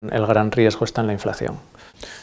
El 0.00 0.26
gran 0.28 0.52
riesgo 0.52 0.84
está 0.84 1.00
en 1.00 1.08
la 1.08 1.12
inflación. 1.12 1.56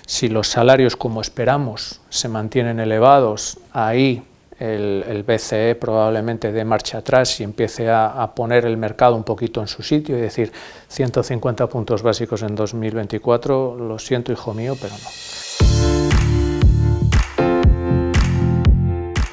Si 0.07 0.29
los 0.29 0.47
salarios, 0.47 0.95
como 0.95 1.19
esperamos, 1.19 1.99
se 2.07 2.29
mantienen 2.29 2.79
elevados, 2.79 3.59
ahí 3.73 4.23
el, 4.59 5.25
BCE 5.27 5.75
probablemente 5.75 6.53
dé 6.53 6.63
marcha 6.63 6.99
atrás 6.99 7.37
y 7.41 7.43
empiece 7.43 7.89
a, 7.89 8.31
poner 8.33 8.65
el 8.65 8.77
mercado 8.77 9.17
un 9.17 9.25
poquito 9.25 9.59
en 9.59 9.67
su 9.67 9.83
sitio 9.83 10.17
y 10.17 10.21
decir 10.21 10.53
150 10.87 11.67
puntos 11.67 12.01
básicos 12.01 12.43
en 12.43 12.55
2024, 12.55 13.75
lo 13.77 13.99
siento 13.99 14.31
hijo 14.31 14.53
mío, 14.53 14.77
pero 14.79 14.93
no. 14.93 15.09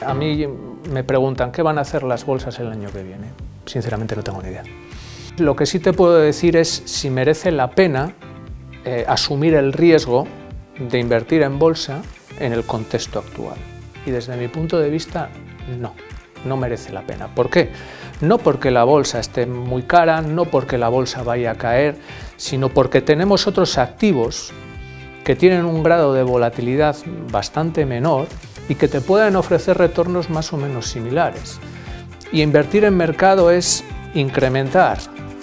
A 0.05 0.15
mí 0.15 0.49
me 0.91 1.05
preguntan 1.05 1.53
qué 1.53 1.63
van 1.63 1.79
a 1.79 1.83
hacer 1.83 2.03
las 2.03 2.27
bolsas 2.27 2.59
el 2.59 2.67
año 2.67 2.91
que 2.91 3.05
viene. 3.05 3.29
Sinceramente 3.67 4.17
no 4.17 4.25
tengo 4.25 4.43
ni 4.43 4.49
idea. 4.49 4.65
Lo 5.39 5.55
que 5.55 5.65
sí 5.65 5.79
te 5.79 5.93
puedo 5.93 6.19
decir 6.19 6.57
es 6.57 6.83
si 6.87 7.09
merece 7.09 7.53
la 7.53 7.71
pena 7.71 8.17
eh, 8.85 9.05
asumir 9.07 9.55
el 9.55 9.73
riesgo 9.73 10.27
de 10.79 10.99
invertir 10.99 11.43
en 11.43 11.59
bolsa 11.59 12.03
en 12.39 12.53
el 12.53 12.65
contexto 12.65 13.19
actual. 13.19 13.57
Y 14.07 14.11
desde 14.11 14.37
mi 14.37 14.49
punto 14.49 14.79
de 14.79 14.91
vista, 14.91 15.31
no, 15.79 15.95
no 16.45 16.57
merece 16.57 16.93
la 16.93 17.03
pena. 17.03 17.29
¿Por 17.29 17.51
qué? 17.51 17.71
No 18.21 18.39
porque 18.39 18.71
la 18.71 18.85
bolsa 18.85 19.21
esté 19.21 19.47
muy 19.47 19.83
cara, 19.83 20.23
no 20.23 20.45
porque 20.45 20.79
la 20.79 20.89
bolsa 20.89 21.23
vaya 21.23 21.53
a 21.53 21.55
caer, 21.57 21.97
sino 22.37 22.69
porque 22.69 23.01
tenemos 23.01 23.47
otros 23.47 23.79
activos 23.79 24.53
que 25.25 25.37
tienen 25.37 25.65
un 25.65 25.83
grado 25.83 26.15
de 26.15 26.23
volatilidad 26.23 26.97
bastante 27.31 27.87
menor 27.87 28.27
y 28.69 28.75
que 28.75 28.89
te 28.89 29.01
pueden 29.01 29.37
ofrecer 29.37 29.79
retornos 29.79 30.31
más 30.31 30.53
o 30.53 30.57
menos 30.57 30.87
similares. 30.87 31.61
Y 32.33 32.43
invertir 32.43 32.85
en 32.85 32.97
mercado 32.97 33.51
es 33.51 33.85
incrementar 34.15 34.99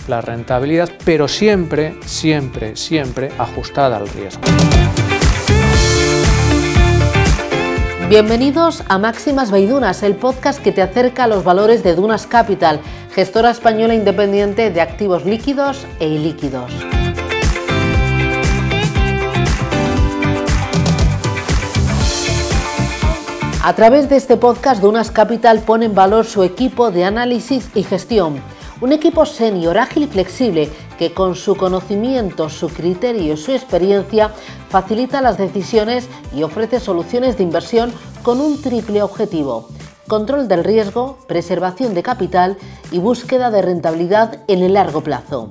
la 0.09 0.21
rentabilidad, 0.21 0.89
pero 1.05 1.27
siempre, 1.27 1.95
siempre, 2.05 2.75
siempre 2.75 3.31
ajustada 3.37 3.97
al 3.97 4.09
riesgo. 4.09 4.41
Bienvenidos 8.09 8.83
a 8.87 8.97
Máximas 8.97 9.51
Baidunas, 9.51 10.01
el 10.01 10.15
podcast 10.15 10.61
que 10.61 10.71
te 10.71 10.81
acerca 10.81 11.25
a 11.25 11.27
los 11.27 11.43
valores 11.43 11.83
de 11.83 11.93
Dunas 11.93 12.25
Capital, 12.25 12.81
gestora 13.13 13.51
española 13.51 13.93
independiente 13.93 14.71
de 14.71 14.81
activos 14.81 15.25
líquidos 15.25 15.85
e 15.99 16.07
ilíquidos. 16.07 16.71
A 23.61 23.75
través 23.75 24.09
de 24.09 24.15
este 24.15 24.37
podcast, 24.37 24.81
Dunas 24.81 25.11
Capital 25.11 25.59
pone 25.59 25.85
en 25.85 25.93
valor 25.93 26.25
su 26.25 26.41
equipo 26.43 26.89
de 26.89 27.05
análisis 27.05 27.69
y 27.75 27.83
gestión 27.83 28.41
un 28.81 28.93
equipo 28.93 29.25
senior, 29.25 29.77
ágil 29.77 30.03
y 30.03 30.07
flexible 30.07 30.69
que 30.97 31.13
con 31.13 31.35
su 31.35 31.55
conocimiento, 31.55 32.49
su 32.49 32.69
criterio 32.69 33.33
y 33.33 33.37
su 33.37 33.51
experiencia 33.51 34.31
facilita 34.69 35.21
las 35.21 35.37
decisiones 35.37 36.07
y 36.35 36.43
ofrece 36.43 36.79
soluciones 36.79 37.37
de 37.37 37.43
inversión 37.43 37.91
con 38.23 38.39
un 38.39 38.61
triple 38.61 39.01
objetivo. 39.01 39.67
Control 40.07 40.47
del 40.47 40.63
riesgo, 40.63 41.17
preservación 41.27 41.93
de 41.93 42.03
capital 42.03 42.57
y 42.91 42.99
búsqueda 42.99 43.51
de 43.51 43.61
rentabilidad 43.61 44.39
en 44.47 44.63
el 44.63 44.73
largo 44.73 45.01
plazo. 45.01 45.49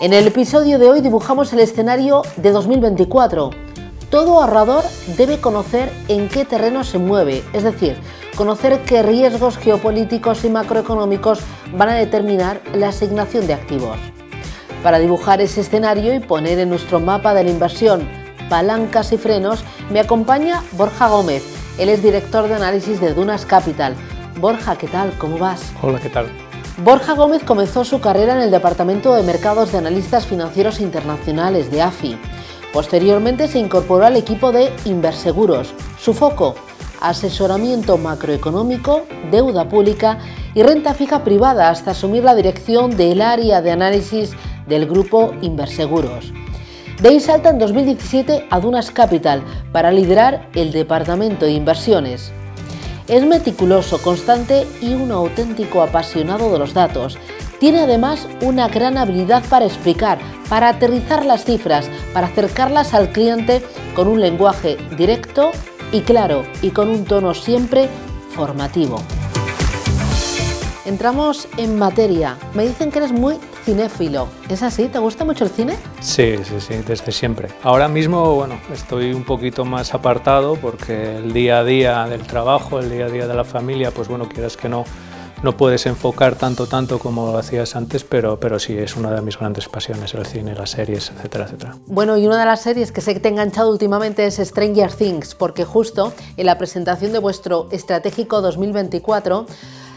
En 0.00 0.12
el 0.12 0.26
episodio 0.26 0.78
de 0.78 0.88
hoy 0.88 1.00
dibujamos 1.00 1.52
el 1.52 1.60
escenario 1.60 2.22
de 2.36 2.50
2024. 2.50 3.50
Todo 4.10 4.40
ahorrador 4.40 4.84
debe 5.16 5.40
conocer 5.40 5.92
en 6.08 6.28
qué 6.28 6.44
terreno 6.44 6.82
se 6.82 6.98
mueve, 6.98 7.44
es 7.52 7.62
decir, 7.62 7.96
conocer 8.36 8.80
qué 8.80 9.02
riesgos 9.02 9.58
geopolíticos 9.58 10.44
y 10.44 10.50
macroeconómicos 10.50 11.40
van 11.76 11.90
a 11.90 11.94
determinar 11.94 12.60
la 12.74 12.88
asignación 12.88 13.46
de 13.46 13.54
activos. 13.54 13.96
Para 14.82 14.98
dibujar 14.98 15.40
ese 15.40 15.60
escenario 15.60 16.14
y 16.14 16.20
poner 16.20 16.58
en 16.58 16.68
nuestro 16.68 17.00
mapa 17.00 17.34
de 17.34 17.44
la 17.44 17.50
inversión 17.50 18.08
palancas 18.48 19.12
y 19.12 19.16
frenos, 19.16 19.64
me 19.90 20.00
acompaña 20.00 20.62
Borja 20.72 21.08
Gómez. 21.08 21.42
Él 21.78 21.88
es 21.88 22.02
director 22.02 22.48
de 22.48 22.54
análisis 22.54 23.00
de 23.00 23.14
Dunas 23.14 23.46
Capital. 23.46 23.94
Borja, 24.38 24.76
¿qué 24.76 24.88
tal? 24.88 25.10
¿Cómo 25.16 25.38
vas? 25.38 25.72
Hola, 25.80 25.98
¿qué 25.98 26.10
tal? 26.10 26.26
Borja 26.84 27.14
Gómez 27.14 27.42
comenzó 27.44 27.84
su 27.84 28.00
carrera 28.00 28.34
en 28.34 28.42
el 28.42 28.50
Departamento 28.50 29.14
de 29.14 29.22
Mercados 29.22 29.72
de 29.72 29.78
Analistas 29.78 30.26
Financieros 30.26 30.80
Internacionales 30.80 31.70
de 31.70 31.80
AFI. 31.80 32.18
Posteriormente 32.72 33.48
se 33.48 33.58
incorporó 33.58 34.04
al 34.04 34.16
equipo 34.16 34.52
de 34.52 34.70
Inverseguros. 34.84 35.72
Su 35.98 36.12
foco, 36.12 36.54
asesoramiento 37.08 37.98
macroeconómico, 37.98 39.02
deuda 39.30 39.68
pública 39.68 40.18
y 40.54 40.62
renta 40.62 40.94
fija 40.94 41.24
privada 41.24 41.70
hasta 41.70 41.92
asumir 41.92 42.24
la 42.24 42.34
dirección 42.34 42.96
del 42.96 43.22
área 43.22 43.62
de 43.62 43.70
análisis 43.70 44.32
del 44.66 44.86
grupo 44.86 45.32
Inverseguros. 45.42 46.32
De 47.00 47.08
ahí 47.08 47.20
salta 47.20 47.50
en 47.50 47.58
2017 47.58 48.46
a 48.48 48.60
Dunas 48.60 48.90
Capital 48.90 49.42
para 49.72 49.90
liderar 49.90 50.48
el 50.54 50.70
departamento 50.70 51.46
de 51.46 51.52
inversiones. 51.52 52.32
Es 53.08 53.26
meticuloso, 53.26 53.98
constante 53.98 54.66
y 54.80 54.94
un 54.94 55.10
auténtico 55.10 55.82
apasionado 55.82 56.52
de 56.52 56.60
los 56.60 56.74
datos. 56.74 57.18
Tiene 57.58 57.80
además 57.80 58.28
una 58.40 58.68
gran 58.68 58.96
habilidad 58.98 59.42
para 59.48 59.64
explicar, 59.64 60.18
para 60.48 60.68
aterrizar 60.68 61.24
las 61.24 61.44
cifras, 61.44 61.90
para 62.12 62.28
acercarlas 62.28 62.94
al 62.94 63.10
cliente 63.10 63.62
con 63.94 64.06
un 64.06 64.20
lenguaje 64.20 64.76
directo 64.96 65.50
y 65.92 66.00
claro 66.00 66.44
y 66.62 66.70
con 66.70 66.88
un 66.88 67.04
tono 67.04 67.34
siempre 67.34 67.88
formativo. 68.30 69.00
Entramos 70.84 71.46
en 71.58 71.78
materia. 71.78 72.36
Me 72.54 72.66
dicen 72.66 72.90
que 72.90 72.98
eres 72.98 73.12
muy 73.12 73.36
cinéfilo. 73.64 74.26
¿Es 74.48 74.64
así? 74.64 74.88
¿Te 74.88 74.98
gusta 74.98 75.24
mucho 75.24 75.44
el 75.44 75.50
cine? 75.50 75.76
Sí, 76.00 76.34
sí, 76.42 76.60
sí, 76.60 76.74
desde 76.84 77.12
siempre. 77.12 77.48
Ahora 77.62 77.86
mismo, 77.86 78.34
bueno, 78.34 78.58
estoy 78.72 79.12
un 79.12 79.22
poquito 79.22 79.64
más 79.64 79.94
apartado 79.94 80.56
porque 80.56 81.18
el 81.18 81.32
día 81.32 81.60
a 81.60 81.64
día 81.64 82.06
del 82.08 82.22
trabajo, 82.22 82.80
el 82.80 82.90
día 82.90 83.06
a 83.06 83.10
día 83.10 83.28
de 83.28 83.34
la 83.34 83.44
familia, 83.44 83.92
pues 83.92 84.08
bueno, 84.08 84.28
quieras 84.28 84.56
que 84.56 84.68
no, 84.68 84.84
no 85.42 85.56
puedes 85.56 85.86
enfocar 85.86 86.36
tanto, 86.36 86.66
tanto 86.66 86.98
como 86.98 87.32
lo 87.32 87.38
hacías 87.38 87.74
antes, 87.74 88.04
pero, 88.04 88.38
pero 88.38 88.58
sí, 88.58 88.76
es 88.78 88.96
una 88.96 89.10
de 89.10 89.20
mis 89.22 89.38
grandes 89.38 89.68
pasiones, 89.68 90.14
el 90.14 90.24
cine, 90.24 90.54
las 90.54 90.70
series, 90.70 91.10
etcétera, 91.10 91.44
etcétera. 91.44 91.76
Bueno, 91.86 92.16
y 92.16 92.26
una 92.26 92.38
de 92.38 92.46
las 92.46 92.62
series 92.62 92.92
que 92.92 93.00
sé 93.00 93.14
que 93.14 93.20
te 93.20 93.28
ha 93.28 93.30
enganchado 93.32 93.70
últimamente 93.70 94.24
es 94.24 94.36
Stranger 94.36 94.92
Things, 94.92 95.34
porque 95.34 95.64
justo 95.64 96.12
en 96.36 96.46
la 96.46 96.58
presentación 96.58 97.12
de 97.12 97.18
vuestro 97.18 97.68
estratégico 97.72 98.40
2024 98.40 99.46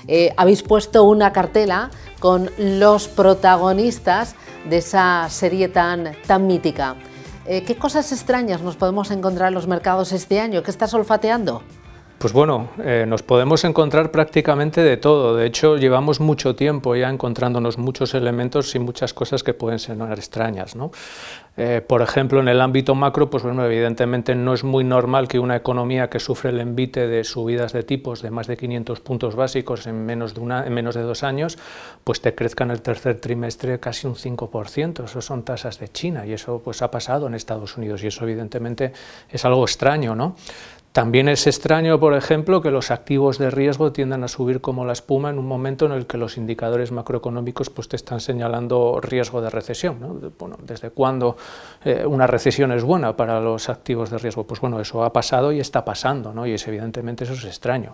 eh, 0.08 0.34
habéis 0.36 0.64
puesto 0.64 1.04
una 1.04 1.32
cartela 1.32 1.92
con 2.20 2.50
los 2.58 3.08
protagonistas 3.08 4.36
de 4.68 4.78
esa 4.78 5.28
serie 5.30 5.68
tan, 5.68 6.16
tan 6.26 6.48
mítica. 6.48 6.96
Eh, 7.46 7.64
¿Qué 7.64 7.76
cosas 7.76 8.12
extrañas 8.12 8.62
nos 8.62 8.76
podemos 8.76 9.12
encontrar 9.12 9.50
en 9.50 9.54
los 9.54 9.68
mercados 9.68 10.12
este 10.12 10.40
año? 10.40 10.64
¿Qué 10.64 10.72
estás 10.72 10.94
olfateando? 10.96 11.62
Pues 12.18 12.32
bueno, 12.32 12.70
eh, 12.82 13.06
nos 13.06 13.24
podemos 13.24 13.66
encontrar 13.66 14.10
prácticamente 14.10 14.82
de 14.82 14.96
todo. 14.96 15.36
De 15.36 15.46
hecho, 15.46 15.76
llevamos 15.76 16.22
mucho 16.22 16.56
tiempo 16.56 16.96
ya 16.96 17.10
encontrándonos 17.10 17.78
muchos 17.78 18.14
elementos 18.14 18.74
y 18.74 18.80
muchas 18.80 19.14
cosas 19.14 19.44
que 19.44 19.54
pueden 19.54 19.80
ser 19.80 19.98
extrañas. 20.14 20.78
¿no? 20.78 20.92
Eh, 21.58 21.82
por 21.86 22.02
ejemplo, 22.02 22.40
en 22.42 22.48
el 22.48 22.60
ámbito 22.60 22.96
macro, 22.96 23.30
pues 23.30 23.44
evidentemente 23.44 24.34
no 24.34 24.54
es 24.54 24.64
muy 24.64 24.84
normal 24.84 25.28
que 25.28 25.40
una 25.40 25.56
economía 25.56 26.10
que 26.10 26.20
sufre 26.20 26.52
el 26.52 26.60
envite 26.60 27.08
de 27.08 27.24
subidas 27.24 27.72
de 27.72 27.84
tipos 27.84 28.22
de 28.22 28.30
más 28.30 28.48
de 28.48 28.58
500 28.58 29.00
puntos 29.00 29.36
básicos 29.36 29.88
en 29.88 30.06
menos 30.06 30.34
de, 30.34 30.42
una, 30.42 30.66
en 30.66 30.74
menos 30.74 30.96
de 30.96 31.02
dos 31.02 31.24
años, 31.24 31.58
pues 32.04 32.20
te 32.22 32.36
crezca 32.36 32.66
en 32.66 32.72
el 32.72 32.82
tercer 32.82 33.22
trimestre 33.22 33.80
casi 33.80 34.06
un 34.08 34.16
5%. 34.16 35.06
Eso 35.06 35.22
son 35.22 35.44
tasas 35.44 35.80
de 35.80 35.88
China 35.90 36.26
y 36.26 36.34
eso 36.34 36.62
pues 36.64 36.82
ha 36.82 36.92
pasado 36.92 37.28
en 37.28 37.36
Estados 37.36 37.78
Unidos 37.78 38.04
y 38.04 38.08
eso 38.08 38.26
evidentemente 38.26 38.92
es 39.30 39.46
algo 39.46 39.64
extraño, 39.64 40.16
¿no? 40.16 40.36
También 40.96 41.28
es 41.28 41.46
extraño, 41.46 42.00
por 42.00 42.14
ejemplo, 42.14 42.62
que 42.62 42.72
los 42.72 42.90
activos 42.90 43.38
de 43.38 43.52
riesgo 43.52 43.92
tiendan 43.92 44.24
a 44.24 44.30
subir 44.30 44.62
como 44.62 44.86
la 44.86 44.94
espuma 44.94 45.30
en 45.30 45.38
un 45.38 45.46
momento 45.46 45.86
en 45.86 45.92
el 45.92 46.08
que 46.08 46.18
los 46.18 46.38
indicadores 46.38 46.94
macroeconómicos 46.94 47.70
pues, 47.70 47.90
te 47.90 47.98
están 47.98 48.22
señalando 48.22 49.02
riesgo 49.02 49.42
de 49.42 49.50
recesión. 49.50 50.32
Bueno, 50.40 50.56
¿Desde 50.64 50.92
cuándo 50.92 51.36
eh, 51.84 52.06
una 52.06 52.28
recesión 52.28 52.72
es 52.72 52.86
buena 52.86 53.18
para 53.18 53.42
los 53.42 53.68
activos 53.68 54.10
de 54.10 54.20
riesgo? 54.20 54.48
Pues 54.48 54.62
bueno, 54.62 54.80
eso 54.80 55.04
ha 55.04 55.12
pasado 55.12 55.52
y 55.52 55.60
está 55.60 55.84
pasando, 55.84 56.34
¿no? 56.34 56.48
y 56.48 56.54
es, 56.54 56.66
evidentemente 56.66 57.26
eso 57.26 57.34
es 57.34 57.44
extraño. 57.44 57.94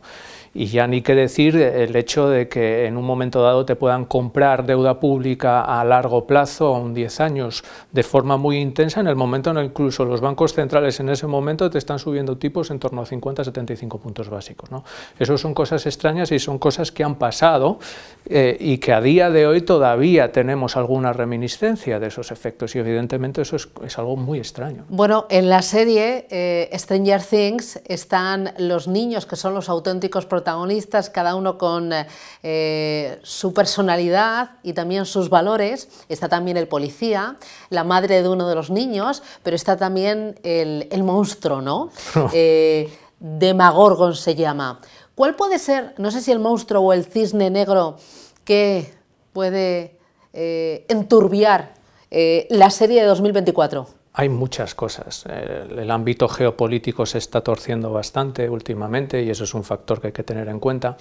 Y 0.53 0.67
ya 0.67 0.85
ni 0.85 1.01
qué 1.01 1.15
decir 1.15 1.55
el 1.55 1.95
hecho 1.95 2.29
de 2.29 2.47
que 2.47 2.85
en 2.85 2.97
un 2.97 3.05
momento 3.05 3.41
dado 3.41 3.65
te 3.65 3.75
puedan 3.75 4.05
comprar 4.05 4.65
deuda 4.65 4.99
pública 4.99 5.61
a 5.61 5.83
largo 5.83 6.27
plazo, 6.27 6.75
a 6.75 6.79
un 6.79 6.93
10 6.93 7.19
años, 7.21 7.63
de 7.91 8.03
forma 8.03 8.37
muy 8.37 8.57
intensa, 8.57 8.99
en 8.99 9.07
el 9.07 9.15
momento 9.15 9.49
en 9.51 9.57
el 9.57 9.71
incluso 9.71 10.03
los 10.05 10.19
bancos 10.19 10.53
centrales 10.53 10.99
en 10.99 11.09
ese 11.09 11.27
momento 11.27 11.69
te 11.69 11.77
están 11.77 11.97
subiendo 11.97 12.37
tipos 12.37 12.69
en 12.71 12.79
torno 12.79 13.01
a 13.01 13.05
50-75 13.05 13.99
puntos 13.99 14.29
básicos. 14.29 14.69
¿no? 14.69 14.83
Eso 15.17 15.37
son 15.37 15.53
cosas 15.53 15.85
extrañas 15.85 16.31
y 16.31 16.39
son 16.39 16.59
cosas 16.59 16.91
que 16.91 17.03
han 17.03 17.15
pasado 17.15 17.79
eh, 18.25 18.57
y 18.59 18.77
que 18.77 18.91
a 18.93 19.01
día 19.01 19.29
de 19.29 19.47
hoy 19.47 19.61
todavía 19.61 20.31
tenemos 20.31 20.75
alguna 20.75 21.13
reminiscencia 21.13 21.99
de 21.99 22.07
esos 22.07 22.31
efectos 22.31 22.75
y 22.75 22.79
evidentemente 22.79 23.41
eso 23.41 23.55
es, 23.55 23.97
algo 23.97 24.17
muy 24.17 24.39
extraño. 24.39 24.85
Bueno, 24.89 25.25
en 25.29 25.49
la 25.49 25.61
serie 25.61 26.27
eh, 26.29 26.69
Stranger 26.77 27.21
Things 27.23 27.79
están 27.85 28.53
los 28.57 28.87
niños 28.87 29.25
que 29.25 29.35
son 29.35 29.53
los 29.53 29.69
auténticos 29.69 30.25
protagonistas, 30.25 30.40
cada 31.09 31.35
uno 31.35 31.57
con 31.57 31.91
eh, 32.43 33.19
su 33.23 33.53
personalidad 33.53 34.51
y 34.63 34.73
también 34.73 35.05
sus 35.05 35.29
valores. 35.29 35.87
Está 36.09 36.29
también 36.29 36.57
el 36.57 36.67
policía, 36.67 37.37
la 37.69 37.83
madre 37.83 38.21
de 38.21 38.29
uno 38.29 38.47
de 38.47 38.55
los 38.55 38.69
niños, 38.69 39.23
pero 39.43 39.55
está 39.55 39.77
también 39.77 40.39
el, 40.43 41.03
monstruo, 41.03 41.61
¿no? 41.61 41.89
eh, 42.33 42.91
Demagorgon 43.19 44.15
se 44.15 44.33
llama. 44.33 44.79
¿Cuál 45.15 45.35
puede 45.35 45.59
ser, 45.59 45.93
no 45.97 46.09
sé 46.09 46.21
si 46.21 46.31
el 46.31 46.39
monstruo 46.39 46.81
o 46.81 46.93
el 46.93 47.05
cisne 47.05 47.51
negro 47.51 47.97
que 48.43 48.91
puede 49.33 49.99
eh, 50.33 50.85
enturbiar 50.89 51.75
eh, 52.09 52.47
la 52.49 52.71
serie 52.71 53.01
de 53.01 53.07
2024? 53.07 54.00
Hay 54.13 54.27
muchas 54.27 54.75
cosas. 54.75 55.25
El, 55.25 55.89
ámbito 55.89 56.27
geopolítico 56.27 57.05
se 57.05 57.17
está 57.17 57.41
torciendo 57.41 57.91
bastante 57.91 58.49
últimamente 58.49 59.23
y 59.23 59.29
eso 59.29 59.45
es 59.45 59.53
un 59.53 59.63
factor 59.63 60.01
que 60.01 60.07
hay 60.07 60.13
que 60.13 60.23
tener 60.23 60.49
en 60.49 60.59
cuenta. 60.59 60.97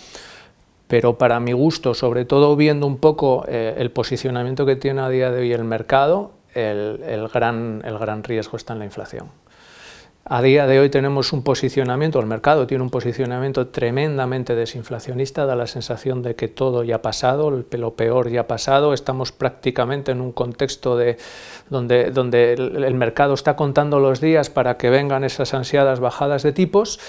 Pero 0.86 1.18
para 1.18 1.40
mi 1.40 1.52
gusto, 1.52 1.94
sobre 1.94 2.24
todo 2.24 2.54
viendo 2.56 2.86
un 2.86 2.98
poco 2.98 3.44
eh, 3.48 3.74
el 3.78 3.90
posicionamiento 3.90 4.64
que 4.64 4.76
tiene 4.76 5.00
a 5.00 5.08
día 5.08 5.30
de 5.30 5.40
hoy 5.40 5.52
el 5.52 5.64
mercado, 5.64 6.32
el, 6.54 7.28
gran, 7.32 7.82
el 7.84 7.98
gran 7.98 8.24
riesgo 8.24 8.56
está 8.56 8.72
en 8.74 8.80
la 8.80 8.84
inflación. 8.84 9.28
A 10.32 10.42
día 10.42 10.68
de 10.68 10.78
hoy 10.78 10.90
tenemos 10.90 11.32
un 11.32 11.42
posicionamiento, 11.42 12.20
el 12.20 12.26
mercado 12.26 12.64
tiene 12.68 12.84
un 12.84 12.90
posicionamiento 12.90 13.66
tremendamente 13.66 14.54
desinflacionista, 14.54 15.44
da 15.44 15.56
la 15.56 15.66
sensación 15.66 16.22
de 16.22 16.36
que 16.36 16.46
todo 16.46 16.84
ya 16.84 16.94
ha 16.94 17.02
pasado, 17.02 17.50
lo 17.50 17.94
peor 17.94 18.30
ya 18.30 18.42
ha 18.42 18.46
pasado, 18.46 18.94
estamos 18.94 19.32
prácticamente 19.32 20.12
en 20.12 20.20
un 20.20 20.30
contexto 20.30 20.96
de, 20.96 21.16
donde, 21.68 22.12
donde 22.12 22.52
el 22.52 22.94
mercado 22.94 23.34
está 23.34 23.56
contando 23.56 23.98
los 23.98 24.20
días 24.20 24.50
para 24.50 24.76
que 24.76 24.88
vengan 24.88 25.24
esas 25.24 25.52
ansiadas 25.52 25.98
bajadas 25.98 26.44
de 26.44 26.52
tipos. 26.52 27.00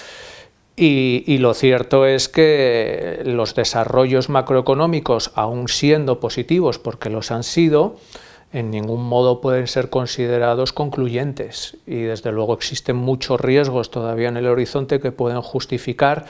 Y, 0.74 1.22
y, 1.24 1.38
lo 1.38 1.54
cierto 1.54 2.06
es 2.06 2.28
que 2.28 3.22
los 3.24 3.54
desarrollos 3.54 4.30
macroeconómicos, 4.30 5.30
aún 5.36 5.68
siendo 5.68 6.18
positivos, 6.18 6.80
porque 6.80 7.08
los 7.08 7.30
han 7.30 7.44
sido, 7.44 7.98
en 8.52 8.70
ningún 8.70 9.02
modo 9.02 9.40
pueden 9.40 9.66
ser 9.66 9.88
considerados 9.88 10.72
concluyentes 10.72 11.78
y 11.86 12.02
desde 12.02 12.32
luego 12.32 12.54
existen 12.54 12.96
muchos 12.96 13.40
riesgos 13.40 13.90
todavía 13.90 14.28
en 14.28 14.36
el 14.36 14.46
horizonte 14.46 15.00
que 15.00 15.12
pueden 15.12 15.40
justificar 15.40 16.26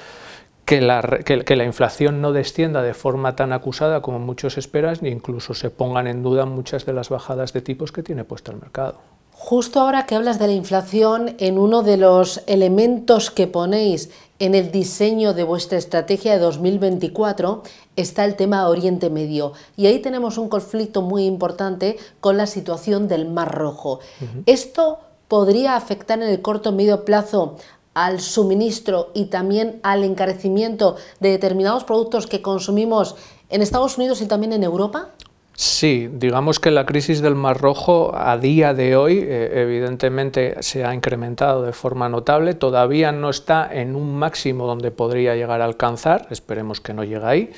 que 0.65 0.81
la, 0.81 1.03
que, 1.25 1.57
la, 1.57 1.65
inflación 1.65 2.21
no 2.21 2.33
descienda 2.33 2.83
de 2.83 2.95
forma 2.95 3.35
tan 3.35 3.53
acusada 3.53 4.01
como 4.01 4.21
muchos 4.21 4.57
esperan 4.57 4.97
ni 5.01 5.11
incluso 5.11 5.55
se 5.55 5.71
pongan 5.71 6.07
en 6.07 6.23
duda 6.23 6.47
muchas 6.47 6.87
de 6.87 6.93
las 6.93 7.09
bajadas 7.09 7.53
de 7.53 7.63
tipos 7.63 7.91
que 7.91 8.05
tiene 8.05 8.25
puesto 8.25 8.53
el 8.53 8.59
mercado. 8.59 9.01
Justo 9.35 9.81
ahora 9.81 10.07
que 10.07 10.15
hablas 10.15 10.39
de 10.39 10.47
la 10.47 10.53
inflación, 10.53 11.35
en 11.39 11.59
uno 11.59 11.83
de 11.83 11.97
los 11.97 12.43
elementos 12.47 13.31
que 13.31 13.47
ponéis 13.47 14.11
en 14.39 14.55
el 14.55 14.73
diseño 14.73 15.35
de 15.35 15.43
vuestra 15.45 15.79
estrategia 15.79 16.33
de 16.33 16.39
2024 16.39 17.63
está 17.97 18.25
el 18.25 18.35
tema 18.35 18.69
Oriente 18.69 19.09
Medio 19.09 19.53
y 19.77 19.87
ahí 19.87 20.01
tenemos 20.01 20.37
un 20.37 20.49
conflicto 20.49 21.01
muy 21.01 21.27
importante 21.27 21.97
con 22.21 22.37
la 22.37 22.47
situación 22.47 23.09
del 23.09 23.29
Mar 23.29 23.55
Rojo. 23.55 24.01
¿Esto 24.47 24.99
podría 25.29 25.77
afectar 25.77 26.21
en 26.21 26.29
el 26.29 26.43
corto 26.43 26.71
y 26.71 26.75
medio 26.75 27.05
plazo 27.05 27.57
al 27.95 28.21
suministro 28.21 29.11
y 29.15 29.27
también 29.27 29.79
al 29.83 30.03
encarecimiento 30.03 30.97
de 31.21 31.31
determinados 31.31 31.85
productos 31.85 32.27
que 32.27 32.43
consumimos 32.43 33.15
en 33.49 33.63
Estados 33.63 33.97
Unidos 33.97 34.23
y 34.23 34.27
también 34.27 34.53
en 34.53 34.65
Europa? 34.65 35.11
Sí, 35.55 36.09
digamos 36.11 36.59
que 36.59 36.71
la 36.71 36.87
crisis 36.87 37.21
del 37.21 37.35
Mar 37.35 37.61
Rojo 37.61 38.17
a 38.17 38.39
día 38.39 38.73
de 38.73 38.97
hoy 38.97 39.19
eh, 39.19 39.51
evidentemente 39.63 40.57
se 40.63 40.85
ha 40.85 40.95
incrementado 40.95 41.63
de 41.63 41.73
forma 41.75 42.09
notable, 42.09 42.55
todavía 42.55 43.13
no 43.13 43.29
está 43.29 43.69
en 43.71 43.95
un 43.95 44.17
máximo 44.17 44.67
donde 44.67 44.91
podría 44.91 45.37
llegar 45.37 45.61
a 45.61 45.67
alcanzar, 45.67 46.27
esperemos 46.31 46.81
que 46.81 46.95
no 46.95 47.05
llegue 47.05 47.27
ahí, 47.27 47.51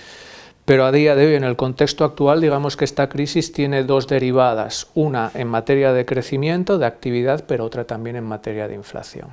pero 0.64 0.86
a 0.86 0.92
día 0.92 1.14
de 1.14 1.26
hoy, 1.26 1.34
en 1.34 1.44
el 1.44 1.56
contexto 1.56 2.04
actual, 2.04 2.40
digamos 2.40 2.76
que 2.76 2.86
esta 2.86 3.08
crisis 3.08 3.52
tiene 3.52 3.84
dos 3.84 4.06
derivadas, 4.06 4.88
una 4.94 5.30
en 5.34 5.48
materia 5.48 5.92
de 5.92 6.06
crecimiento, 6.06 6.78
de 6.78 6.86
actividad, 6.86 7.44
pero 7.46 7.64
otra 7.64 7.84
también 7.84 8.16
en 8.16 8.24
materia 8.24 8.66
de 8.66 8.74
inflación. 8.74 9.28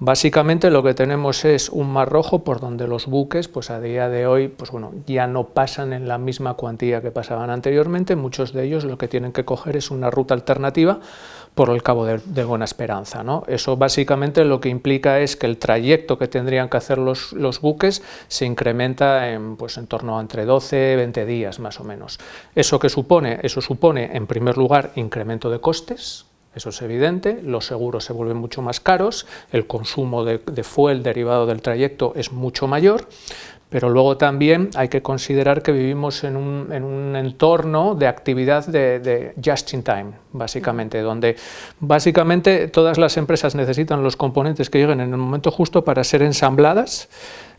Básicamente 0.00 0.70
lo 0.70 0.82
que 0.82 0.94
tenemos 0.94 1.44
es 1.44 1.68
un 1.68 1.92
mar 1.92 2.08
rojo 2.08 2.44
por 2.44 2.60
donde 2.60 2.86
los 2.86 3.06
buques, 3.06 3.48
pues 3.48 3.70
a 3.70 3.80
día 3.80 4.08
de 4.08 4.26
hoy, 4.26 4.48
pues 4.48 4.70
bueno, 4.70 4.92
ya 5.06 5.26
no 5.26 5.48
pasan 5.48 5.92
en 5.92 6.06
la 6.06 6.18
misma 6.18 6.54
cuantía 6.54 7.02
que 7.02 7.10
pasaban 7.10 7.50
anteriormente, 7.50 8.14
muchos 8.16 8.52
de 8.52 8.64
ellos 8.64 8.84
lo 8.84 8.98
que 8.98 9.08
tienen 9.08 9.32
que 9.32 9.44
coger 9.44 9.76
es 9.76 9.90
una 9.90 10.10
ruta 10.10 10.34
alternativa 10.34 11.00
por 11.58 11.70
el 11.70 11.82
Cabo 11.82 12.06
de, 12.06 12.44
Buena 12.44 12.66
Esperanza. 12.66 13.24
¿no? 13.24 13.42
Eso 13.48 13.76
básicamente 13.76 14.44
lo 14.44 14.60
que 14.60 14.68
implica 14.68 15.18
es 15.18 15.34
que 15.34 15.46
el 15.46 15.58
trayecto 15.58 16.16
que 16.16 16.28
tendrían 16.28 16.68
que 16.68 16.76
hacer 16.76 16.98
los, 16.98 17.32
los 17.32 17.60
buques 17.60 18.00
se 18.28 18.46
incrementa 18.46 19.30
en, 19.32 19.56
pues, 19.56 19.76
en 19.76 19.88
torno 19.88 20.18
a 20.18 20.20
entre 20.20 20.44
12 20.44 20.94
20 20.94 21.26
días 21.26 21.58
más 21.58 21.80
o 21.80 21.84
menos. 21.84 22.20
¿Eso 22.54 22.78
qué 22.78 22.88
supone? 22.88 23.40
Eso 23.42 23.60
supone, 23.60 24.16
en 24.16 24.28
primer 24.28 24.56
lugar, 24.56 24.92
incremento 24.94 25.50
de 25.50 25.60
costes, 25.60 26.26
eso 26.54 26.70
es 26.70 26.82
evidente, 26.82 27.40
los 27.42 27.66
seguros 27.66 28.04
se 28.04 28.12
vuelven 28.12 28.36
mucho 28.36 28.62
más 28.62 28.80
caros, 28.80 29.26
el 29.52 29.66
consumo 29.66 30.24
de, 30.24 30.38
fuel 30.64 31.02
derivado 31.02 31.46
del 31.46 31.60
trayecto 31.62 32.12
es 32.16 32.32
mucho 32.32 32.66
mayor, 32.66 33.08
pero 33.70 33.90
luego 33.90 34.16
también 34.16 34.70
hay 34.74 34.88
que 34.88 35.02
considerar 35.02 35.62
que 35.62 35.72
vivimos 35.72 36.24
en 36.24 36.36
un, 36.36 37.16
entorno 37.16 37.94
de 37.94 38.06
actividad 38.06 38.66
de, 38.66 39.34
just 39.44 39.74
in 39.74 39.82
time, 39.82 40.12
básicamente, 40.32 41.00
donde 41.00 41.36
básicamente 41.80 42.68
todas 42.68 42.96
las 42.98 43.16
empresas 43.16 43.54
necesitan 43.54 44.02
los 44.02 44.16
componentes 44.16 44.70
que 44.70 44.78
lleguen 44.78 45.00
en 45.00 45.10
el 45.10 45.18
momento 45.18 45.50
justo 45.50 45.84
para 45.84 46.02
ser 46.04 46.22
ensambladas 46.22 47.08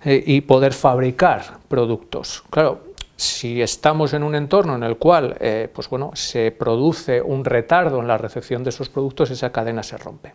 eh, 0.04 0.24
y 0.26 0.42
poder 0.42 0.74
fabricar 0.74 1.60
productos. 1.68 2.44
Claro, 2.50 2.82
si 3.16 3.62
estamos 3.62 4.14
en 4.14 4.24
un 4.24 4.34
entorno 4.34 4.76
en 4.76 4.84
el 4.84 4.98
cual 4.98 5.36
eh, 5.40 5.70
pues 5.74 5.90
bueno, 5.90 6.12
se 6.14 6.52
produce 6.52 7.22
un 7.22 7.44
retardo 7.44 8.00
en 8.00 8.08
la 8.08 8.18
recepción 8.18 8.64
de 8.64 8.70
esos 8.70 8.90
productos, 8.90 9.30
esa 9.30 9.52
cadena 9.52 9.84
se 9.84 9.98
rompe. 9.98 10.34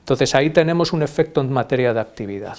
Entonces 0.00 0.34
ahí 0.34 0.50
tenemos 0.50 0.92
un 0.92 1.02
efecto 1.02 1.40
en 1.40 1.52
materia 1.52 1.94
de 1.94 2.00
actividad. 2.00 2.58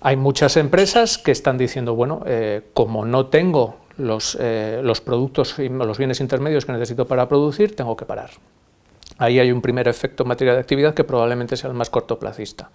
Hay 0.00 0.16
muchas 0.16 0.56
empresas 0.56 1.18
que 1.18 1.32
están 1.32 1.58
diciendo, 1.58 1.94
bueno, 1.94 2.22
eh, 2.26 2.62
como 2.72 3.04
no 3.04 3.26
tengo 3.26 3.76
los, 3.96 4.36
eh, 4.40 4.80
los 4.82 5.00
productos 5.00 5.58
y 5.58 5.68
los 5.68 5.98
bienes 5.98 6.20
intermedios 6.20 6.64
que 6.64 6.72
necesito 6.72 7.06
para 7.06 7.28
producir, 7.28 7.74
tengo 7.74 7.96
que 7.96 8.06
parar. 8.06 8.30
Ahí 9.18 9.40
hay 9.40 9.50
un 9.50 9.60
primer 9.60 9.88
efecto 9.88 10.22
en 10.22 10.28
materia 10.28 10.54
de 10.54 10.60
actividad 10.60 10.94
que 10.94 11.02
probablemente 11.02 11.56
sea 11.56 11.70
el 11.70 11.76
más 11.76 11.90
cortoplacista 11.90 12.70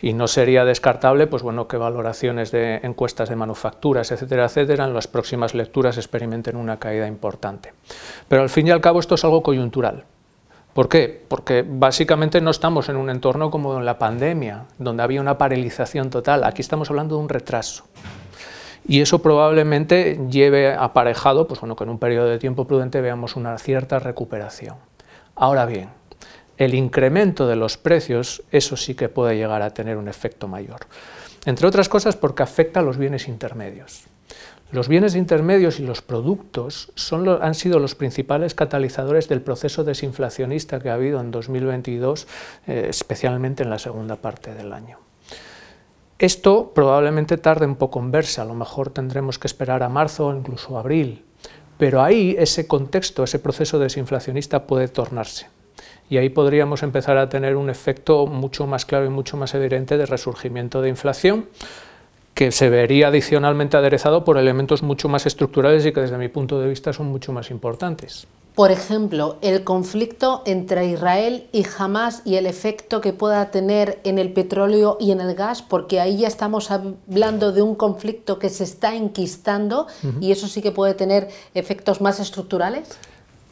y 0.00 0.12
no 0.12 0.28
sería 0.28 0.64
descartable 0.64 1.26
pues 1.26 1.42
bueno, 1.42 1.68
que 1.68 1.76
valoraciones 1.76 2.50
de 2.50 2.76
encuestas 2.82 3.28
de 3.28 3.36
manufacturas, 3.36 4.10
etcétera, 4.12 4.46
etcétera, 4.46 4.84
en 4.84 4.94
las 4.94 5.06
próximas 5.06 5.54
lecturas 5.54 5.96
experimenten 5.96 6.56
una 6.56 6.78
caída 6.78 7.06
importante. 7.06 7.72
Pero 8.28 8.42
al 8.42 8.50
fin 8.50 8.66
y 8.66 8.70
al 8.70 8.80
cabo 8.80 9.00
esto 9.00 9.14
es 9.14 9.24
algo 9.24 9.42
coyuntural. 9.42 10.04
¿Por 10.74 10.88
qué? 10.88 11.24
Porque 11.28 11.64
básicamente 11.66 12.40
no 12.40 12.50
estamos 12.50 12.88
en 12.88 12.96
un 12.96 13.08
entorno 13.08 13.48
como 13.50 13.78
en 13.78 13.86
la 13.86 13.96
pandemia, 13.96 14.64
donde 14.76 15.04
había 15.04 15.20
una 15.20 15.38
paralización 15.38 16.10
total. 16.10 16.42
Aquí 16.42 16.62
estamos 16.62 16.90
hablando 16.90 17.16
de 17.16 17.22
un 17.22 17.28
retraso. 17.28 17.84
Y 18.86 19.00
eso 19.00 19.20
probablemente 19.20 20.20
lleve 20.28 20.74
aparejado, 20.74 21.46
pues 21.46 21.60
bueno, 21.60 21.76
que 21.76 21.84
en 21.84 21.90
un 21.90 21.98
periodo 22.00 22.26
de 22.26 22.38
tiempo 22.38 22.66
prudente 22.66 23.00
veamos 23.00 23.36
una 23.36 23.56
cierta 23.56 24.00
recuperación. 24.00 24.74
Ahora 25.36 25.64
bien, 25.64 25.90
el 26.58 26.74
incremento 26.74 27.46
de 27.46 27.54
los 27.54 27.78
precios, 27.78 28.42
eso 28.50 28.76
sí 28.76 28.96
que 28.96 29.08
puede 29.08 29.36
llegar 29.36 29.62
a 29.62 29.70
tener 29.70 29.96
un 29.96 30.08
efecto 30.08 30.48
mayor. 30.48 30.80
Entre 31.46 31.68
otras 31.68 31.88
cosas 31.88 32.16
porque 32.16 32.42
afecta 32.42 32.80
a 32.80 32.82
los 32.82 32.98
bienes 32.98 33.28
intermedios. 33.28 34.04
Los 34.72 34.88
bienes 34.88 35.14
intermedios 35.14 35.78
y 35.78 35.84
los 35.84 36.02
productos 36.02 36.92
han 37.40 37.54
sido 37.54 37.78
los 37.78 37.94
principales 37.94 38.54
catalizadores 38.54 39.28
del 39.28 39.40
proceso 39.40 39.84
desinflacionista 39.84 40.80
que 40.80 40.90
ha 40.90 40.94
habido 40.94 41.20
en 41.20 41.30
2022, 41.30 42.26
eh, 42.66 42.86
especialmente 42.88 43.62
en 43.62 43.70
la 43.70 43.78
segunda 43.78 44.16
parte 44.16 44.54
del 44.54 44.72
año. 44.72 44.98
Esto 46.18 46.72
probablemente 46.74 47.36
tarde 47.36 47.66
un 47.66 47.76
poco 47.76 48.00
en 48.00 48.10
verse, 48.10 48.40
a 48.40 48.44
lo 48.44 48.54
mejor 48.54 48.90
tendremos 48.90 49.38
que 49.38 49.46
esperar 49.46 49.82
a 49.82 49.88
marzo 49.88 50.28
o 50.28 50.36
incluso 50.36 50.78
abril, 50.78 51.24
pero 51.76 52.02
ahí 52.02 52.34
ese 52.38 52.66
contexto, 52.66 53.24
ese 53.24 53.38
proceso 53.38 53.78
desinflacionista 53.78 54.66
puede 54.66 54.88
tornarse 54.88 55.46
y 56.08 56.18
ahí 56.18 56.28
podríamos 56.28 56.82
empezar 56.82 57.16
a 57.16 57.28
tener 57.28 57.56
un 57.56 57.70
efecto 57.70 58.26
mucho 58.26 58.66
más 58.66 58.84
claro 58.84 59.06
y 59.06 59.10
mucho 59.10 59.36
más 59.36 59.54
evidente 59.54 59.96
de 59.96 60.06
resurgimiento 60.06 60.82
de 60.82 60.88
inflación 60.90 61.48
que 62.34 62.50
se 62.50 62.68
vería 62.68 63.08
adicionalmente 63.08 63.76
aderezado 63.76 64.24
por 64.24 64.38
elementos 64.38 64.82
mucho 64.82 65.08
más 65.08 65.24
estructurales 65.24 65.86
y 65.86 65.92
que 65.92 66.00
desde 66.00 66.18
mi 66.18 66.28
punto 66.28 66.60
de 66.60 66.68
vista 66.68 66.92
son 66.92 67.06
mucho 67.06 67.32
más 67.32 67.50
importantes. 67.50 68.26
por 68.54 68.70
ejemplo, 68.70 69.36
el 69.40 69.64
conflicto 69.64 70.42
entre 70.46 70.86
Israel 70.86 71.48
y 71.50 71.66
Hamas 71.76 72.22
y 72.24 72.36
el 72.36 72.46
efecto 72.46 73.00
que 73.00 73.12
pueda 73.12 73.50
tener 73.50 73.98
en 74.04 74.16
el 74.20 74.32
petróleo 74.32 74.96
y 75.00 75.10
en 75.10 75.20
el 75.20 75.34
gas, 75.34 75.60
porque 75.60 75.98
ahí 75.98 76.18
ya 76.18 76.28
estamos 76.28 76.70
hablando 76.70 77.50
de 77.50 77.62
un 77.62 77.74
conflicto 77.74 78.38
que 78.38 78.50
se 78.50 78.62
está 78.62 78.94
enquistando 78.94 79.88
y 80.20 80.30
eso 80.30 80.46
sí 80.46 80.62
que 80.62 80.70
puede 80.70 80.94
tener 80.94 81.30
efectos 81.54 82.00
más 82.00 82.20
estructurales? 82.20 82.96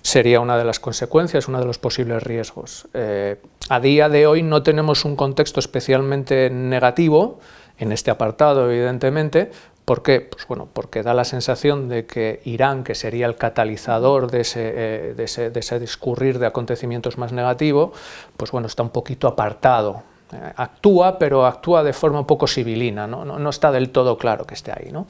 Sería 0.03 0.39
una 0.39 0.57
de 0.57 0.65
las 0.65 0.79
consecuencias, 0.79 1.49
uno 1.49 1.59
de 1.59 1.67
los 1.67 1.79
posibles 1.79 2.23
riesgos. 2.23 2.87
Eh, 2.95 3.41
a 3.69 3.81
día 3.81 4.09
de 4.09 4.29
hoy 4.29 4.45
no 4.45 4.63
tenemos 4.63 5.05
un 5.05 5.17
contexto 5.17 5.59
especialmente 5.59 6.49
negativo 6.49 7.41
en 7.79 7.93
este 7.93 8.11
apartado, 8.11 8.71
evidentemente, 8.71 9.51
¿Por 9.85 10.03
qué? 10.03 10.21
Pues 10.21 10.47
bueno, 10.47 10.69
porque 10.73 11.03
da 11.03 11.13
la 11.13 11.25
sensación 11.25 11.89
de 11.89 12.07
que 12.07 12.41
Irán, 12.45 12.85
que 12.85 12.95
sería 12.95 13.27
el 13.27 13.35
catalizador 13.35 14.31
de 14.31 14.43
ese, 14.43 14.73
eh, 14.75 15.15
de 15.17 15.25
ese, 15.25 15.81
discurrir 15.81 16.39
de 16.39 16.47
acontecimientos 16.47 17.19
más 17.19 17.33
negativo, 17.33 17.93
pues 18.37 18.53
bueno, 18.53 18.69
está 18.69 18.85
un 18.85 18.91
poquito 18.91 19.27
apartado. 19.27 20.05
Eh, 20.33 20.53
actúa, 20.57 21.19
pero 21.19 21.47
actúa 21.47 21.83
de 21.83 21.93
forma 21.93 22.21
un 22.21 22.27
poco 22.27 22.47
civilina, 22.47 23.09
¿no? 23.09 23.25
No, 23.25 23.51
está 23.51 23.73
del 23.73 23.91
todo 23.91 24.17
claro 24.17 24.45
que 24.45 24.55
esté 24.55 24.71
ahí. 24.71 24.93
¿no? 24.93 25.07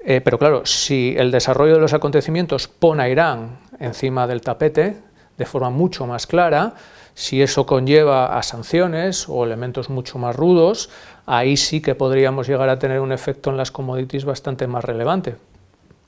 Eh, 0.00 0.20
pero 0.20 0.36
claro, 0.36 0.66
si 0.66 1.14
el 1.16 1.30
desarrollo 1.30 1.74
de 1.74 1.80
los 1.80 1.92
acontecimientos 1.92 2.66
pone 2.66 3.04
a 3.04 3.08
Irán 3.08 3.60
encima 3.78 4.26
del 4.26 4.40
tapete 4.40 4.96
de 5.38 5.46
forma 5.46 5.70
mucho 5.70 6.08
más 6.08 6.26
clara, 6.26 6.74
si 7.14 7.42
eso 7.42 7.66
conlleva 7.66 8.38
a 8.38 8.42
sanciones 8.42 9.28
o 9.28 9.44
elementos 9.44 9.90
mucho 9.90 10.18
más 10.18 10.34
rudos, 10.36 10.90
ahí 11.26 11.56
sí 11.56 11.80
que 11.80 11.94
podríamos 11.94 12.48
llegar 12.48 12.68
a 12.68 12.78
tener 12.78 13.00
un 13.00 13.12
efecto 13.12 13.50
en 13.50 13.56
las 13.56 13.70
commodities 13.70 14.24
bastante 14.24 14.66
más 14.66 14.84
relevante. 14.84 15.36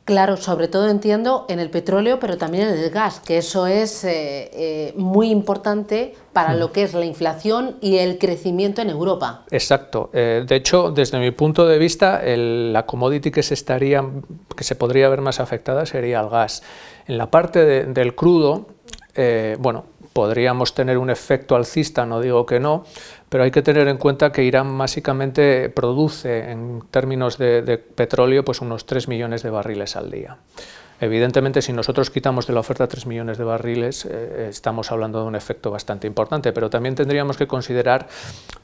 Claro, 0.05 0.37
sobre 0.37 0.69
todo 0.69 0.91
entiendo 0.91 1.47
en 1.49 1.61
el 1.61 1.71
petróleo, 1.71 2.21
pero 2.21 2.37
también 2.37 2.69
en 2.69 2.79
el 2.79 2.91
gas, 2.91 3.21
que 3.21 3.39
eso 3.39 3.67
es 3.67 4.05
eh, 4.05 4.51
eh, 4.53 4.93
muy 4.97 5.31
importante 5.31 6.15
para 6.35 6.53
lo 6.53 6.73
que 6.73 6.83
es 6.83 6.93
la 6.93 7.07
inflación 7.07 7.77
y 7.81 7.97
el 7.97 8.19
crecimiento 8.19 8.83
en 8.83 8.91
Europa. 8.91 9.45
Exacto. 9.51 10.11
Eh, 10.13 10.45
de 10.47 10.57
hecho, 10.57 10.91
desde 10.91 11.19
mi 11.19 11.31
punto 11.31 11.67
de 11.67 11.79
vista, 11.79 12.21
la 12.23 12.85
commodity 12.85 13.31
que 13.31 13.43
se, 13.43 13.55
estaría, 13.55 14.05
que 14.55 14.65
se 14.65 14.75
podría 14.75 15.09
ver 15.09 15.23
más 15.23 15.41
afectada 15.41 15.87
sería 15.87 16.21
el 16.21 16.29
gas. 16.29 16.63
En 17.07 17.17
la 17.17 17.31
parte 17.31 17.65
del 17.87 18.15
crudo, 18.15 18.67
bueno, 19.59 19.87
podríamos 20.15 20.75
tener 20.75 20.97
un 20.97 21.11
efecto 21.11 21.57
alcista, 21.57 22.07
no 22.07 22.21
digo 22.21 22.47
que 22.47 22.61
no, 22.61 22.85
pero 23.29 23.45
hay 23.45 23.51
que 23.51 23.63
tener 23.63 23.89
en 23.89 23.99
cuenta 23.99 24.33
que 24.33 24.45
Irán 24.45 24.79
básicamente 24.79 25.69
produce 25.69 26.51
en 26.51 26.83
términos 26.91 27.37
de, 27.37 27.79
petróleo 27.79 28.45
pues 28.45 28.61
unos 28.61 28.87
3 28.87 29.09
millones 29.09 29.43
de 29.43 29.51
barriles 29.51 29.97
al 29.97 30.11
día. 30.11 30.39
Evidentemente, 31.01 31.61
si 31.61 31.73
nosotros 31.73 32.11
quitamos 32.11 32.47
de 32.47 32.53
la 32.53 32.61
oferta 32.61 32.87
3 32.87 33.07
millones 33.07 33.37
de 33.37 33.45
barriles, 33.45 34.07
eh, 34.09 34.47
estamos 34.49 34.93
hablando 34.93 35.21
de 35.21 35.27
un 35.27 35.35
efecto 35.35 35.73
bastante 35.73 36.07
importante, 36.07 36.53
pero 36.53 36.71
también 36.71 36.95
tendríamos 36.95 37.37
que 37.37 37.49
considerar 37.49 38.07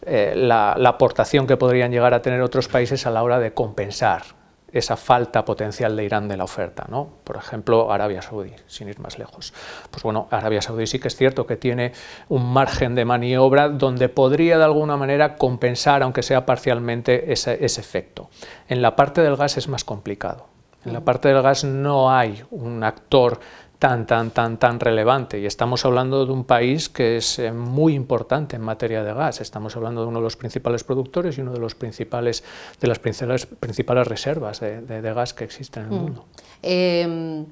eh, 0.07 0.35
la 0.37 0.75
aportación 0.87 1.49
que 1.49 1.57
podrían 1.57 1.90
llegar 1.90 2.14
a 2.14 2.23
tener 2.23 2.40
otros 2.40 2.69
países 2.69 3.07
a 3.07 3.11
la 3.11 3.25
hora 3.25 3.40
de 3.40 3.52
compensar 3.52 4.39
esa 4.73 4.97
falta 4.97 5.45
potencial 5.45 5.97
de 5.97 6.05
Irán 6.05 6.29
de 6.29 6.37
la 6.37 6.45
oferta, 6.45 6.87
¿no? 6.89 7.09
Por 7.25 7.37
ejemplo, 7.37 7.93
Arabia 7.93 8.23
Saudí, 8.23 8.53
sin 8.67 8.89
ir 8.89 8.99
más 9.00 9.19
lejos. 9.19 9.53
Pues 9.91 10.03
bueno, 10.03 10.29
Arabia 10.31 10.62
Saudí 10.62 10.87
sí 10.87 10.99
que 10.99 11.09
es 11.09 11.17
cierto 11.17 11.47
que 11.47 11.57
tiene 11.57 11.93
un 12.29 12.53
margen 12.53 12.95
de 12.95 13.05
maniobra 13.05 13.69
donde 13.69 14.09
podría 14.09 14.59
de 14.59 14.65
alguna 14.65 14.97
manera 14.97 15.37
compensar, 15.37 16.03
aunque 16.03 16.23
sea 16.23 16.47
parcialmente, 16.47 17.33
ese, 17.33 17.65
ese 17.65 17.81
efecto. 17.81 18.31
En 18.69 18.83
la 18.83 18.97
parte 18.97 19.21
del 19.21 19.37
gas 19.37 19.57
es 19.57 19.69
más 19.69 19.85
complicado. 19.85 20.47
En 20.85 20.95
la 20.95 21.00
parte 21.00 21.29
del 21.29 21.43
gas 21.43 21.65
no 21.65 22.11
hay 22.11 22.43
un 22.50 22.83
actor 22.85 23.39
tan, 23.80 24.06
tan, 24.06 24.30
tan, 24.30 24.58
tan 24.58 24.78
relevante. 24.78 25.40
Y 25.40 25.46
estamos 25.46 25.87
hablando 25.87 26.26
de 26.26 26.32
un 26.32 26.44
país 26.44 26.90
que 26.90 27.16
es 27.16 27.38
eh, 27.38 27.50
muy 27.50 27.94
importante 27.94 28.56
en 28.56 28.62
materia 28.62 29.02
de 29.02 29.14
gas. 29.14 29.40
Estamos 29.40 29.75
hablando 29.75 30.02
de 30.02 30.08
uno 30.08 30.18
de 30.18 30.25
los 30.25 30.37
principales 30.37 30.84
productores 30.84 31.38
y 31.38 31.40
uno 31.40 31.52
de, 31.52 31.60
los 31.60 31.75
principales, 31.75 32.44
de 32.78 32.87
las 32.87 32.99
principales, 32.99 33.46
principales 33.46 34.06
reservas 34.06 34.60
de, 34.60 35.00
gas 35.00 35.32
que 35.32 35.44
existen 35.44 35.84
en 35.84 35.92
el 35.92 35.99
mm. 35.99 36.02
mundo. 36.02 36.25
Em, 36.62 37.46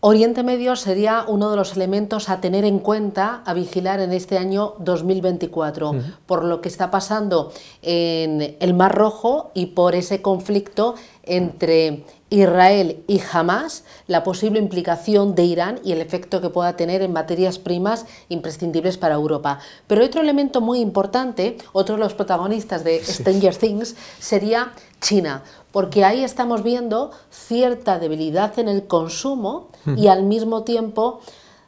Oriente 0.00 0.42
Medio 0.42 0.74
sería 0.76 1.24
uno 1.28 1.50
de 1.50 1.56
los 1.56 1.76
elementos 1.76 2.30
a 2.30 2.40
tener 2.40 2.64
en 2.64 2.78
cuenta, 2.78 3.42
a 3.44 3.52
vigilar 3.52 4.00
en 4.00 4.12
este 4.12 4.38
año 4.38 4.74
2024, 4.78 5.94
por 6.26 6.44
lo 6.44 6.60
que 6.60 6.68
está 6.68 6.90
pasando 6.90 7.52
en 7.80 8.56
el 8.60 8.74
Mar 8.74 8.94
Rojo 8.94 9.50
y 9.54 9.66
por 9.66 9.94
ese 9.94 10.20
conflicto 10.20 10.94
entre 11.22 12.04
Israel 12.34 13.04
y 13.06 13.20
Hamas, 13.32 13.84
la 14.08 14.24
posible 14.24 14.58
implicación 14.58 15.34
de 15.36 15.44
Irán 15.44 15.80
y 15.84 15.92
el 15.92 16.00
efecto 16.00 16.40
que 16.40 16.50
pueda 16.50 16.76
tener 16.76 17.00
en 17.00 17.12
materias 17.12 17.60
primas 17.60 18.06
imprescindibles 18.28 18.98
para 18.98 19.14
Europa. 19.14 19.60
Pero 19.86 20.04
otro 20.04 20.20
elemento 20.20 20.60
muy 20.60 20.80
importante, 20.80 21.58
otro 21.72 21.94
de 21.94 22.00
los 22.00 22.14
protagonistas 22.14 22.82
de 22.82 23.04
Stranger 23.04 23.54
Things, 23.56 23.94
sería 24.18 24.72
China, 25.00 25.44
porque 25.70 26.04
ahí 26.04 26.24
estamos 26.24 26.64
viendo 26.64 27.12
cierta 27.30 28.00
debilidad 28.00 28.58
en 28.58 28.68
el 28.68 28.86
consumo 28.86 29.68
y 29.96 30.08
al 30.08 30.24
mismo 30.24 30.64
tiempo 30.64 31.20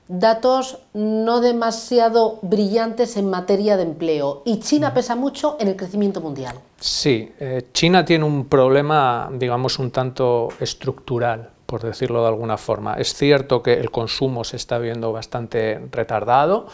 datos 0.08 0.78
no 0.94 1.40
demasiado 1.40 2.38
brillantes 2.42 3.16
en 3.16 3.28
materia 3.28 3.76
de 3.76 3.82
empleo. 3.82 4.42
Y 4.44 4.60
China 4.60 4.94
pesa 4.94 5.16
mucho 5.16 5.56
en 5.60 5.68
el 5.68 5.76
crecimiento 5.76 6.20
mundial. 6.20 6.56
Sí, 6.78 7.32
eh, 7.40 7.68
China 7.72 8.04
tiene 8.04 8.24
un 8.24 8.46
problema, 8.46 9.28
digamos, 9.32 9.78
un 9.78 9.90
tanto 9.90 10.48
estructural, 10.60 11.50
por 11.66 11.82
decirlo 11.82 12.22
de 12.22 12.28
alguna 12.28 12.56
forma. 12.56 12.94
Es 12.94 13.14
cierto 13.14 13.62
que 13.62 13.74
el 13.74 13.90
consumo 13.90 14.44
se 14.44 14.56
está 14.56 14.78
viendo 14.78 15.12
bastante 15.12 15.80
retardado, 15.90 16.66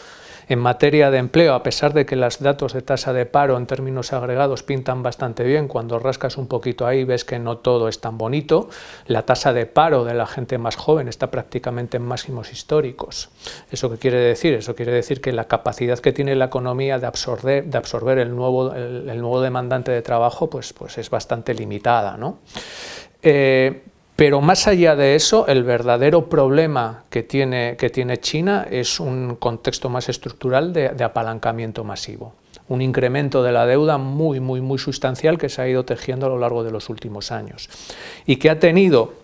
en 0.47 0.59
materia 0.59 1.11
de 1.11 1.17
empleo, 1.17 1.53
a 1.53 1.63
pesar 1.63 1.93
de 1.93 2.05
que 2.05 2.15
los 2.15 2.39
datos 2.39 2.73
de 2.73 2.81
tasa 2.81 3.13
de 3.13 3.25
paro 3.25 3.57
en 3.57 3.65
términos 3.65 4.13
agregados 4.13 4.63
pintan 4.63 5.03
bastante 5.03 5.43
bien, 5.43 5.67
cuando 5.67 5.99
rascas 5.99 6.37
un 6.37 6.47
poquito 6.47 6.85
ahí 6.85 7.03
ves 7.03 7.25
que 7.25 7.39
no 7.39 7.57
todo 7.57 7.87
es 7.87 7.99
tan 7.99 8.17
bonito, 8.17 8.69
la 9.07 9.23
tasa 9.23 9.53
de 9.53 9.65
paro 9.65 10.03
de 10.03 10.13
la 10.13 10.27
gente 10.27 10.57
más 10.57 10.75
joven 10.75 11.07
está 11.07 11.31
prácticamente 11.31 11.97
en 11.97 12.03
máximos 12.03 12.51
históricos. 12.51 13.29
¿Eso 13.71 13.89
qué 13.89 13.97
quiere 13.97 14.19
decir? 14.19 14.53
Eso 14.53 14.75
quiere 14.75 14.91
decir 14.91 15.21
que 15.21 15.31
la 15.31 15.45
capacidad 15.45 15.99
que 15.99 16.13
tiene 16.13 16.35
la 16.35 16.45
economía 16.45 16.99
de 16.99 17.07
absorber, 17.07 18.17
el, 18.17 18.35
nuevo 18.35 19.41
demandante 19.41 19.91
de 19.91 20.01
trabajo 20.01 20.49
pues, 20.49 20.73
pues 20.73 20.97
es 20.97 21.09
bastante 21.09 21.53
limitada. 21.53 22.17
¿no? 22.17 22.39
Eh, 23.21 23.81
pero 24.15 24.41
más 24.41 24.67
allá 24.67 24.95
de 24.95 25.15
eso, 25.15 25.47
el 25.47 25.63
verdadero 25.63 26.29
problema 26.29 27.03
que 27.09 27.23
tiene, 27.23 27.75
que 27.77 27.89
tiene 27.89 28.17
China 28.17 28.67
es 28.69 28.99
un 28.99 29.35
contexto 29.35 29.89
más 29.89 30.07
estructural 30.09 30.71
de, 30.71 30.89
de, 30.89 31.03
apalancamiento 31.03 31.83
masivo. 31.83 32.33
Un 32.69 32.81
incremento 32.81 33.41
de 33.43 33.51
la 33.51 33.65
deuda 33.65 33.97
muy, 33.97 34.39
muy, 34.39 34.61
muy 34.61 34.77
sustancial 34.77 35.37
que 35.37 35.49
se 35.49 35.61
ha 35.61 35.67
ido 35.67 35.83
tejiendo 35.83 36.27
a 36.27 36.29
lo 36.29 36.37
largo 36.37 36.63
de 36.63 36.71
los 36.71 36.89
últimos 36.89 37.31
años 37.31 37.69
y 38.25 38.37
que 38.37 38.49
ha 38.49 38.59
tenido 38.59 39.22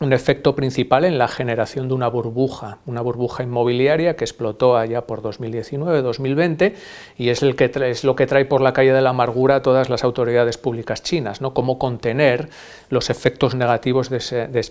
un 0.00 0.12
efecto 0.12 0.54
principal 0.54 1.04
en 1.04 1.18
la 1.18 1.28
generación 1.28 1.88
de 1.88 1.94
una 1.94 2.08
burbuja, 2.08 2.78
una 2.86 3.00
burbuja 3.00 3.42
inmobiliaria 3.42 4.16
que 4.16 4.24
explotó 4.24 4.76
allá 4.76 5.06
por 5.06 5.22
2019-2020 5.22 6.74
y 7.16 7.28
es, 7.28 7.42
el 7.42 7.54
que 7.54 7.70
es 7.90 8.04
lo 8.04 8.16
que 8.16 8.26
trae 8.26 8.44
por 8.44 8.60
la 8.60 8.72
calle 8.72 8.92
de 8.92 9.00
la 9.00 9.10
amargura 9.10 9.56
a 9.56 9.62
todas 9.62 9.90
las 9.90 10.02
autoridades 10.02 10.58
públicas 10.58 11.02
chinas, 11.02 11.40
¿no? 11.40 11.54
Cómo 11.54 11.78
contener 11.78 12.48
los 12.88 13.08
efectos 13.10 13.54
negativos 13.54 14.10
de, 14.10 14.16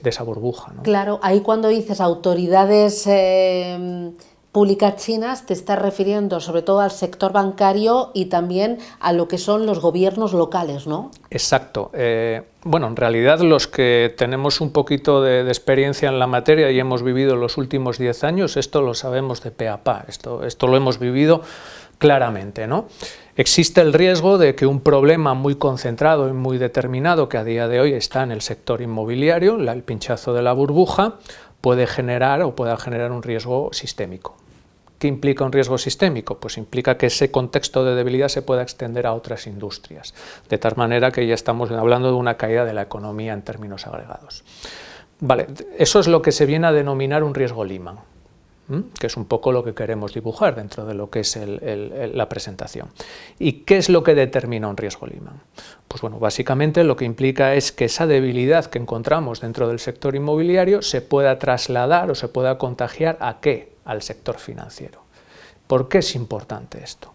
esa 0.03 0.23
burbuja. 0.23 0.73
Claro, 0.83 1.19
ahí 1.23 1.39
cuando 1.41 1.69
dices 1.69 2.01
autoridades... 2.01 3.07
Eh 3.07 4.11
públicas 4.53 4.97
chinas 4.97 5.47
te 5.47 5.53
estás 5.53 5.79
refiriendo 5.79 6.39
sobre 6.39 6.61
todo 6.61 6.79
al 6.79 6.91
sector 6.91 7.33
bancario 7.33 8.11
y 8.13 8.25
también 8.25 8.77
a 8.99 9.11
lo 9.11 9.27
que 9.27 9.39
son 9.39 9.65
los 9.65 9.79
gobiernos 9.79 10.31
locales, 10.31 10.85
¿no? 10.85 11.09
Exacto. 11.31 11.89
Eh, 11.93 12.43
bueno, 12.63 12.85
en 12.85 12.95
realidad 12.95 13.39
los 13.39 13.67
que 13.67 14.13
tenemos 14.15 14.61
un 14.61 14.71
poquito 14.71 15.23
de, 15.23 15.41
experiencia 15.47 16.07
en 16.07 16.19
la 16.19 16.27
materia 16.27 16.69
y 16.69 16.79
hemos 16.79 17.01
vivido 17.01 17.35
los 17.35 17.57
últimos 17.57 17.97
10 17.97 18.23
años, 18.23 18.55
esto 18.55 18.83
lo 18.83 18.93
sabemos 18.93 19.41
de 19.41 19.49
pe 19.49 19.67
a 19.67 19.83
pa, 19.83 20.05
esto, 20.07 20.43
esto 20.45 20.67
lo 20.67 20.77
hemos 20.77 20.99
vivido 20.99 21.41
claramente, 21.97 22.67
¿no? 22.67 22.85
Existe 23.35 23.81
el 23.81 23.91
riesgo 23.91 24.37
de 24.37 24.53
que 24.53 24.67
un 24.67 24.81
problema 24.81 25.33
muy 25.33 25.55
concentrado 25.55 26.29
y 26.29 26.33
muy 26.33 26.59
determinado 26.59 27.27
que 27.27 27.39
a 27.39 27.43
día 27.43 27.67
de 27.67 27.79
hoy 27.79 27.93
está 27.93 28.21
en 28.21 28.31
el 28.31 28.41
sector 28.41 28.81
inmobiliario, 28.81 29.55
el 29.55 29.81
pinchazo 29.81 30.31
de 30.33 30.43
la 30.43 30.53
burbuja, 30.53 31.15
puede 31.59 31.87
generar 31.87 32.43
o 32.43 32.55
pueda 32.55 32.77
generar 32.77 33.11
un 33.11 33.23
riesgo 33.23 33.69
sistémico. 33.71 34.42
¿Qué 35.03 35.09
implica 35.09 35.43
un 35.43 35.51
riesgo 35.51 35.77
sistémico? 35.77 36.39
Pues 36.39 36.57
implica 36.57 36.97
que 36.97 37.07
ese 37.07 37.29
contexto 37.29 37.83
de 37.83 37.93
debilidad 37.93 38.29
se 38.29 38.41
pueda 38.41 38.61
extender 38.61 39.05
a 39.05 39.13
otras 39.13 39.47
industrias, 39.47 40.13
de 40.47 40.57
tal 40.57 40.77
manera 40.77 41.11
que 41.11 41.27
ya 41.27 41.33
estamos 41.33 41.69
hablando 41.71 42.07
de 42.07 42.15
una 42.15 42.37
caída 42.37 42.63
de 42.63 42.71
la 42.71 42.83
economía 42.83 43.33
en 43.33 43.41
términos 43.41 43.85
agregados. 43.85 44.45
Vale, 45.19 45.47
eso 45.77 45.99
es 45.99 46.07
lo 46.07 46.21
que 46.21 46.31
se 46.31 46.45
viene 46.45 46.67
a 46.67 46.71
denominar 46.71 47.25
un 47.25 47.35
riesgo 47.35 47.65
Lehman. 47.65 47.97
que 48.97 49.07
es 49.07 49.17
un 49.17 49.25
poco 49.25 49.51
lo 49.51 49.61
que 49.65 49.73
queremos 49.73 50.13
dibujar 50.13 50.55
dentro 50.55 50.85
de 50.85 50.93
lo 50.93 51.09
que 51.09 51.19
es 51.19 51.37
la 51.37 52.29
presentación. 52.29 52.87
¿Y 53.39 53.63
qué 53.63 53.75
es 53.75 53.89
lo 53.89 54.03
que 54.03 54.15
determina 54.15 54.69
un 54.69 54.77
riesgo 54.77 55.05
Lehman? 55.05 55.41
Pues 55.89 55.99
bueno, 55.99 56.17
básicamente 56.17 56.85
lo 56.85 56.95
que 56.95 57.03
implica 57.03 57.55
es 57.55 57.73
que 57.73 57.83
esa 57.85 58.07
debilidad 58.07 58.67
que 58.67 58.79
encontramos 58.79 59.41
dentro 59.41 59.67
del 59.67 59.79
sector 59.79 60.15
inmobiliario 60.15 60.81
se 60.81 61.01
pueda 61.01 61.37
trasladar 61.39 62.09
o 62.09 62.15
se 62.15 62.29
pueda 62.29 62.57
contagiar 62.57 63.17
a 63.19 63.41
qué? 63.41 63.72
Al 63.85 64.01
sector 64.01 64.37
financiero. 64.39 65.01
¿Por 65.67 65.89
qué 65.89 65.99
es 65.99 66.15
importante 66.15 66.83
esto? 66.83 67.13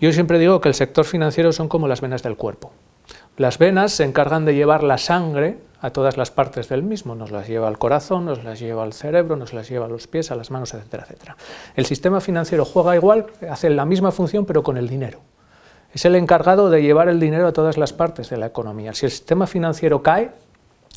Yo 0.00 0.12
siempre 0.12 0.38
digo 0.38 0.60
que 0.60 0.68
el 0.68 0.74
sector 0.74 1.04
financiero 1.04 1.52
son 1.52 1.68
como 1.68 1.86
las 1.88 2.00
venas 2.00 2.22
del 2.22 2.36
cuerpo. 2.36 2.72
Las 3.36 3.58
venas 3.58 3.92
se 3.92 4.04
encargan 4.04 4.44
de 4.44 4.54
llevar 4.54 4.82
la 4.82 4.98
sangre 4.98 5.58
a 5.80 5.90
todas 5.90 6.16
las 6.16 6.30
partes 6.30 6.68
del 6.68 6.82
mismo, 6.82 7.14
nos 7.14 7.30
las 7.30 7.48
lleva 7.48 7.66
al 7.66 7.78
corazón, 7.78 8.24
nos 8.24 8.44
las 8.44 8.60
lleva 8.60 8.84
al 8.84 8.92
cerebro, 8.92 9.36
nos 9.36 9.52
las 9.52 9.68
lleva 9.68 9.86
a 9.86 9.88
los 9.88 10.06
pies, 10.06 10.30
a 10.30 10.36
las 10.36 10.50
manos, 10.50 10.74
etcétera, 10.74 11.04
etcétera. 11.04 11.36
El 11.74 11.86
sistema 11.86 12.20
financiero 12.20 12.64
juega 12.64 12.94
igual, 12.94 13.26
hace 13.50 13.68
la 13.70 13.84
misma 13.84 14.12
función 14.12 14.44
pero 14.44 14.62
con 14.62 14.76
el 14.76 14.88
dinero. 14.88 15.20
Es 15.92 16.04
el 16.04 16.14
encargado 16.14 16.70
de 16.70 16.82
llevar 16.82 17.08
el 17.08 17.20
dinero 17.20 17.48
a 17.48 17.52
todas 17.52 17.78
las 17.78 17.92
partes 17.92 18.30
de 18.30 18.36
la 18.36 18.46
economía. 18.46 18.94
Si 18.94 19.06
el 19.06 19.12
sistema 19.12 19.46
financiero 19.46 20.02
cae, 20.02 20.30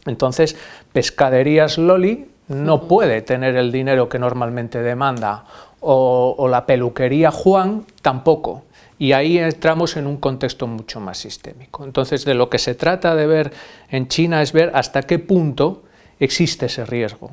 entonces 0.06 0.56
pescaderías 0.94 1.78
Loli 1.78 2.30
no 2.48 2.88
puede 2.88 3.22
tener 3.22 3.56
el 3.56 3.72
dinero 3.72 4.10
que 4.10 4.20
normalmente 4.20 4.82
demanda 4.82 5.46
o, 5.80 6.48
la 6.50 6.66
peluquería 6.66 7.32
Juan 7.32 7.86
tampoco. 8.02 8.64
Y 8.98 9.12
ahí 9.12 9.38
entramos 9.38 9.98
en 9.98 10.08
un 10.08 10.18
contexto 10.18 10.68
mucho 10.68 11.00
más 11.00 11.18
sistémico. 11.18 11.84
Entonces, 11.84 12.24
de 12.24 12.34
lo 12.34 12.50
que 12.50 12.60
se 12.60 12.76
trata 12.76 13.14
de 13.14 13.28
ver 13.28 13.52
en 13.90 14.08
China 14.08 14.42
es 14.42 14.54
ver 14.54 14.72
hasta 14.74 15.04
qué 15.04 15.20
punto 15.20 15.84
existe 16.20 16.68
ese 16.68 16.86
riesgo, 16.86 17.32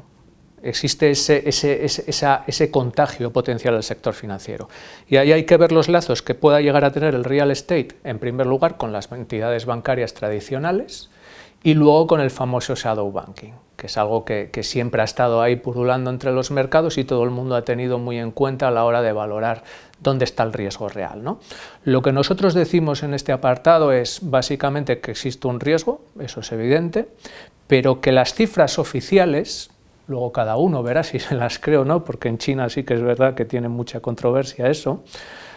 existe 0.60 1.10
ese, 1.12 1.44
ese, 1.46 2.70
contagio 2.72 3.32
potencial 3.32 3.76
al 3.76 3.84
sector 3.84 4.12
financiero. 4.12 4.68
Y 5.08 5.16
ahí 5.18 5.30
hay 5.30 5.44
que 5.44 5.56
ver 5.56 5.70
los 5.70 5.88
lazos 5.88 6.20
que 6.20 6.34
pueda 6.34 6.60
llegar 6.60 6.84
a 6.84 6.90
tener 6.90 7.14
el 7.14 7.22
real 7.22 7.52
estate, 7.52 7.90
en 8.02 8.18
primer 8.18 8.46
lugar, 8.48 8.76
con 8.76 8.92
las 8.92 9.10
entidades 9.12 9.64
bancarias 9.64 10.14
tradicionales 10.14 11.10
y 11.62 11.74
luego 11.74 12.08
con 12.08 12.20
el 12.20 12.30
famoso 12.30 12.74
shadow 12.74 13.10
banking 13.12 13.52
que 13.82 13.88
es 13.88 13.98
algo 13.98 14.24
que, 14.24 14.48
siempre 14.62 15.02
ha 15.02 15.04
estado 15.04 15.42
ahí 15.42 15.56
purulando 15.56 16.08
entre 16.08 16.30
los 16.30 16.52
mercados 16.52 16.98
y 16.98 17.04
todo 17.04 17.24
el 17.24 17.30
mundo 17.30 17.56
ha 17.56 17.62
tenido 17.62 17.98
muy 17.98 18.16
en 18.16 18.30
cuenta 18.30 18.68
a 18.68 18.70
la 18.70 18.84
hora 18.84 19.02
de 19.02 19.10
valorar 19.10 19.64
dónde 19.98 20.24
está 20.24 20.44
el 20.44 20.52
riesgo 20.52 20.88
real. 20.88 21.24
¿no? 21.24 21.40
Lo 21.82 22.00
que 22.00 22.12
nosotros 22.12 22.54
decimos 22.54 23.02
en 23.02 23.12
este 23.12 23.32
apartado 23.32 23.90
es 23.90 24.20
básicamente 24.22 25.00
que 25.00 25.10
existe 25.10 25.48
un 25.48 25.58
riesgo, 25.58 26.00
eso 26.20 26.38
es 26.38 26.52
evidente, 26.52 27.08
pero 27.66 28.00
que 28.00 28.12
las 28.12 28.34
cifras 28.34 28.78
oficiales, 28.78 29.72
luego 30.06 30.30
cada 30.30 30.54
uno 30.54 30.84
verá 30.84 31.02
si 31.02 31.18
se 31.18 31.34
las 31.34 31.58
cree 31.58 31.78
o 31.78 31.84
no, 31.84 32.04
porque 32.04 32.28
en 32.28 32.38
China 32.38 32.68
sí 32.68 32.84
que 32.84 32.94
es 32.94 33.02
verdad 33.02 33.34
que 33.34 33.46
tiene 33.46 33.66
mucha 33.66 33.98
controversia 33.98 34.68
eso, 34.68 35.02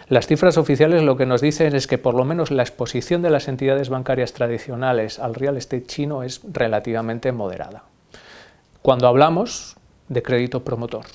las 0.08 0.26
cifras 0.26 0.58
oficiales 0.58 1.04
lo 1.04 1.16
que 1.16 1.26
nos 1.26 1.40
dicen 1.40 1.76
es 1.76 1.86
que 1.86 1.98
por 1.98 2.14
lo 2.14 2.24
menos 2.24 2.50
la 2.50 2.64
exposición 2.64 3.22
de 3.22 3.30
las 3.30 3.46
entidades 3.46 3.88
bancarias 3.88 4.32
tradicionales 4.32 5.20
al 5.20 5.36
real 5.36 5.56
estate 5.56 5.86
chino 5.86 6.24
es 6.24 6.40
relativamente 6.52 7.30
moderada 7.30 7.84
cuando 8.86 9.08
hablamos 9.08 9.74
de 10.06 10.22
crédito 10.22 10.62
promotor. 10.62 11.06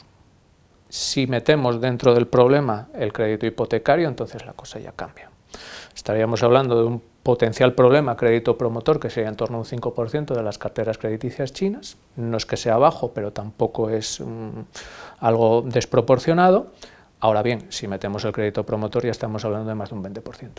Si 0.90 1.26
metemos 1.26 1.80
dentro 1.80 2.14
del 2.14 2.28
problema 2.28 2.90
el 2.94 3.14
crédito 3.14 3.46
hipotecario, 3.46 4.10
entonces 4.10 4.46
la 4.46 4.52
cosa 4.52 4.78
ya 4.80 4.92
cambia. 4.92 5.32
Estaríamos 5.96 6.44
hablando 6.44 6.78
de 6.78 6.84
un 6.84 7.02
potencial 7.24 7.74
problema 7.74 8.18
crédito 8.18 8.58
promotor 8.58 9.00
que 9.00 9.10
sería 9.10 9.30
en 9.30 9.38
torno 9.38 9.56
a 9.56 9.60
un 9.62 9.66
5% 9.66 10.36
de 10.36 10.44
las 10.44 10.58
carteras 10.58 10.98
crediticias 10.98 11.54
chinas. 11.54 11.96
No 12.18 12.36
es 12.36 12.46
que 12.46 12.58
sea 12.58 12.76
bajo, 12.76 13.14
pero 13.14 13.32
tampoco 13.32 13.90
es 13.90 14.20
mm, 14.20 14.64
algo 15.22 15.62
desproporcionado. 15.62 16.74
Ahora 17.22 17.42
bien, 17.42 17.68
si 17.70 17.88
metemos 17.88 18.26
el 18.26 18.34
crédito 18.34 18.66
promotor 18.66 19.06
ya 19.06 19.12
estamos 19.12 19.46
hablando 19.46 19.70
de 19.70 19.76
más 19.76 19.92
de 19.92 19.96
un 19.96 20.04
20%. 20.04 20.50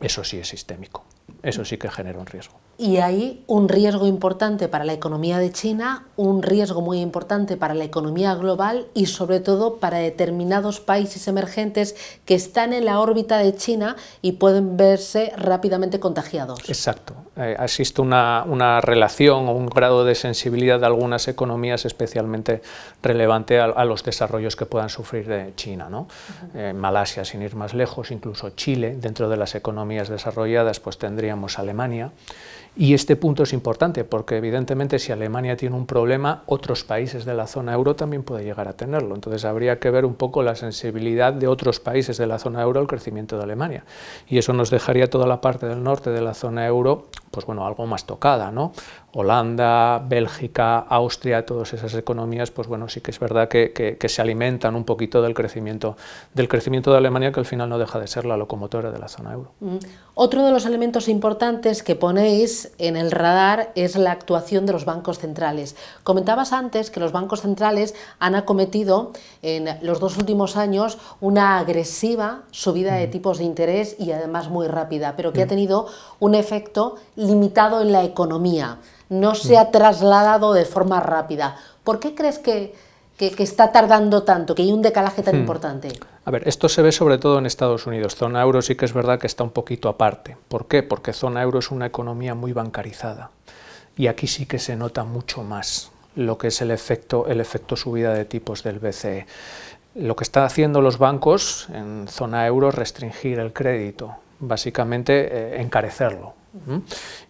Eso 0.00 0.24
sí 0.24 0.38
es 0.38 0.48
sistémico, 0.48 1.04
eso 1.42 1.64
sí 1.64 1.76
que 1.78 1.90
genera 1.90 2.18
un 2.18 2.26
riesgo 2.26 2.60
y 2.80 2.96
hay 2.96 3.44
un 3.46 3.68
riesgo 3.68 4.06
importante 4.06 4.66
para 4.66 4.86
la 4.86 4.94
economía 4.94 5.36
de 5.36 5.52
China, 5.52 6.06
un 6.16 6.42
riesgo 6.42 6.80
muy 6.80 7.02
importante 7.02 7.58
para 7.58 7.74
la 7.74 7.84
economía 7.84 8.34
global 8.36 8.86
y 8.94 9.04
sobre 9.04 9.40
todo 9.40 9.76
para 9.76 9.98
determinados 9.98 10.80
países 10.80 11.28
emergentes 11.28 11.94
que 12.24 12.34
están 12.34 12.72
en 12.72 12.86
la 12.86 12.98
órbita 13.00 13.36
de 13.36 13.54
China 13.54 13.96
y 14.22 14.32
pueden 14.32 14.78
verse 14.78 15.30
rápidamente 15.36 16.00
contagiados. 16.00 16.60
Exacto. 16.70 17.12
Eh, 17.36 17.54
existe 17.60 18.00
una, 18.00 18.80
relación 18.80 19.46
o 19.48 19.52
un 19.52 19.66
grado 19.66 20.06
de 20.06 20.14
sensibilidad 20.14 20.80
de 20.80 20.86
algunas 20.86 21.28
economías 21.28 21.84
especialmente 21.84 22.62
relevante 23.02 23.60
a, 23.60 23.84
los 23.84 24.02
desarrollos 24.04 24.56
que 24.56 24.64
puedan 24.64 24.88
sufrir 24.88 25.26
de 25.26 25.52
China. 25.54 25.88
¿no? 25.90 26.08
Eh, 26.54 26.72
Malasia, 26.74 27.26
sin 27.26 27.42
ir 27.42 27.56
más 27.56 27.74
lejos, 27.74 28.10
incluso 28.10 28.48
Chile, 28.50 28.96
dentro 28.98 29.28
de 29.28 29.36
las 29.36 29.54
economías 29.54 30.08
desarrolladas, 30.08 30.80
pues 30.80 30.96
tendríamos 31.20 31.58
Alemania. 31.58 32.12
Y 32.76 32.94
este 32.94 33.14
punto 33.14 33.42
es 33.42 33.52
importante 33.52 34.04
porque 34.04 34.36
evidentemente 34.36 34.98
si 34.98 35.12
Alemania 35.12 35.54
tiene 35.56 35.76
un 35.76 35.86
problema, 35.86 36.44
otros 36.46 36.82
países 36.84 37.26
de 37.26 37.34
la 37.34 37.46
zona 37.46 37.74
euro 37.74 37.94
también 37.94 38.22
pueden 38.22 38.46
llegar 38.46 38.68
a 38.68 38.72
tenerlo. 38.72 39.14
Entonces 39.14 39.44
habría 39.44 39.78
que 39.78 39.90
ver 39.90 40.06
un 40.06 40.14
poco 40.14 40.42
la 40.42 40.54
sensibilidad 40.54 41.34
de 41.34 41.46
otros 41.46 41.78
países 41.78 42.16
de 42.16 42.26
la 42.26 42.38
zona 42.38 42.62
euro 42.62 42.80
al 42.80 42.86
crecimiento 42.86 43.36
de 43.36 43.42
Alemania. 43.42 43.84
Y 44.28 44.38
eso 44.38 44.54
nos 44.54 44.70
dejaría 44.70 45.10
toda 45.10 45.26
la 45.26 45.42
parte 45.42 45.66
del 45.66 45.82
norte 45.82 46.08
de 46.10 46.22
la 46.22 46.32
zona 46.32 46.66
euro, 46.66 47.08
pues 47.30 47.44
bueno, 47.44 47.66
algo 47.66 47.86
más 47.86 48.06
tocada, 48.06 48.50
¿no? 48.50 48.72
Holanda, 49.12 49.98
Bélgica, 49.98 50.78
Austria, 50.78 51.44
todas 51.44 51.72
esas 51.72 51.94
economías, 51.94 52.50
pues 52.50 52.68
bueno, 52.68 52.88
sí 52.88 53.00
que 53.00 53.10
es 53.10 53.18
verdad 53.18 53.48
que, 53.48 53.98
se 54.08 54.22
alimentan 54.22 54.76
un 54.76 54.84
poquito 54.84 55.20
del 55.22 55.34
crecimiento, 55.34 55.96
del 56.34 56.48
crecimiento 56.48 56.92
de 56.92 56.98
Alemania, 56.98 57.32
que 57.32 57.40
al 57.40 57.46
final 57.46 57.68
no 57.68 57.78
deja 57.78 57.98
de 57.98 58.06
ser 58.06 58.24
la 58.24 58.36
locomotora 58.36 58.90
de 58.90 58.98
la 58.98 59.08
zona 59.08 59.32
euro. 59.32 59.52
Mm. 59.60 59.78
Otro 60.14 60.44
de 60.44 60.52
los 60.52 60.66
elementos 60.66 61.08
importantes 61.08 61.82
que 61.82 61.96
ponéis 61.96 62.72
en 62.78 62.96
el 62.96 63.10
radar 63.10 63.72
es 63.74 63.96
la 63.96 64.12
actuación 64.12 64.66
de 64.66 64.72
los 64.72 64.84
bancos 64.84 65.18
centrales. 65.18 65.76
Comentabas 66.04 66.52
antes 66.52 66.90
que 66.90 67.00
los 67.00 67.10
bancos 67.10 67.40
centrales 67.40 67.94
han 68.18 68.34
acometido 68.34 69.12
en 69.42 69.66
los 69.82 69.98
dos 69.98 70.18
últimos 70.18 70.56
años 70.56 70.98
una 71.20 71.58
agresiva 71.58 72.42
subida 72.50 72.94
de 72.94 73.08
mm. 73.08 73.10
tipos 73.10 73.38
de 73.38 73.44
interés 73.44 73.96
y 73.98 74.12
además 74.12 74.50
muy 74.50 74.68
rápida, 74.68 75.14
pero 75.16 75.32
que 75.32 75.42
ha 75.42 75.46
mm. 75.46 75.48
tenido 75.48 75.86
un 76.20 76.34
efecto 76.34 76.96
limitado 77.16 77.80
en 77.80 77.92
la 77.92 78.04
economía 78.04 78.78
no 79.10 79.34
se 79.34 79.58
ha 79.58 79.70
trasladado 79.70 80.54
de 80.54 80.64
forma 80.64 81.00
rápida. 81.00 81.56
¿Por 81.84 82.00
qué 82.00 82.14
crees 82.14 82.38
que, 82.38 82.74
está 83.18 83.70
tardando 83.70 84.22
tanto, 84.22 84.54
que 84.54 84.62
hay 84.62 84.72
un 84.72 84.80
decalaje 84.80 85.22
tan 85.22 85.36
hmm. 85.36 85.40
importante? 85.40 85.88
A 86.24 86.30
ver, 86.30 86.48
esto 86.48 86.70
se 86.70 86.80
ve 86.80 86.92
sobre 86.92 87.18
todo 87.18 87.38
en 87.38 87.44
Estados 87.44 87.86
Unidos. 87.86 88.14
Zona 88.14 88.40
euro 88.40 88.62
sí 88.62 88.76
que 88.76 88.86
es 88.86 88.94
verdad 88.94 89.18
que 89.18 89.26
está 89.26 89.44
un 89.44 89.50
poquito 89.50 89.90
aparte. 89.90 90.38
¿Por 90.48 90.66
qué? 90.66 90.82
Porque 90.82 91.12
zona 91.12 91.42
euro 91.42 91.58
es 91.58 91.70
una 91.70 91.86
economía 91.86 92.34
muy 92.34 92.52
bancarizada 92.52 93.30
y 93.96 94.06
aquí 94.06 94.26
sí 94.26 94.46
que 94.46 94.58
se 94.58 94.76
nota 94.76 95.04
mucho 95.04 95.42
más 95.42 95.90
lo 96.16 96.38
que 96.38 96.48
es 96.48 96.60
el 96.60 96.70
efecto, 96.70 97.26
el 97.28 97.40
efecto 97.40 97.76
subida 97.76 98.14
de 98.14 98.24
tipos 98.24 98.62
del 98.62 98.78
BCE. 98.78 99.26
Lo 99.94 100.16
que 100.16 100.24
están 100.24 100.44
haciendo 100.44 100.80
los 100.80 100.98
bancos 100.98 101.68
en 101.72 102.06
zona 102.08 102.46
euro 102.46 102.68
es 102.68 102.74
restringir 102.74 103.38
el 103.38 103.52
crédito, 103.52 104.16
básicamente 104.38 105.28
eh, 105.30 105.60
encarecerlo. 105.60 106.34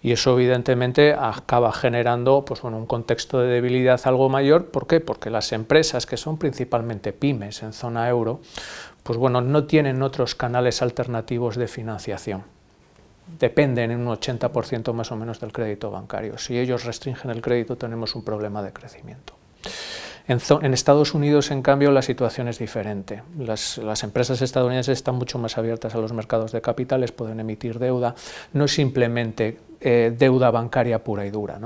Y 0.02 0.12
eso 0.12 0.33
evidentemente 0.33 1.12
acaba 1.12 1.72
generando 1.72 2.44
pues, 2.44 2.62
bueno, 2.62 2.78
un 2.78 2.87
contexto 2.87 3.40
de 3.40 3.48
debilidad 3.48 4.00
algo 4.04 4.28
mayor. 4.28 4.66
¿Por 4.66 4.87
qué? 4.87 5.00
Porque 5.00 5.30
las 5.30 5.52
empresas, 5.52 6.06
que 6.06 6.16
son 6.16 6.38
principalmente 6.38 7.12
pymes 7.12 7.62
en 7.62 7.72
zona 7.72 8.09
euro, 8.09 8.40
pues 9.02 9.18
bueno, 9.18 9.40
no 9.40 9.64
tienen 9.64 10.02
otros 10.02 10.35
canales 10.35 10.83
alternativos 10.83 11.56
de 11.56 11.68
financiación. 11.68 12.44
Dependen 13.38 13.90
en 13.90 14.06
un 14.06 14.16
80% 14.16 14.92
más 14.92 15.12
o 15.12 15.16
menos 15.16 15.40
del 15.40 15.52
crédito 15.52 15.90
bancario. 15.90 16.38
Si 16.38 16.59
ellos 16.59 16.85
restringen 16.85 17.30
el 17.30 17.42
crédito 17.42 17.76
tenemos 17.76 18.14
un 18.14 18.24
problema 18.24 18.62
de 18.62 18.72
crecimiento. 18.72 19.35
En, 20.31 20.75
Estados 20.75 21.12
Unidos, 21.12 21.51
en 21.51 21.61
cambio, 21.61 21.90
la 21.90 22.03
situación 22.03 22.47
es 22.47 22.61
diferente. 22.61 23.25
Las, 23.37 23.81
empresas 24.05 24.40
estadounidenses 24.40 24.99
están 24.99 25.16
mucho 25.16 25.40
más 25.40 25.59
abiertas 25.59 25.97
a 25.97 25.99
los 25.99 26.12
mercados 26.12 26.53
de 26.53 26.61
capitales, 26.61 27.11
pueden 27.11 27.40
emitir 27.40 27.81
deuda, 27.81 28.14
no 28.53 28.69
simplemente 28.69 29.59
eh, 29.81 30.14
deuda 30.16 30.53
bancaria 30.53 31.03
pura 31.03 31.27
y 31.27 31.31
dura. 31.31 31.59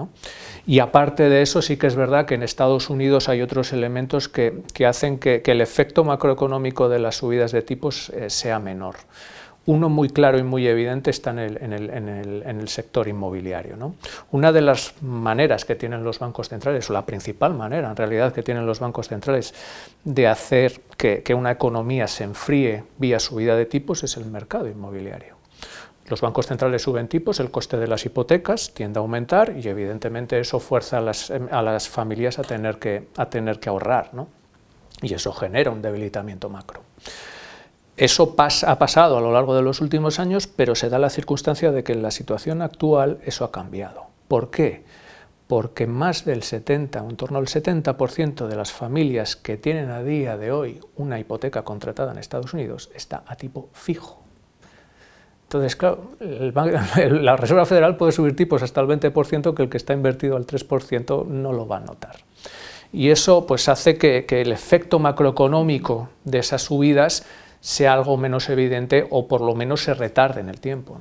Y 0.66 0.78
aparte 0.78 1.28
de 1.28 1.42
eso, 1.42 1.60
sí 1.60 1.76
que 1.76 1.88
es 1.88 1.94
verdad 1.94 2.24
que 2.24 2.36
en 2.36 2.42
Estados 2.42 2.88
Unidos 2.88 3.28
hay 3.28 3.42
otros 3.42 3.74
elementos 3.74 4.30
que, 4.30 4.62
hacen 4.88 5.18
que, 5.18 5.42
el 5.44 5.60
efecto 5.60 6.02
macroeconómico 6.02 6.88
de 6.88 7.00
las 7.00 7.16
subidas 7.16 7.52
de 7.52 7.60
tipos 7.60 8.08
eh, 8.10 8.30
sea 8.30 8.60
menor. 8.60 8.96
Uno 9.66 9.88
muy 9.88 10.10
claro 10.10 10.38
y 10.38 10.42
muy 10.42 10.66
evidente 10.66 11.10
está 11.10 11.30
en 11.30 11.38
el, 11.38 12.68
sector 12.68 13.08
inmobiliario. 13.08 13.94
Una 14.30 14.52
de 14.52 14.60
las 14.60 15.00
maneras 15.02 15.64
que 15.64 15.74
tienen 15.74 16.04
los 16.04 16.18
bancos 16.18 16.48
centrales, 16.48 16.88
o 16.90 16.92
la 16.92 17.06
principal 17.06 17.54
manera 17.54 17.90
en 17.90 17.96
realidad 17.96 18.32
que 18.32 18.42
tienen 18.42 18.66
los 18.66 18.80
bancos 18.80 19.08
centrales 19.08 19.54
de 20.04 20.28
hacer 20.28 20.82
que, 20.96 21.22
que 21.22 21.34
una 21.34 21.50
economía 21.50 22.06
se 22.08 22.24
enfríe 22.24 22.84
vía 22.98 23.18
subida 23.18 23.56
de 23.56 23.66
tipos 23.66 24.04
es 24.04 24.16
el 24.16 24.26
mercado 24.26 24.68
inmobiliario. 24.68 25.36
Los 26.08 26.20
bancos 26.20 26.46
centrales 26.46 26.82
suben 26.82 27.08
tipos, 27.08 27.40
el 27.40 27.50
coste 27.50 27.78
de 27.78 27.86
las 27.86 28.04
hipotecas 28.04 28.74
tiende 28.74 28.98
a 28.98 29.00
aumentar 29.00 29.56
y 29.56 29.66
evidentemente 29.66 30.38
eso 30.38 30.60
fuerza 30.60 30.98
a 30.98 31.00
las, 31.00 31.30
a 31.30 31.62
las 31.62 31.88
familias 31.88 32.38
a 32.38 32.42
tener 32.42 32.78
que, 32.78 33.08
a 33.16 33.30
tener 33.30 33.58
que 33.58 33.70
ahorrar. 33.70 34.10
¿no? 34.12 34.28
y 35.02 35.14
eso 35.14 35.32
genera 35.32 35.70
un 35.70 35.82
debilitamiento 35.82 36.48
macro. 36.48 36.82
Eso 37.96 38.34
ha 38.38 38.78
pasado 38.78 39.18
a 39.18 39.20
lo 39.20 39.32
largo 39.32 39.54
de 39.54 39.62
los 39.62 39.80
últimos 39.80 40.18
años, 40.18 40.48
pero 40.48 40.74
se 40.74 40.88
da 40.88 40.98
la 40.98 41.10
circunstancia 41.10 41.70
de 41.70 41.84
que 41.84 41.92
en 41.92 42.02
la 42.02 42.10
situación 42.10 42.60
actual 42.60 43.18
eso 43.24 43.44
ha 43.44 43.52
cambiado. 43.52 44.06
¿Por 44.26 44.50
qué? 44.50 44.84
Porque 45.46 45.86
más 45.86 46.24
del 46.24 46.42
70, 46.42 46.98
en 46.98 47.16
torno 47.16 47.38
al 47.38 47.46
70% 47.46 48.48
de 48.48 48.56
las 48.56 48.72
familias 48.72 49.36
que 49.36 49.56
tienen 49.56 49.90
a 49.90 50.02
día 50.02 50.36
de 50.36 50.50
hoy 50.50 50.80
una 50.96 51.20
hipoteca 51.20 51.62
contratada 51.62 52.10
en 52.10 52.18
Estados 52.18 52.52
Unidos 52.52 52.90
está 52.94 53.22
a 53.26 53.36
tipo 53.36 53.68
fijo. 53.72 54.24
Entonces, 55.44 55.76
claro, 55.76 56.10
la 57.10 57.36
Reserva 57.36 57.64
Federal 57.64 57.96
puede 57.96 58.10
subir 58.10 58.34
tipos 58.34 58.62
hasta 58.62 58.80
el 58.80 58.88
20% 58.88 59.54
que 59.54 59.62
el 59.62 59.68
que 59.68 59.76
está 59.76 59.92
invertido 59.92 60.36
al 60.36 60.46
3% 60.48 61.26
no 61.26 61.52
lo 61.52 61.68
va 61.68 61.76
a 61.76 61.80
notar. 61.80 62.16
Y 62.92 63.10
eso 63.10 63.46
pues, 63.46 63.68
hace 63.68 63.96
que, 63.96 64.24
que 64.26 64.40
el 64.40 64.50
efecto 64.50 64.98
macroeconómico 64.98 66.08
de 66.24 66.38
esas 66.38 66.62
subidas 66.62 67.24
sea 67.64 67.94
algo 67.94 68.18
menos 68.18 68.50
evidente 68.50 69.06
o 69.08 69.26
por 69.26 69.40
lo 69.40 69.54
menos 69.54 69.82
se 69.82 69.94
retarde 69.94 70.42
en 70.42 70.50
el 70.50 70.60
tiempo. 70.60 70.98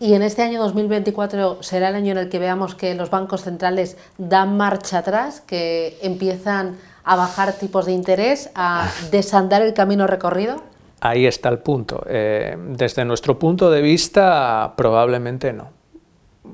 Y 0.00 0.14
en 0.14 0.22
este 0.22 0.40
año 0.40 0.62
2024 0.62 1.62
será 1.62 1.90
el 1.90 1.94
año 1.94 2.12
en 2.12 2.16
el 2.16 2.30
que 2.30 2.38
veamos 2.38 2.74
que 2.74 2.94
los 2.94 3.10
bancos 3.10 3.42
centrales 3.42 3.98
dan 4.16 4.56
marcha 4.56 5.00
atrás, 5.00 5.42
que 5.42 5.98
empiezan 6.00 6.78
a 7.04 7.16
bajar 7.16 7.52
tipos 7.52 7.84
de 7.84 7.92
interés, 7.92 8.50
a 8.54 8.88
desandar 9.10 9.60
el 9.60 9.74
camino 9.74 10.06
recorrido. 10.06 10.62
Ahí 11.02 11.26
está 11.26 11.50
el 11.50 11.58
punto. 11.58 12.02
Eh, 12.08 12.56
desde 12.70 13.04
nuestro 13.04 13.38
punto 13.38 13.70
de 13.70 13.82
vista, 13.82 14.72
probablemente 14.74 15.52
no. 15.52 15.68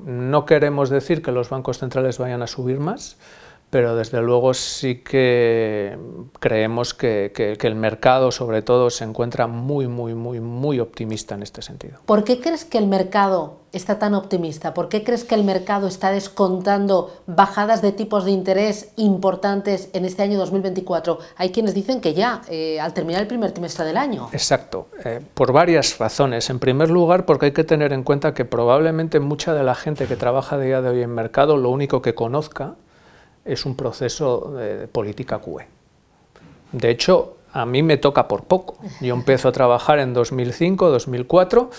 No 0.05 0.45
queremos 0.45 0.89
decir 0.89 1.21
que 1.21 1.31
los 1.31 1.49
bancos 1.49 1.77
centrales 1.77 2.17
vayan 2.17 2.41
a 2.41 2.47
subir 2.47 2.81
más, 2.81 3.15
pero 3.73 3.95
desde 3.95 4.21
luego 4.21 4.53
sí 4.53 4.97
que 4.97 5.97
creemos 6.39 6.93
que, 6.93 7.31
el 7.59 7.73
mercado 7.73 8.29
sobre 8.29 8.61
todo 8.61 8.91
se 8.91 9.03
encuentra 9.03 9.47
muy, 9.47 9.87
muy, 9.87 10.13
muy, 10.13 10.39
muy 10.39 10.79
optimista 10.79 11.33
en 11.33 11.41
este 11.41 11.63
sentido. 11.63 11.97
¿Por 12.05 12.23
qué 12.23 12.39
crees 12.39 12.65
que 12.65 12.77
el 12.77 12.85
mercado 12.85 13.61
está 13.71 13.97
tan 13.97 14.13
optimista? 14.13 14.75
¿Por 14.75 14.89
qué 14.89 15.03
crees 15.03 15.23
que 15.23 15.33
el 15.33 15.43
mercado 15.43 15.87
está 15.87 16.11
descontando 16.11 17.19
bajadas 17.25 17.81
de 17.81 17.91
tipos 17.91 18.25
de 18.25 18.31
interés 18.31 18.91
importantes 18.95 19.89
en 19.93 20.05
este 20.05 20.21
año 20.21 20.37
2024? 20.37 21.17
Hay 21.37 21.49
quienes 21.49 21.73
dicen 21.73 21.99
que 21.99 22.13
ya, 22.13 22.43
eh, 22.49 22.79
al 22.79 22.93
terminar 22.93 23.23
el 23.23 23.27
primer 23.27 23.53
trimestre 23.53 23.85
del 23.85 23.97
año. 23.97 24.29
Exacto, 24.33 24.85
eh, 25.03 25.19
por 25.33 25.51
varias 25.51 25.97
razones. 25.97 26.47
En 26.51 26.59
primer 26.59 26.91
lugar, 26.91 27.25
porque 27.25 27.47
hay 27.47 27.53
que 27.53 27.63
tener 27.63 27.91
en 27.91 28.03
cuenta 28.03 28.35
que 28.35 28.45
probablemente 28.45 29.19
mucha 29.19 29.55
de 29.55 29.63
la 29.63 29.73
gente 29.73 30.05
que 30.05 30.15
trabaja 30.15 30.59
día 30.59 30.83
de 30.83 30.89
hoy 30.89 31.01
en 31.01 31.09
mercado 31.09 31.57
lo 31.57 31.71
único 31.71 32.03
que 32.03 32.13
conozca 32.13 32.75
es 33.45 33.65
un 33.65 33.75
proceso 33.75 34.53
de, 34.57 34.87
política 34.87 35.39
QE. 35.39 35.67
De 36.71 36.89
hecho, 36.89 37.37
a 37.51 37.65
mí 37.65 37.83
me 37.83 37.97
toca 37.97 38.27
por 38.27 38.45
poco. 38.45 38.77
Yo 39.01 39.13
empiezo 39.13 39.49
a 39.49 39.51
trabajar 39.51 39.99
en 39.99 40.13
2005, 40.13 40.89
2004 40.89 41.69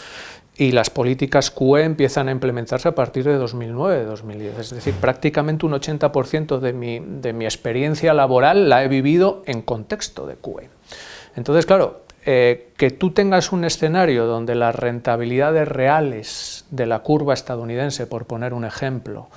y 0.57 0.70
las 0.70 0.88
políticas 0.88 1.50
QE 1.50 1.83
empiezan 1.83 2.29
a 2.29 2.31
implementarse 2.31 2.88
a 2.88 2.94
partir 2.94 3.24
de 3.24 3.35
2009, 3.35 4.05
2010. 4.05 4.59
Es 4.59 4.70
decir, 4.70 4.94
prácticamente 4.94 5.66
un 5.66 5.72
80% 5.72 6.61
de 6.61 6.72
mi, 6.72 7.00
de 7.00 7.33
mi 7.33 7.44
experiencia 7.44 8.14
laboral 8.14 8.68
la 8.68 8.85
he 8.85 8.88
vivido 8.88 9.42
en 9.46 9.62
contexto 9.62 10.27
de 10.27 10.37
QE. 10.37 10.68
Entonces, 11.35 11.66
claro, 11.66 12.03
eh, 12.27 12.70
que 12.79 12.90
tú 12.90 13.11
tengas 13.11 13.53
un 13.53 13.64
escenario 13.64 14.27
donde 14.27 14.55
las 14.55 14.74
rentabilidades 14.74 15.68
reales 15.68 16.64
de 16.70 16.87
la 16.87 17.00
curva 17.00 17.35
estadounidense, 17.35 18.07
por 18.07 18.24
poner 18.27 18.55
un 18.55 18.64
ejemplo, 18.64 19.29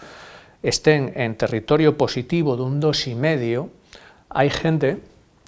estén 0.63 1.13
en 1.15 1.36
territorio 1.36 1.98
positivo 1.98 2.56
de 2.56 2.63
un 2.63 2.82
2,5, 2.82 3.70
hay 4.30 4.50
gente 4.50 5.00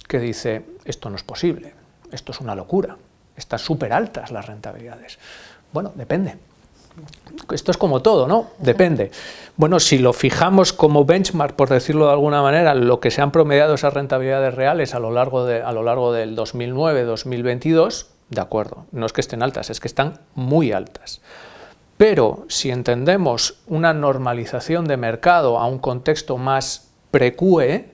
que 0.08 0.19
dice, 0.19 0.63
esto 0.86 1.10
no 1.10 1.15
es 1.15 1.24
posible, 1.24 1.74
esto 2.12 2.32
es 2.32 2.41
una 2.41 2.56
locura, 2.56 2.98
están 3.36 3.60
súper 3.60 3.93
altas 3.93 4.32
las 4.32 4.45
rentabilidades. 4.45 5.19
Bueno, 5.72 5.91
depende. 5.95 6.36
Esto 7.52 7.72
es 7.72 7.78
como 7.78 8.02
todo, 8.02 8.28
¿no? 8.28 8.48
Depende. 8.58 9.12
Bueno, 9.56 9.80
si 9.80 10.00
lo 10.00 10.13
fijamos 10.13 10.74
como 10.74 11.06
benchmark, 11.06 11.56
por 11.56 11.69
decirlo 11.69 12.08
de 12.08 12.12
alguna 12.12 12.41
manera, 12.41 12.76
lo 12.76 13.00
que 13.00 13.12
se 13.12 13.22
han 13.22 13.32
promediado 13.32 13.76
esas 13.76 13.93
rentabilidades 13.93 14.54
reales 14.56 14.93
a 14.93 15.00
lo 15.00 15.12
largo, 15.12 15.45
de, 15.45 15.62
a 15.62 15.72
lo 15.72 15.84
largo 15.84 16.12
del 16.12 16.36
2009-2022, 16.36 18.08
de 18.30 18.41
acuerdo, 18.41 18.86
no 18.91 19.06
es 19.06 19.13
que 19.13 19.22
estén 19.22 19.41
altas, 19.41 19.69
es 19.69 19.80
que 19.80 19.88
están 19.88 20.19
muy 20.36 20.72
altas. 20.72 21.22
Pero 22.00 22.46
si 22.48 22.72
entendemos 22.72 23.60
una 23.68 23.94
normalización 23.94 24.86
de 24.86 24.96
mercado 24.96 25.60
a 25.60 25.68
un 25.68 25.80
contexto 25.80 26.38
más 26.38 26.94
pre-QE, 27.12 27.90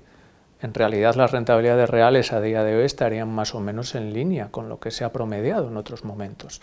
en 0.62 0.74
realidad 0.76 1.16
las 1.16 1.32
rentabilidades 1.32 1.90
reales 1.90 2.32
a 2.32 2.40
día 2.40 2.64
de 2.64 2.78
hoy 2.78 2.86
estarían 2.86 3.30
más 3.30 3.56
o 3.56 3.62
menos 3.62 3.96
en 3.96 4.14
línea 4.14 4.50
con 4.52 4.70
lo 4.70 4.80
que 4.80 4.92
se 4.92 5.06
ha 5.06 5.12
promediado 5.12 5.70
en 5.70 5.78
otros 5.78 6.06
momentos. 6.06 6.62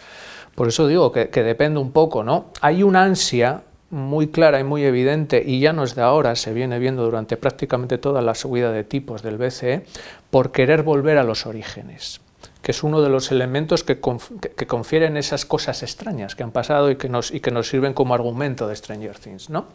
Por 0.55 0.69
eso 0.69 0.87
digo 0.87 1.11
que, 1.11 1.27
depende 1.43 1.81
un 1.81 1.91
poco, 1.91 2.23
¿no? 2.23 2.53
Hay 2.61 2.85
una 2.85 3.03
ansia 3.03 3.63
muy 3.91 4.29
clara 4.29 4.61
y 4.61 4.65
muy 4.65 4.85
evidente, 4.85 5.43
y 5.45 5.59
ya 5.59 5.73
no 5.73 5.83
es 5.83 5.97
de 5.97 6.03
ahora, 6.03 6.37
se 6.37 6.53
viene 6.53 6.79
viendo 6.79 7.03
durante 7.03 7.37
prácticamente 7.37 7.99
toda 7.99 8.23
la 8.23 8.37
subida 8.37 8.71
de 8.71 8.85
tipos 8.85 9.21
del 9.21 9.39
BCE, 9.39 9.85
por 10.31 10.53
querer 10.53 10.85
volver 10.85 11.19
a 11.19 11.25
los 11.25 11.45
orígenes 11.45 12.21
que 12.63 12.71
es 12.71 12.83
uno 12.85 13.03
de 13.03 13.09
los 13.09 13.33
elementos 13.33 13.83
que, 13.83 13.99
confieren 14.01 15.17
esas 15.17 15.45
cosas 15.45 15.83
extrañas 15.83 16.37
que 16.37 16.45
han 16.45 16.53
pasado 16.53 16.91
y 16.91 16.97
que, 16.97 17.09
nos, 17.09 17.33
y 17.33 17.41
que 17.41 17.51
nos 17.51 17.69
sirven 17.69 17.93
como 17.93 18.15
argumento 18.15 18.69
de 18.69 18.77
Stranger 18.77 19.19
Things. 19.19 19.51
¿no? 19.51 19.67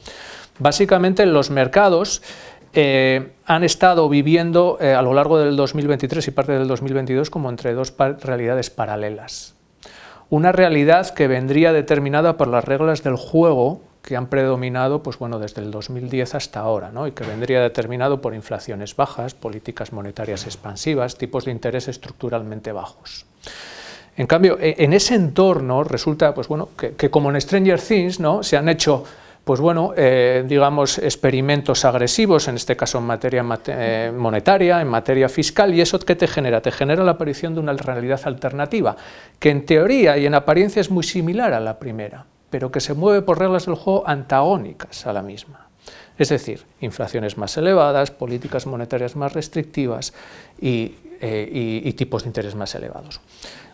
Básicamente 0.58 1.26
los 1.26 1.50
mercados 1.50 2.22
eh, 2.74 3.34
han 3.46 3.64
estado 3.64 4.08
viviendo 4.08 4.78
eh, 4.80 4.94
a 4.94 5.02
lo 5.02 5.14
largo 5.14 5.38
del 5.38 5.58
2023 5.58 6.28
y 6.28 6.32
parte 6.32 6.54
del 6.54 6.68
2022 6.68 7.30
como 7.30 7.50
entre 7.50 7.74
dos 7.74 7.94
realidades 8.22 8.70
paralelas. 8.70 9.56
Una 10.30 10.52
realidad 10.52 11.10
que 11.14 11.28
vendría 11.28 11.74
determinada 11.74 12.38
por 12.38 12.48
las 12.48 12.64
reglas 12.64 13.04
del 13.04 13.16
juego 13.16 13.82
que 14.08 14.16
han 14.16 14.28
predominado 14.28 15.04
pues 15.04 15.20
bueno, 15.20 15.38
desde 15.38 15.62
el 15.62 15.70
2010 15.70 16.36
hasta 16.36 16.62
ahora, 16.62 16.92
¿no? 16.94 17.08
y 17.08 17.12
que 17.12 17.26
vendría 17.26 17.62
determinado 17.62 18.22
por 18.22 18.34
inflaciones 18.34 18.96
bajas, 18.96 19.36
políticas 19.36 19.92
monetarias 19.92 20.46
expansivas, 20.46 21.18
tipos 21.18 21.44
de 21.44 21.52
interés 21.52 21.90
estructuralmente 21.90 22.72
bajos. 22.72 23.26
En 24.16 24.26
cambio, 24.26 24.58
e, 24.62 24.76
en 24.80 24.94
ese 24.94 25.16
entorno 25.16 25.84
resulta 25.84 26.34
pues 26.34 26.48
bueno, 26.48 26.70
que, 26.78 27.10
como 27.10 27.30
en 27.30 27.42
Stranger 27.42 27.82
Things 27.82 28.22
¿no? 28.22 28.44
se 28.44 28.56
han 28.56 28.70
hecho 28.70 29.04
pues 29.44 29.60
bueno, 29.60 29.92
eh, 29.98 30.46
digamos, 30.48 31.00
experimentos 31.00 31.84
agresivos, 31.84 32.48
en 32.48 32.56
este 32.56 32.78
caso 32.78 33.00
en 33.00 33.06
materia 33.06 33.46
eh, 33.68 34.14
monetaria, 34.16 34.80
en 34.80 34.88
materia 34.88 35.28
fiscal, 35.28 35.74
y 35.74 35.82
eso 35.82 36.00
¿qué 36.00 36.16
te 36.16 36.28
genera? 36.28 36.62
Te 36.62 36.72
genera 36.72 37.04
la 37.04 37.12
aparición 37.12 37.54
de 37.56 37.60
una 37.62 37.74
realidad 37.74 38.22
alternativa, 38.24 38.96
que 39.40 39.50
en 39.50 39.66
teoría 39.66 40.18
y 40.18 40.26
en 40.26 40.34
apariencia 40.34 40.82
es 40.82 40.92
muy 40.92 41.04
similar 41.04 41.54
a 41.54 41.62
la 41.62 41.80
primera, 41.80 42.26
pero 42.50 42.72
que 42.72 42.80
se 42.80 42.94
mueve 42.94 43.22
por 43.22 43.40
reglas 43.40 43.66
del 43.66 43.76
juego 43.76 44.08
antagónicas 44.08 45.06
a 45.06 45.14
la 45.14 45.22
misma. 45.22 45.68
Es 46.18 46.30
decir, 46.30 46.66
inflaciones 46.82 47.38
más 47.38 47.58
elevadas, 47.58 48.12
políticas 48.12 48.66
monetarias 48.66 49.16
más 49.16 49.34
restrictivas 49.34 50.14
y, 50.60 50.96
eh, 51.22 51.94
tipos 51.96 52.24
de 52.24 52.30
interés 52.30 52.56
más 52.56 52.74
elevados. 52.76 53.22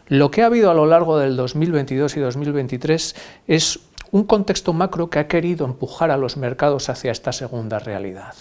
Lo 0.08 0.32
que 0.32 0.44
ha 0.44 0.48
habido 0.48 0.70
a 0.70 0.74
lo 0.74 0.86
largo 0.86 1.18
del 1.18 1.38
2022 1.38 2.18
y 2.18 2.20
2023 2.20 3.16
es 3.48 3.80
un 4.12 4.26
contexto 4.26 4.74
macro 4.74 5.10
que 5.10 5.20
ha 5.20 5.28
querido 5.28 5.66
empujar 5.66 6.12
a 6.12 6.18
los 6.18 6.38
mercados 6.38 6.90
hacia 6.90 7.12
esta 7.12 7.32
segunda 7.32 7.80
realidad. 7.80 8.36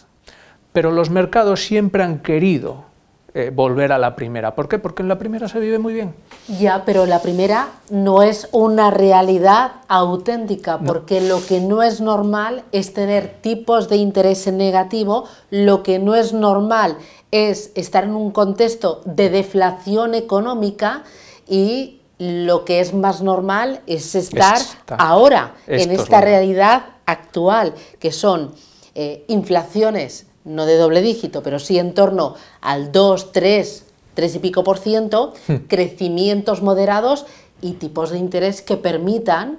Pero 0.73 0.91
los 0.91 1.11
mercados 1.11 1.65
siempre 1.65 2.03
han 2.03 2.19
querido 2.19 2.92
eh, 3.35 3.51
volver 3.51 3.93
a 3.93 3.99
la 3.99 4.15
primera. 4.15 4.55
¿Por 4.55 4.69
qué? 4.69 4.79
Porque 4.79 5.01
en 5.01 5.09
la 5.09 5.19
primera 5.19 5.49
se 5.49 5.59
vive 5.59 5.79
muy 5.79 5.95
bien. 5.95 6.15
Ya, 6.61 6.85
pero 6.85 7.07
la 7.07 7.23
primera 7.23 7.69
no 7.89 8.23
es 8.23 8.47
una 8.53 8.91
realidad 8.91 9.73
auténtica, 9.89 10.79
porque 10.79 11.23
lo 11.23 11.43
que 11.47 11.61
no 11.61 11.83
es 11.83 12.03
normal 12.03 12.63
es 12.73 12.93
tener 12.93 13.39
tipos 13.41 13.89
de 13.89 13.97
interés 13.97 14.47
negativo, 14.53 15.25
lo 15.49 15.83
que 15.83 15.99
no 15.99 16.15
es 16.15 16.35
normal 16.35 16.99
es 17.31 17.73
estar 17.75 18.05
en 18.05 18.15
un 18.15 18.33
contexto 18.33 19.01
de 19.07 19.31
deflación 19.31 20.15
económica 20.15 21.03
y 21.49 22.01
lo 22.19 22.67
que 22.67 22.81
es 22.81 22.93
más 22.93 23.23
normal 23.23 23.81
es 23.87 24.15
estar 24.15 24.59
ahora 24.99 25.55
en 25.67 25.91
esta 25.91 26.21
realidad 26.21 26.85
actual, 27.07 27.73
que 27.99 28.13
son 28.13 28.53
eh, 28.95 29.25
inflaciones 29.29 30.27
no 30.45 30.67
de 30.67 30.77
doble 30.77 31.03
dígito, 31.03 31.43
pero 31.43 31.59
sí 31.59 31.79
en 31.79 31.95
torno 31.95 32.35
al 32.61 32.93
2, 32.93 33.33
3, 33.33 33.85
3 34.15 34.35
y 34.35 34.39
pico 34.39 34.65
por 34.65 34.79
ciento, 34.79 35.33
hmm. 35.49 35.55
crecimientos 35.69 36.63
moderados 36.63 37.27
y 37.61 37.75
tipos 37.75 38.11
de 38.11 38.19
interés 38.19 38.63
que 38.63 38.77
permitan 38.77 39.59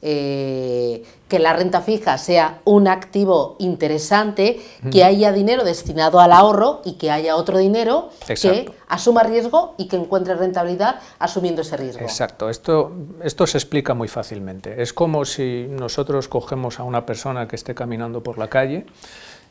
eh, 0.00 1.02
que 1.26 1.40
la 1.40 1.52
renta 1.54 1.80
fija 1.80 2.16
sea 2.18 2.60
un 2.64 2.86
activo 2.86 3.56
interesante, 3.58 4.60
hmm. 4.82 4.90
que 4.90 5.02
haya 5.02 5.32
dinero 5.32 5.64
destinado 5.64 6.20
al 6.20 6.32
ahorro 6.32 6.82
y 6.84 6.92
que 6.94 7.10
haya 7.10 7.34
otro 7.34 7.58
dinero 7.58 8.10
que 8.26 8.70
asuma 8.86 9.24
riesgo 9.24 9.74
y 9.76 9.88
que 9.88 9.96
encuentre 9.96 10.34
rentabilidad 10.36 11.00
asumiendo 11.18 11.62
ese 11.62 11.76
riesgo. 11.76 12.02
Exacto, 12.02 12.48
esto, 12.48 12.92
esto 13.24 13.46
se 13.46 13.58
explica 13.58 13.94
muy 13.94 14.08
fácilmente. 14.08 14.80
Es 14.80 14.92
como 14.92 15.24
si 15.24 15.66
nosotros 15.68 16.28
cogemos 16.28 16.78
a 16.78 16.84
una 16.84 17.04
persona 17.04 17.48
que 17.48 17.56
esté 17.56 17.74
caminando 17.74 18.22
por 18.22 18.38
la 18.38 18.48
calle, 18.48 18.86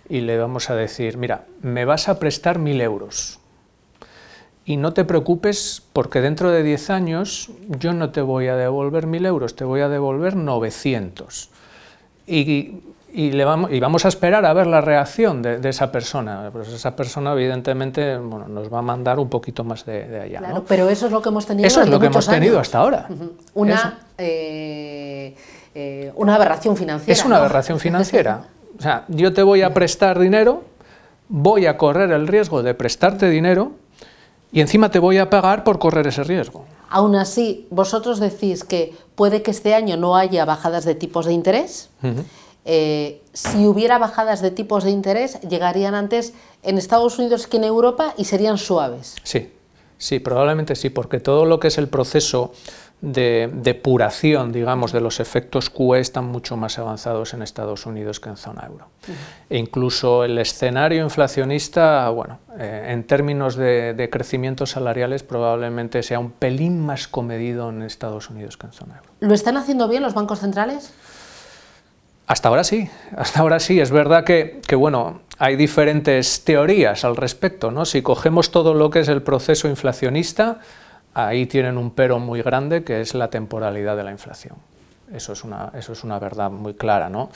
y 0.09 0.21
le 0.21 0.37
vamos 0.37 0.69
a 0.69 0.75
decir, 0.75 1.17
mira, 1.17 1.45
me 1.61 1.85
vas 1.85 2.09
a 2.09 2.19
prestar 2.19 2.59
mil 2.59 2.81
euros. 2.81 3.39
y 4.65 4.75
no 4.75 4.91
te 4.91 5.05
preocupes 5.05 5.81
porque 5.93 6.19
dentro 6.19 6.51
de 6.51 6.61
10 6.61 6.89
años 6.89 7.49
yo 7.79 7.93
no 7.93 8.09
te 8.09 8.19
voy 8.19 8.47
a 8.47 8.57
devolver 8.57 9.07
1.000 9.07 9.25
euros, 9.25 9.55
te 9.55 9.63
voy 9.63 9.79
a 9.79 9.87
devolver 9.87 10.35
900. 10.35 11.49
Y, 12.27 12.81
le 13.13 13.45
vamos, 13.45 13.71
y 13.71 13.79
vamos 13.79 14.03
a 14.03 14.09
esperar 14.09 14.45
a 14.45 14.51
ver 14.51 14.67
la 14.67 14.81
reacción 14.81 15.41
de, 15.41 15.69
esa 15.69 15.89
persona. 15.89 16.49
Pues 16.51 16.67
esa 16.67 16.97
persona 16.97 17.31
evidentemente 17.31 18.17
bueno, 18.17 18.49
nos 18.49 18.71
va 18.71 18.79
a 18.79 18.81
mandar 18.81 19.19
un 19.19 19.29
poquito 19.29 19.63
más 19.63 19.85
de, 19.85 20.19
allá. 20.19 20.39
Claro, 20.39 20.65
pero 20.67 20.89
eso 20.89 21.05
es 21.05 21.13
lo 21.13 21.21
que 21.21 21.29
hemos 21.29 21.45
tenido 21.45 21.65
Eso 21.65 21.81
es 21.81 21.87
lo 21.87 21.97
que 21.97 22.07
hemos 22.07 22.27
tenido 22.27 22.59
hasta 22.59 22.79
ahora. 22.79 23.07
Una, 23.53 23.99
eh, 24.17 25.33
eh, 25.73 26.11
una 26.15 26.35
aberración 26.35 26.75
financiera. 26.75 27.13
Es 27.13 27.23
una 27.23 27.37
aberración 27.37 27.79
financiera. 27.79 28.47
O 28.77 28.81
sea, 28.81 29.05
yo 29.07 29.33
te 29.33 29.43
voy 29.43 29.61
a 29.61 29.73
prestar 29.73 30.19
dinero, 30.19 30.63
voy 31.29 31.65
a 31.65 31.77
correr 31.77 32.11
el 32.11 32.27
riesgo 32.27 32.61
de 32.63 32.73
prestarte 32.73 33.29
dinero 33.29 33.71
y 34.51 34.61
encima 34.61 34.91
te 34.91 34.99
voy 34.99 35.17
a 35.17 35.29
pagar 35.29 35.63
por 35.63 35.79
correr 35.79 36.07
ese 36.07 36.23
riesgo. 36.23 36.65
Aún 36.89 37.15
así, 37.15 37.67
vosotros 37.69 38.19
decís 38.19 38.63
que 38.63 38.95
puede 39.15 39.41
que 39.41 39.51
este 39.51 39.73
año 39.73 39.97
no 39.97 40.15
haya 40.15 40.45
bajadas 40.45 40.85
de 40.85 40.95
tipos 40.95 41.25
de 41.25 41.33
interés. 41.33 41.89
Eh, 42.65 43.21
si 43.33 43.65
hubiera 43.65 43.97
bajadas 43.97 44.41
de 44.41 44.51
tipos 44.51 44.83
de 44.83 44.91
interés, 44.91 45.39
llegarían 45.41 45.95
antes 45.95 46.33
en 46.63 46.77
Estados 46.77 47.17
Unidos 47.17 47.47
que 47.47 47.57
en 47.57 47.63
Europa 47.63 48.13
y 48.17 48.25
serían 48.25 48.57
suaves. 48.57 49.15
Sí, 49.23 49.51
sí, 49.97 50.19
probablemente 50.19 50.75
sí, 50.75 50.89
porque 50.89 51.19
todo 51.19 51.45
lo 51.45 51.59
que 51.59 51.69
es 51.69 51.77
el 51.77 51.87
proceso 51.87 52.51
de 53.01 53.49
depuración, 53.53 54.51
digamos, 54.51 54.91
de 54.91 55.01
los 55.01 55.19
efectos 55.19 55.69
QE 55.69 55.99
están 55.99 56.25
mucho 56.25 56.57
más 56.57 56.79
avanzados 56.79 57.35
en 57.35 57.43
Estados 57.43 57.85
Unidos 57.85 58.19
que 58.19 58.29
en 58.29 58.37
zona 58.37 58.65
euro. 58.65 58.87
E 59.49 59.57
incluso 59.57 60.23
el 60.23 60.37
escenario 60.39 61.03
inflacionista, 61.03 62.09
bueno, 62.09 62.39
eh, 62.57 62.87
en 62.89 63.03
términos 63.03 63.55
de, 63.55 63.93
de 63.93 64.09
crecimientos 64.09 64.71
salariales 64.71 65.21
probablemente 65.21 66.01
sea 66.01 66.17
un 66.17 66.31
pelín 66.31 66.83
más 66.83 67.07
comedido 67.07 67.69
en 67.69 67.83
Estados 67.83 68.31
Unidos 68.31 68.57
que 68.57 68.65
en 68.65 68.73
zona 68.73 68.95
euro. 68.95 69.09
¿Lo 69.19 69.33
están 69.35 69.57
haciendo 69.57 69.87
bien 69.87 70.01
los 70.01 70.15
bancos 70.15 70.39
centrales? 70.39 70.91
Hasta 72.25 72.49
ahora 72.49 72.65
sí, 72.65 72.89
hasta 73.15 73.39
ahora 73.39 73.59
sí. 73.59 73.79
Es 73.79 73.91
verdad 73.91 74.25
que, 74.25 74.59
que, 74.67 74.75
bueno, 74.75 75.21
hay 75.37 75.55
diferentes 75.55 76.43
teorías 76.43 77.05
al 77.05 77.15
respecto, 77.15 77.71
¿no? 77.71 77.85
Si 77.85 78.01
cogemos 78.01 78.51
todo 78.51 78.73
lo 78.73 78.89
que 78.89 78.99
es 78.99 79.07
el 79.07 79.21
proceso 79.21 79.69
inflacionista, 79.69 80.59
ahí 81.25 81.47
tienen 81.47 81.77
un 81.77 81.91
pero 81.91 82.19
muy 82.19 82.41
grande 82.41 82.83
que 82.83 83.01
es 83.01 83.15
la 83.15 83.29
temporalidad 83.29 83.97
de 83.97 84.03
la 84.03 84.11
inflación. 84.11 84.55
Eso 85.11 85.33
es 85.33 85.43
una, 85.43 85.71
eso 85.73 85.93
es 85.93 86.03
una 86.03 86.19
verdad 86.19 86.51
muy 86.51 86.73
clara. 86.73 87.09
¿no? 87.09 87.29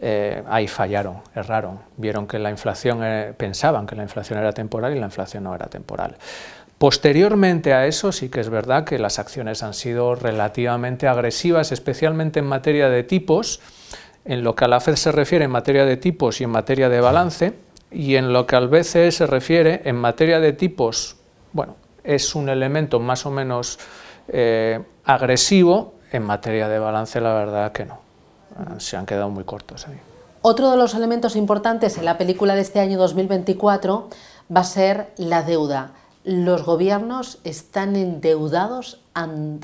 Eh, 0.00 0.42
ahí 0.48 0.68
fallaron, 0.68 1.18
erraron, 1.34 1.80
vieron 1.96 2.26
que 2.26 2.38
la 2.38 2.50
inflación, 2.50 3.00
eh, 3.02 3.34
pensaban 3.36 3.86
que 3.86 3.96
la 3.96 4.04
inflación 4.04 4.38
era 4.38 4.52
temporal 4.52 4.96
y 4.96 5.00
la 5.00 5.06
inflación 5.06 5.44
no 5.44 5.54
era 5.54 5.66
temporal. 5.66 6.16
Posteriormente 6.78 7.72
a 7.72 7.86
eso 7.86 8.12
sí 8.12 8.28
que 8.28 8.40
es 8.40 8.50
verdad 8.50 8.84
que 8.84 8.98
las 8.98 9.18
acciones 9.18 9.62
han 9.62 9.74
sido 9.74 10.14
relativamente 10.14 11.08
agresivas, 11.08 11.72
especialmente 11.72 12.40
en 12.40 12.46
materia 12.46 12.88
de 12.88 13.02
tipos, 13.02 13.60
en 14.24 14.44
lo 14.44 14.54
que 14.54 14.66
a 14.66 14.68
la 14.68 14.80
FED 14.80 14.96
se 14.96 15.12
refiere 15.12 15.46
en 15.46 15.50
materia 15.50 15.84
de 15.84 15.96
tipos 15.96 16.40
y 16.40 16.44
en 16.44 16.50
materia 16.50 16.88
de 16.88 17.00
balance, 17.00 17.54
y 17.90 18.16
en 18.16 18.32
lo 18.32 18.46
que 18.46 18.56
al 18.56 18.68
BCE 18.68 19.10
se 19.10 19.26
refiere 19.26 19.82
en 19.84 19.96
materia 19.96 20.38
de 20.40 20.52
tipos, 20.52 21.16
bueno, 21.52 21.76
es 22.06 22.34
un 22.34 22.48
elemento 22.48 23.00
más 23.00 23.26
o 23.26 23.30
menos 23.30 23.78
eh, 24.28 24.82
agresivo, 25.04 25.94
en 26.12 26.22
materia 26.22 26.68
de 26.68 26.78
balance 26.78 27.20
la 27.20 27.34
verdad 27.34 27.72
que 27.72 27.84
no, 27.84 27.98
ah, 28.56 28.74
se 28.78 28.96
han 28.96 29.06
quedado 29.06 29.28
muy 29.28 29.44
cortos 29.44 29.86
ahí. 29.86 29.98
Otro 30.42 30.70
de 30.70 30.76
los 30.76 30.94
elementos 30.94 31.34
importantes 31.34 31.98
en 31.98 32.04
la 32.04 32.18
película 32.18 32.54
de 32.54 32.60
este 32.60 32.80
año 32.80 32.98
2024 32.98 34.08
va 34.54 34.60
a 34.60 34.64
ser 34.64 35.12
la 35.16 35.42
deuda. 35.42 35.92
Los 36.22 36.64
gobiernos 36.64 37.38
están 37.44 37.96
endeudados 37.96 39.00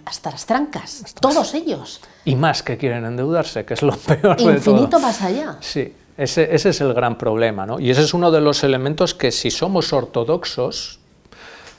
hasta 0.05 0.31
las 0.31 0.47
trancas, 0.47 1.15
todos 1.21 1.55
ellos. 1.55 2.01
Y 2.25 2.37
más 2.37 2.63
que 2.63 2.79
quieren 2.79 3.05
endeudarse, 3.05 3.65
que 3.65 3.75
es 3.75 3.83
lo 3.83 3.97
peor 3.97 4.41
Infinito 4.41 4.51
de 4.51 4.61
todo. 4.61 4.75
Infinito 4.75 5.01
más 5.01 5.23
allá. 5.23 5.57
Sí, 5.61 5.95
ese, 6.17 6.55
ese, 6.55 6.71
es 6.71 6.81
el 6.81 6.95
gran 6.95 7.19
problema, 7.19 7.67
¿no? 7.67 7.79
Y 7.79 7.91
ese 7.91 8.03
es 8.03 8.15
uno 8.15 8.31
de 8.31 8.41
los 8.41 8.65
elementos 8.65 9.15
que 9.15 9.31
si 9.31 9.51
somos 9.51 9.93
ortodoxos, 9.93 10.99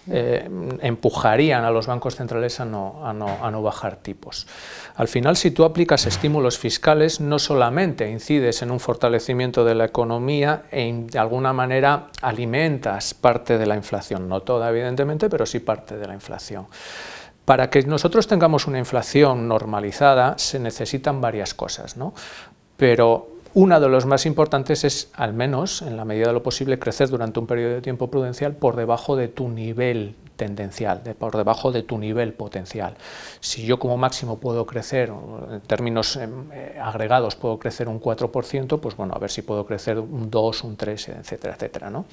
eh, 0.09 0.49
empujarían 0.81 1.63
a 1.63 1.71
los 1.71 1.87
bancos 1.87 2.15
centrales 2.15 2.59
a 2.59 2.65
no, 2.65 3.01
a, 3.05 3.13
no, 3.13 3.61
bajar 3.61 3.97
tipos. 3.97 4.47
Al 4.95 5.07
final, 5.07 5.37
si 5.37 5.51
tú 5.51 5.63
aplicas 5.63 6.05
estímulos 6.05 6.57
fiscales, 6.57 7.21
no 7.21 7.39
solamente 7.39 8.09
incides 8.09 8.61
en 8.61 8.71
un 8.71 8.79
fortalecimiento 8.79 9.63
de 9.63 9.75
la 9.75 9.85
economía 9.85 10.63
e 10.71 10.91
de 10.91 11.19
alguna 11.19 11.53
manera 11.53 12.09
alimentas 12.21 13.13
parte 13.13 13.57
de 13.57 13.65
la 13.65 13.75
inflación, 13.75 14.27
no 14.27 14.41
toda 14.41 14.69
evidentemente, 14.69 15.29
pero 15.29 15.45
sí 15.45 15.59
parte 15.59 15.97
de 15.97 16.07
la 16.07 16.13
inflación. 16.13 16.67
Para 17.45 17.69
que 17.69 17.83
nosotros 17.83 18.27
tengamos 18.27 18.67
una 18.67 18.79
inflación 18.79 19.47
normalizada 19.47 20.37
se 20.37 20.59
necesitan 20.59 21.19
varias 21.19 21.53
cosas, 21.53 21.97
¿no? 21.97 22.13
pero 22.77 23.32
una 23.53 23.79
de 23.79 23.89
los 23.89 24.05
más 24.05 24.25
importantes 24.25 24.83
es, 24.83 25.11
al 25.13 25.33
menos 25.33 25.81
en 25.81 25.95
la 25.95 26.05
medida 26.05 26.27
de 26.27 26.33
lo 26.33 26.43
posible, 26.43 26.79
crecer 26.79 27.09
durante 27.09 27.39
un 27.39 27.47
periodo 27.47 27.75
de 27.75 27.81
tiempo 27.81 28.09
prudencial 28.09 28.53
por 28.55 28.75
debajo 28.75 29.15
de 29.15 29.27
tu 29.27 29.47
nivel 29.49 30.15
tendencial, 30.35 31.03
de 31.03 31.15
por 31.15 31.35
debajo 31.35 31.71
de 31.71 31.83
tu 31.83 31.97
nivel 31.97 32.33
potencial. 32.33 32.95
Si 33.39 33.65
yo 33.65 33.79
como 33.79 33.97
máximo 33.97 34.37
puedo 34.37 34.65
crecer, 34.65 35.11
en 35.51 35.61
términos 35.61 36.15
em, 36.15 36.51
eh, 36.51 36.79
agregados 36.81 37.35
puedo 37.35 37.59
crecer 37.59 37.87
un 37.87 37.99
4%, 37.99 38.79
pues 38.79 38.95
bueno, 38.95 39.13
a 39.15 39.19
ver 39.19 39.29
si 39.29 39.41
puedo 39.41 39.65
crecer 39.65 39.99
un 39.99 40.29
2, 40.29 40.63
un 40.63 40.75
3, 40.75 41.09
etcétera, 41.09 41.53
etcétera. 41.55 41.89
¿no? 41.89 42.05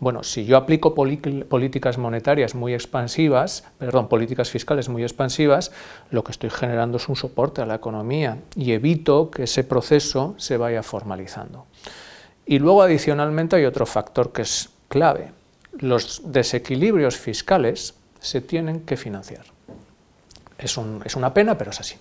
Bueno, 0.00 0.22
si 0.22 0.44
yo 0.44 0.56
aplico 0.56 0.94
políticas 0.94 1.98
monetarias 1.98 2.54
muy 2.54 2.74
expansivas, 2.74 3.64
perdón, 3.78 4.08
políticas 4.08 4.50
fiscales 4.50 4.88
muy 4.88 5.02
expansivas, 5.02 5.72
lo 6.10 6.24
que 6.24 6.32
estoy 6.32 6.50
generando 6.50 6.96
es 6.98 7.08
un 7.08 7.16
soporte 7.16 7.62
a 7.62 7.66
la 7.66 7.76
economía 7.76 8.38
y 8.56 8.72
evito 8.72 9.30
que 9.30 9.44
ese 9.44 9.64
proceso 9.64 10.34
se 10.36 10.56
vaya 10.56 10.82
formalizando. 10.82 11.66
Y 12.44 12.58
luego 12.58 12.82
adicionalmente 12.82 13.56
hay 13.56 13.64
otro 13.64 13.86
factor 13.86 14.32
que 14.32 14.42
es 14.42 14.70
clave, 14.88 15.32
los 15.78 16.22
desequilibrios 16.24 17.16
fiscales 17.16 17.94
se 18.20 18.40
tienen 18.40 18.80
que 18.80 18.96
financiar. 18.96 19.44
Es, 20.58 20.76
una 21.16 21.34
pena, 21.34 21.58
pero 21.58 21.72
es 21.72 21.80
así. 21.80 21.96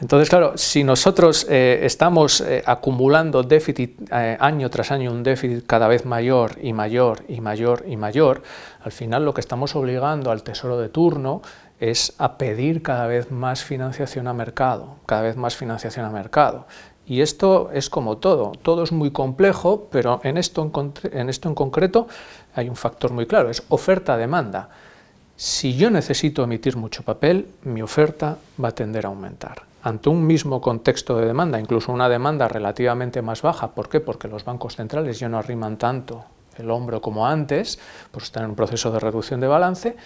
Entonces, 0.00 0.28
claro, 0.28 0.52
si 0.56 0.82
nosotros 0.82 1.46
eh, 1.48 1.80
estamos 1.82 2.40
eh, 2.40 2.62
acumulando 2.66 3.42
déficit 3.42 4.00
eh, 4.12 4.36
año 4.40 4.68
tras 4.68 4.90
año, 4.90 5.12
un 5.12 5.22
déficit 5.22 5.64
cada 5.66 5.86
vez 5.86 6.04
mayor 6.04 6.56
y 6.60 6.72
mayor 6.72 7.24
y 7.28 7.40
mayor 7.40 7.84
y 7.86 7.96
mayor, 7.96 8.42
al 8.80 8.92
final 8.92 9.24
lo 9.24 9.32
que 9.32 9.40
estamos 9.40 9.76
obligando 9.76 10.30
al 10.30 10.42
Tesoro 10.42 10.78
de 10.78 10.88
turno 10.88 11.42
es 11.78 12.14
a 12.18 12.36
pedir 12.36 12.82
cada 12.82 13.06
vez 13.06 13.30
más 13.30 13.62
financiación 13.62 14.26
a 14.26 14.32
mercado, 14.32 14.96
cada 15.06 15.22
vez 15.22 15.36
más 15.36 15.56
financiación 15.56 16.04
a 16.04 16.10
mercado. 16.10 16.66
Y 17.06 17.22
esto 17.22 17.70
es 17.72 17.88
como 17.88 18.18
todo, 18.18 18.52
todo 18.62 18.82
es 18.82 18.92
muy 18.92 19.10
complejo, 19.12 19.88
pero 19.90 20.20
en, 20.24 20.36
esto 20.36 20.62
en 20.62 21.54
concreto 21.54 22.06
hay 22.58 22.68
un 22.68 22.76
factor 22.76 23.12
muy 23.12 23.26
claro, 23.26 23.50
es 23.50 23.62
oferta-demanda. 23.68 24.68
Si 25.36 25.76
yo 25.76 25.90
necesito 25.90 26.42
emitir 26.42 26.76
mucho 26.76 27.04
papel, 27.04 27.46
mi 27.62 27.82
oferta 27.82 28.36
va 28.62 28.68
a 28.68 28.72
tender 28.72 29.06
a 29.06 29.10
aumentar. 29.10 29.62
Ante 29.84 30.08
un 30.08 30.26
mismo 30.26 30.60
contexto 30.60 31.16
de 31.16 31.26
demanda, 31.26 31.60
incluso 31.60 31.92
una 31.92 32.08
demanda 32.08 32.48
relativamente 32.48 33.22
más 33.22 33.42
baja, 33.42 33.68
¿por 33.68 33.88
qué? 33.88 34.00
Porque 34.00 34.26
los 34.26 34.44
bancos 34.44 34.74
centrales 34.74 35.20
ya 35.20 35.28
no 35.28 35.38
arriman 35.38 35.76
tanto 35.76 36.24
el 36.58 36.68
hombro 36.68 37.00
como 37.00 37.28
antes, 37.28 37.78
pues 38.10 38.24
están 38.24 38.42
en 38.42 38.50
un 38.50 38.56
proceso 38.56 38.90
de 38.90 38.98
reducción 38.98 39.38
de 39.38 39.46
balance, 39.46 39.96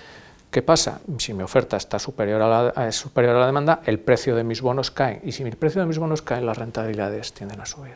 ¿Qué 0.52 0.60
pasa? 0.60 1.00
Si 1.16 1.32
mi 1.32 1.42
oferta 1.42 1.78
está 1.78 1.98
superior 1.98 2.42
a 2.42 2.72
la, 2.74 2.86
es 2.86 2.96
superior 2.96 3.34
a 3.36 3.40
la 3.40 3.46
demanda, 3.46 3.80
el 3.86 3.98
precio 3.98 4.36
de 4.36 4.44
mis 4.44 4.60
bonos 4.60 4.90
cae. 4.90 5.22
Y 5.24 5.32
si 5.32 5.42
el 5.44 5.56
precio 5.56 5.80
de 5.80 5.86
mis 5.86 5.96
bonos 5.96 6.20
cae, 6.20 6.42
las 6.42 6.58
rentabilidades 6.58 7.32
tienden 7.32 7.58
a 7.62 7.64
subir. 7.64 7.94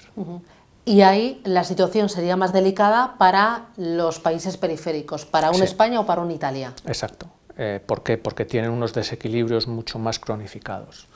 Y 0.87 1.03
ahí 1.03 1.41
la 1.45 1.65
situación 1.65 2.09
sería 2.09 2.37
más 2.37 2.53
delicada 2.53 3.17
para 3.19 3.67
los 3.77 4.21
países 4.21 4.57
periféricos, 4.57 5.27
para 5.27 5.51
un 5.51 5.61
España 5.65 5.99
o 5.99 6.07
para 6.07 6.23
un 6.23 6.31
Italia. 6.31 6.73
Exacto. 6.87 7.27
Eh, 7.59 7.81
¿Por 7.85 8.05
qué? 8.05 8.19
Porque 8.19 8.45
tienen 8.45 8.71
unos 8.71 8.95
desequilibrios 8.95 9.67
mucho 9.67 9.99
más 9.99 10.21
cronificados. 10.21 11.09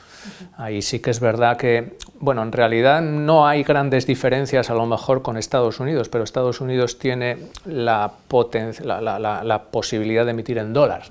Ahí 0.56 0.82
sí 0.82 0.98
que 0.98 1.10
es 1.10 1.20
verdad 1.20 1.56
que, 1.56 1.96
bueno, 2.18 2.42
en 2.42 2.50
realidad 2.50 3.00
no 3.00 3.46
hay 3.46 3.62
grandes 3.62 4.06
diferencias 4.06 4.70
a 4.70 4.74
lo 4.74 4.86
mejor 4.86 5.22
con 5.22 5.36
Estados 5.36 5.78
Unidos, 5.78 6.08
pero 6.08 6.24
Estados 6.24 6.60
Unidos 6.60 6.98
tiene 6.98 7.38
la, 7.64 8.12
la, 8.82 9.62
posibilidad 9.70 10.24
de 10.24 10.32
emitir 10.32 10.58
en 10.58 10.72
dólar 10.72 11.02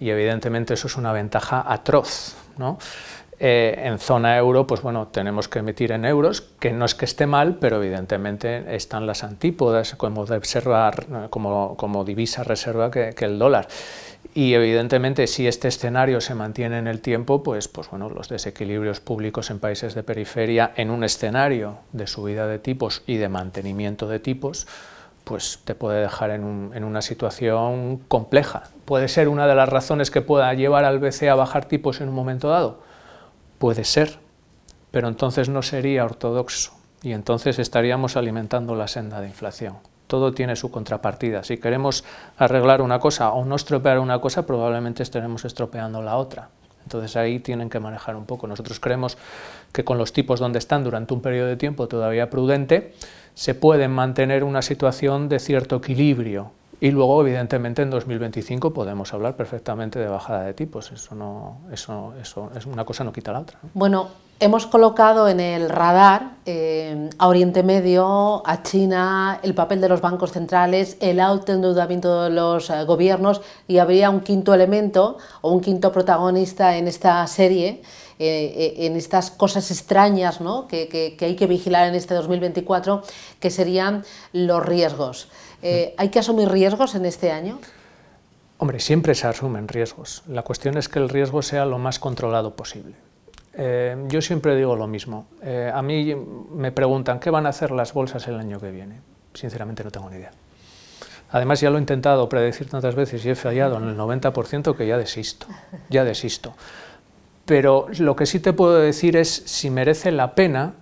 y 0.00 0.10
evidentemente 0.10 0.74
eso 0.74 0.88
es 0.88 0.96
una 0.96 1.12
ventaja 1.12 1.64
atroz, 1.66 2.34
¿no? 2.58 2.78
Eh, 3.44 3.88
en 3.88 3.98
zona 3.98 4.36
euro, 4.36 4.68
pues 4.68 4.82
bueno, 4.82 5.08
tenemos 5.08 5.48
que 5.48 5.58
emitir 5.58 5.90
en 5.90 6.04
euros, 6.04 6.42
que 6.60 6.70
no 6.70 6.84
es 6.84 6.94
que 6.94 7.04
esté 7.04 7.26
mal, 7.26 7.56
pero 7.56 7.82
evidentemente 7.82 8.76
están 8.76 9.04
las 9.04 9.24
antípodas 9.24 9.96
como, 9.96 10.20
observar, 10.20 11.28
como, 11.28 11.76
como 11.76 12.04
divisa 12.04 12.44
reserva 12.44 12.92
que, 12.92 13.12
el 13.18 13.40
dólar. 13.40 13.66
Y 14.32 14.54
evidentemente 14.54 15.26
si 15.26 15.48
este 15.48 15.66
escenario 15.66 16.20
se 16.20 16.36
mantiene 16.36 16.78
en 16.78 16.86
el 16.86 17.00
tiempo, 17.00 17.42
pues, 17.42 17.66
pues 17.66 17.90
bueno, 17.90 18.08
los 18.08 18.28
desequilibrios 18.28 19.00
públicos 19.00 19.50
en 19.50 19.58
países 19.58 19.96
de 19.96 20.04
periferia 20.04 20.70
en 20.76 20.92
un 20.92 21.02
escenario 21.02 21.78
de 21.90 22.06
subida 22.06 22.46
de 22.46 22.60
tipos 22.60 23.02
y 23.08 23.16
de 23.16 23.28
mantenimiento 23.28 24.06
de 24.06 24.20
tipos, 24.20 24.68
pues 25.24 25.58
te 25.64 25.74
puede 25.74 26.00
dejar 26.00 26.30
en, 26.30 26.44
una 26.44 27.02
situación 27.02 27.96
compleja. 28.06 28.70
¿Puede 28.84 29.08
ser 29.08 29.26
una 29.26 29.48
de 29.48 29.56
las 29.56 29.68
razones 29.68 30.12
que 30.12 30.20
pueda 30.20 30.54
llevar 30.54 30.84
al 30.84 31.00
BCE 31.00 31.28
a 31.28 31.34
bajar 31.34 31.64
tipos 31.64 32.00
en 32.00 32.08
un 32.08 32.14
momento 32.14 32.48
dado? 32.48 32.91
Puede 33.62 33.84
ser, 33.84 34.18
pero 34.90 35.06
entonces 35.06 35.48
no 35.48 35.62
sería 35.62 36.04
ortodoxo 36.04 36.72
y 37.00 37.12
entonces 37.12 37.60
estaríamos 37.60 38.16
alimentando 38.16 38.74
la 38.74 38.88
senda 38.88 39.20
de 39.20 39.28
inflación. 39.28 39.76
Todo 40.08 40.34
tiene 40.34 40.56
su 40.56 40.72
contrapartida. 40.72 41.44
Si 41.44 41.58
queremos 41.58 42.02
arreglar 42.38 42.82
una 42.82 42.98
cosa 42.98 43.30
o 43.30 43.44
no 43.44 43.54
estropear 43.54 44.00
una 44.00 44.20
cosa, 44.20 44.46
probablemente 44.46 45.04
estaremos 45.04 45.44
estropeando 45.44 46.02
la 46.02 46.16
otra. 46.16 46.48
Entonces 46.82 47.14
ahí 47.14 47.38
tienen 47.38 47.70
que 47.70 47.78
manejar 47.78 48.16
un 48.16 48.26
poco. 48.26 48.48
Nosotros 48.48 48.80
creemos 48.80 49.16
que 49.72 49.84
con 49.84 49.96
los 49.96 50.12
tipos 50.12 50.40
donde 50.40 50.58
están 50.58 50.82
durante 50.82 51.14
un 51.14 51.22
periodo 51.22 51.46
de 51.46 51.56
tiempo 51.56 51.86
todavía 51.86 52.30
prudente, 52.30 52.94
se 53.34 53.54
puede 53.54 53.86
mantener 53.86 54.42
una 54.42 54.62
situación 54.62 55.28
de 55.28 55.38
cierto 55.38 55.76
equilibrio. 55.76 56.50
Y 56.82 56.90
luego, 56.90 57.20
evidentemente, 57.22 57.82
en 57.82 57.90
2025 57.90 58.74
podemos 58.74 59.14
hablar 59.14 59.36
perfectamente 59.36 60.00
de 60.00 60.08
bajada 60.08 60.42
de 60.42 60.52
tipos. 60.52 60.90
Eso, 60.90 61.14
no, 61.14 61.60
eso, 61.70 62.12
eso 62.20 62.50
es 62.56 62.66
una 62.66 62.84
cosa 62.84 63.04
no 63.04 63.12
quita 63.12 63.30
la 63.30 63.38
otra. 63.38 63.60
Bueno, 63.72 64.08
hemos 64.40 64.66
colocado 64.66 65.28
en 65.28 65.38
el 65.38 65.68
radar 65.68 66.32
eh, 66.44 67.08
a 67.18 67.28
Oriente 67.28 67.62
Medio, 67.62 68.42
a 68.44 68.64
China, 68.64 69.38
el 69.44 69.54
papel 69.54 69.80
de 69.80 69.90
los 69.90 70.00
bancos 70.00 70.32
centrales, 70.32 70.96
el 70.98 71.20
alto 71.20 71.52
endeudamiento 71.52 72.24
de 72.24 72.30
los 72.30 72.68
eh, 72.68 72.82
gobiernos 72.82 73.42
y 73.68 73.78
habría 73.78 74.10
un 74.10 74.18
quinto 74.18 74.52
elemento 74.52 75.18
o 75.40 75.52
un 75.52 75.60
quinto 75.60 75.92
protagonista 75.92 76.76
en 76.76 76.88
esta 76.88 77.24
serie 77.28 77.82
eh, 78.24 78.76
eh, 78.78 78.86
en 78.86 78.94
estas 78.94 79.32
cosas 79.32 79.68
extrañas 79.72 80.38
que, 80.68 81.16
hay 81.20 81.34
que 81.34 81.46
vigilar 81.48 81.88
en 81.88 81.96
este 81.96 82.14
2024, 82.14 83.02
que 83.40 83.50
serían 83.50 84.04
los 84.32 84.64
riesgos. 84.64 85.28
Eh, 85.62 85.94
¿Hay 85.96 86.08
que 86.08 86.18
asumir 86.18 86.48
riesgos 86.48 86.94
en 86.94 87.06
este 87.06 87.30
año? 87.30 87.60
Hombre, 88.58 88.80
siempre 88.80 89.14
se 89.14 89.26
asumen 89.26 89.68
riesgos. 89.68 90.22
La 90.28 90.42
cuestión 90.42 90.76
es 90.76 90.88
que 90.88 90.98
el 90.98 91.08
riesgo 91.08 91.42
sea 91.42 91.64
lo 91.64 91.78
más 91.78 91.98
controlado 91.98 92.54
posible. 92.54 92.94
yo 94.08 94.22
siempre 94.22 94.56
digo 94.56 94.76
lo 94.76 94.86
mismo. 94.86 95.26
a 95.42 95.82
mí 95.82 96.14
me 96.14 96.70
preguntan 96.70 97.18
qué 97.18 97.30
van 97.30 97.46
a 97.46 97.48
hacer 97.48 97.70
las 97.70 97.92
bolsas 97.92 98.26
el 98.28 98.38
año 98.38 98.60
que 98.60 98.70
viene. 98.70 99.00
Sinceramente 99.34 99.82
no 99.82 99.90
tengo 99.90 100.08
ni 100.10 100.16
idea. 100.16 100.30
Además 101.30 101.60
ya 101.60 101.70
lo 101.70 101.78
he 101.78 101.80
intentado 101.80 102.28
predecir 102.28 102.68
tantas 102.68 102.94
veces 102.94 103.24
y 103.24 103.30
he 103.30 103.34
fallado 103.34 103.78
en 103.78 103.88
el 103.88 103.96
90% 103.96 104.76
que 104.76 104.86
ya 104.86 104.96
desisto. 104.96 105.46
Ya 105.88 106.04
desisto 106.04 106.54
pero 107.44 107.86
lo 107.98 108.16
que 108.16 108.26
sí 108.26 108.40
te 108.40 108.52
puedo 108.52 108.78
decir 108.78 109.16
es 109.16 109.28
si 109.46 109.70
merece 109.70 110.12
la 110.12 110.34
pena 110.34 110.74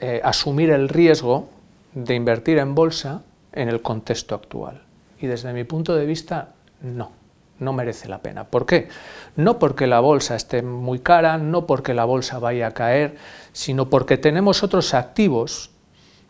eh, 0.00 0.20
asumir 0.22 0.70
el 0.70 0.88
riesgo 0.88 1.48
de 1.94 2.14
invertir 2.14 2.58
en 2.58 2.74
bolsa 2.74 3.22
en 3.52 3.68
el 3.68 3.82
contexto 3.82 4.34
actual. 4.34 4.82
Y 5.20 5.26
desde 5.26 5.52
mi 5.52 5.64
punto 5.64 5.94
de 5.94 6.06
vista, 6.06 6.54
no, 6.82 7.12
no 7.58 7.72
merece 7.72 8.08
la 8.08 8.18
pena. 8.18 8.44
¿Por 8.44 8.66
qué? 8.66 8.88
No 9.36 9.58
porque 9.58 9.86
la 9.86 10.00
bolsa 10.00 10.36
esté 10.36 10.62
muy 10.62 11.00
cara, 11.00 11.38
no 11.38 11.66
porque 11.66 11.94
la 11.94 12.04
bolsa 12.04 12.38
vaya 12.38 12.68
a 12.68 12.74
caer, 12.74 13.16
sino 13.52 13.90
porque 13.90 14.16
tenemos 14.16 14.62
otros 14.62 14.94
activos 14.94 15.70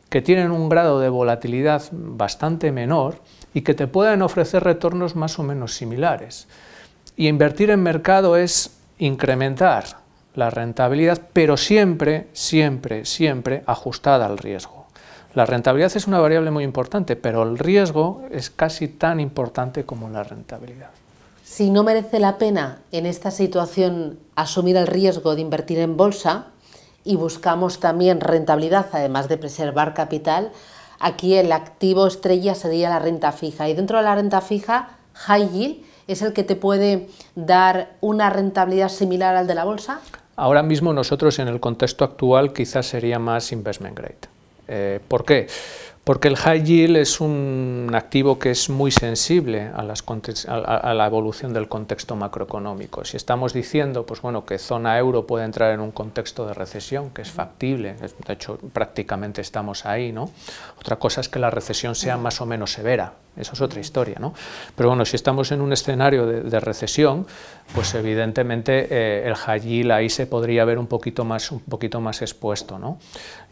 que 0.09 0.23
tienen 0.23 0.51
un 0.51 0.69
grado 0.69 1.01
de 1.01 1.09
volatilidad 1.09 1.83
bastante 1.93 2.73
menor 2.73 3.21
y 3.53 3.63
que 3.63 3.75
te 3.75 3.87
pueden 3.87 4.23
ofrecer 4.23 4.65
retornos 4.65 5.17
más 5.17 5.39
o 5.39 5.43
menos 5.43 5.75
similares. 5.75 6.49
Y 7.17 7.29
invertir 7.29 7.71
en 7.71 7.83
mercado 7.83 8.37
es 8.37 8.79
incrementar 8.99 9.85
la 10.35 10.51
rentabilidad, 10.51 11.21
pero 11.33 11.57
siempre, 11.57 12.29
siempre, 12.33 13.05
siempre 13.05 13.65
ajustada 13.67 14.27
al 14.27 14.39
riesgo. 14.39 14.78
La 15.35 15.47
rentabilidad 15.47 15.97
es 15.97 16.07
una 16.07 16.19
variable 16.19 16.51
muy 16.51 16.65
importante, 16.65 17.15
pero 17.15 17.43
el 17.43 17.59
riesgo 17.59 18.23
es 18.31 18.51
casi 18.51 18.89
tan 18.89 19.21
importante 19.21 19.85
como 19.85 20.09
la 20.09 20.25
rentabilidad. 20.25 20.91
Si 21.45 21.71
no 21.71 21.83
merece 21.83 22.19
la 22.19 22.39
pena 22.39 22.79
en 22.93 23.07
esta 23.07 23.31
situación 23.31 24.19
asumir 24.37 24.77
el 24.77 24.87
riesgo 24.87 25.35
de 25.35 25.43
invertir 25.43 25.79
en 25.79 25.97
bolsa 25.97 26.47
y 27.05 27.17
buscamos 27.17 27.81
también 27.81 28.21
rentabilidad, 28.21 28.87
además 28.93 29.29
de 29.29 29.39
preservar 29.39 29.95
capital, 29.95 30.51
aquí 30.99 31.35
el 31.35 31.53
activo 31.53 32.07
estrella 32.07 32.55
sería 32.55 32.91
la 32.91 32.99
renta 32.99 33.33
fija. 33.33 33.69
Y 33.69 33.75
dentro 33.75 33.99
de 33.99 34.05
la 34.05 34.15
renta 34.15 34.41
fija, 34.41 34.91
high 35.15 35.49
yield 35.51 35.89
es 36.07 36.23
el 36.23 36.33
que 36.33 36.43
te 36.43 36.57
puede 36.57 37.09
dar 37.35 37.91
una 38.01 38.31
rentabilidad 38.31 38.89
similar 38.89 39.37
al 39.37 39.47
de 39.47 39.55
la 39.55 39.65
bolsa? 39.65 40.01
Ahora 40.37 40.63
mismo 40.63 40.93
nosotros 40.93 41.39
en 41.39 41.49
el 41.49 41.61
contexto 41.61 42.05
actual 42.05 42.53
quizás 42.53 42.87
sería 42.87 43.19
más 43.19 43.53
investment 43.53 43.97
grade. 43.97 44.38
Eh, 44.69 45.01
¿Por 45.09 45.25
qué? 45.25 45.47
Porque 46.09 46.29
el 46.29 46.39
high 46.39 46.63
yield 46.63 46.97
es 46.97 47.21
un 47.21 47.91
activo 47.93 48.39
que 48.39 48.51
es 48.51 48.71
muy 48.71 48.91
sensible 48.91 49.71
a, 49.75 49.83
la 50.95 51.07
evolución 51.07 51.53
del 51.53 51.69
contexto 51.69 52.17
macroeconómico. 52.17 53.05
Si 53.05 53.19
estamos 53.19 53.53
diciendo 53.53 54.07
pues 54.07 54.23
bueno, 54.23 54.47
que 54.47 54.57
zona 54.57 54.99
euro 54.99 55.27
puede 55.27 55.45
entrar 55.45 55.71
en 55.75 55.81
un 55.81 55.91
contexto 55.91 56.47
de 56.47 56.55
recesión, 56.55 57.11
que 57.11 57.21
es 57.21 57.31
factible, 57.31 57.95
de 57.95 58.33
hecho 58.33 58.59
prácticamente 58.73 59.43
estamos 59.43 59.85
ahí, 59.85 60.11
¿no? 60.11 60.31
otra 60.81 60.97
cosa 60.97 61.21
es 61.21 61.29
que 61.29 61.39
la 61.39 61.51
recesión 61.51 61.95
sea 61.95 62.17
más 62.17 62.41
o 62.41 62.47
menos 62.47 62.73
severa, 62.73 63.13
eso 63.39 63.53
es 63.53 63.61
otra 63.61 63.81
historia. 63.81 64.17
¿no? 64.19 64.35
Pero 64.77 64.89
bueno, 64.89 65.05
si 65.05 65.17
estamos 65.17 65.53
en 65.53 65.61
un 65.61 65.73
escenario 65.73 66.27
de, 66.27 66.61
recesión, 66.61 67.27
pues 67.75 67.95
evidentemente 67.95 68.89
eh, 68.91 69.27
el 69.27 69.35
high 69.35 69.61
yield 69.61 69.91
ahí 69.93 70.09
se 70.09 70.27
podría 70.27 70.65
ver 70.65 70.79
un 70.79 70.87
poquito 70.87 71.25
más, 71.25 71.51
un 71.53 71.61
poquito 71.61 72.01
más 72.01 72.21
expuesto. 72.23 72.79
¿no? 72.79 72.99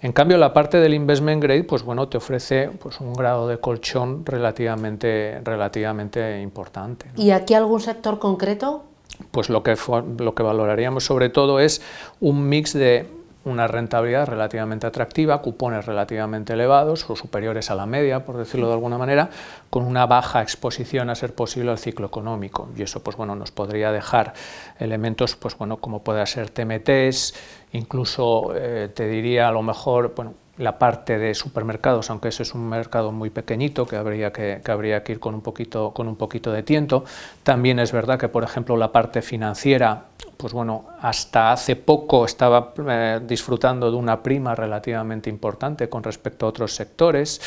En 0.03 0.13
cambio, 0.13 0.39
la 0.39 0.53
parte 0.53 0.79
del 0.79 0.95
investment 0.95 1.43
grade, 1.43 1.65
pues 1.65 1.83
bueno, 1.83 2.09
te 2.09 2.17
ofrece 2.17 2.69
pues, 2.69 3.01
un 3.01 3.13
grado 3.13 3.49
de 3.49 3.59
colchón 3.59 4.27
relativamente, 4.27 5.41
relativamente 5.45 6.41
importante. 6.41 7.07
¿Y 7.17 7.31
aquí 7.31 7.55
algún 7.55 7.81
sector 7.81 8.19
concreto? 8.19 8.85
Pues 9.31 9.49
lo 9.49 9.63
que, 9.63 9.77
lo 10.19 10.35
que 10.35 10.43
valoraríamos 10.43 11.05
sobre 11.05 11.31
todo 11.31 11.61
es 11.61 11.81
un 12.21 12.49
mix 12.49 12.75
de 12.75 13.16
una 13.47 13.69
rentabilidad 13.69 14.27
relativamente 14.27 14.87
atractiva, 14.87 15.41
cupones 15.41 15.87
relativamente 15.87 16.53
elevados 16.53 17.09
o 17.09 17.15
superiores 17.15 17.71
a 17.71 17.77
la 17.77 17.87
media, 17.87 18.25
por 18.25 18.37
decirlo 18.37 18.67
de 18.67 18.75
alguna 18.75 18.99
manera, 18.99 19.31
con 19.71 19.85
una 19.85 20.05
baja 20.05 20.43
exposición 20.43 21.11
a 21.11 21.15
ser 21.15 21.33
posible 21.35 21.71
al 21.71 21.79
ciclo 21.79 22.07
económico. 22.07 22.69
Y 22.77 22.83
eso 22.83 23.03
pues, 23.03 23.17
bueno, 23.17 23.37
nos 23.37 23.53
podría 23.53 23.93
dejar 23.93 24.35
elementos 24.81 25.37
pues, 25.37 25.57
bueno, 25.57 25.77
como 25.77 26.03
pueda 26.03 26.27
ser 26.27 26.51
TMTs, 26.51 27.35
incluso 27.73 28.53
eh, 28.57 28.91
te 28.93 29.07
diría 29.07 29.49
a 29.49 29.53
lo 29.53 29.63
mejor 29.63 30.13
bueno, 30.17 30.35
la 30.59 30.79
parte 30.79 31.19
de 31.19 31.35
supermercados, 31.35 32.11
aunque 32.11 32.29
eso 32.29 32.43
es 32.43 32.55
un 32.55 32.69
mercado 32.69 33.13
muy 33.13 33.31
pequeñito 33.31 33.87
que 33.87 33.97
habría 33.97 34.33
que, 34.33 34.61
que, 34.65 34.73
habría 34.73 35.03
que 35.03 35.13
ir 35.13 35.21
con 35.21 35.35
un, 35.35 35.43
poquito, 35.43 35.93
con 35.93 36.09
un 36.09 36.17
poquito 36.17 36.53
de 36.53 36.63
tiento. 36.63 37.05
También 37.43 37.79
es 37.79 37.93
verdad 37.93 38.19
que, 38.19 38.29
por 38.29 38.43
ejemplo, 38.43 38.77
la 38.77 38.91
parte 38.91 39.23
financiera, 39.23 40.05
pues 40.37 40.53
bueno, 40.53 40.87
hasta 41.01 41.53
hace 41.53 41.77
poco 41.77 42.25
estaba 42.25 42.73
eh, 42.89 43.21
disfrutando 43.27 43.91
de 43.91 43.97
una 43.97 44.23
prima 44.23 44.55
relativamente 44.55 45.31
importante 45.31 45.89
con 45.89 46.03
respecto 46.03 46.47
a 46.47 46.49
otros 46.49 46.75
sectores. 46.75 47.41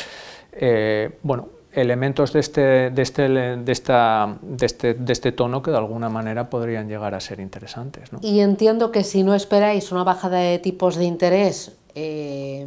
Eh, 0.52 1.18
bueno, 1.22 1.48
elementos 1.72 2.32
de 2.32 2.40
este, 2.40 2.90
de, 2.90 3.02
este, 3.02 3.28
de, 3.28 3.72
esta, 3.72 4.36
de, 4.40 4.66
este, 4.66 4.94
de 4.94 5.12
este 5.12 5.32
tono 5.32 5.62
que 5.62 5.70
de 5.70 5.76
alguna 5.76 6.08
manera 6.08 6.50
podrían 6.50 6.88
llegar 6.88 7.14
a 7.14 7.20
ser 7.20 7.40
interesantes. 7.40 8.10
Y 8.22 8.40
entiendo 8.40 8.90
que 8.90 9.04
si 9.04 9.22
no 9.22 9.34
esperáis 9.34 9.92
una 9.92 10.04
bajada 10.04 10.38
de 10.38 10.58
tipos 10.58 10.96
de 10.96 11.04
interés 11.04 11.76
eh, 11.94 12.66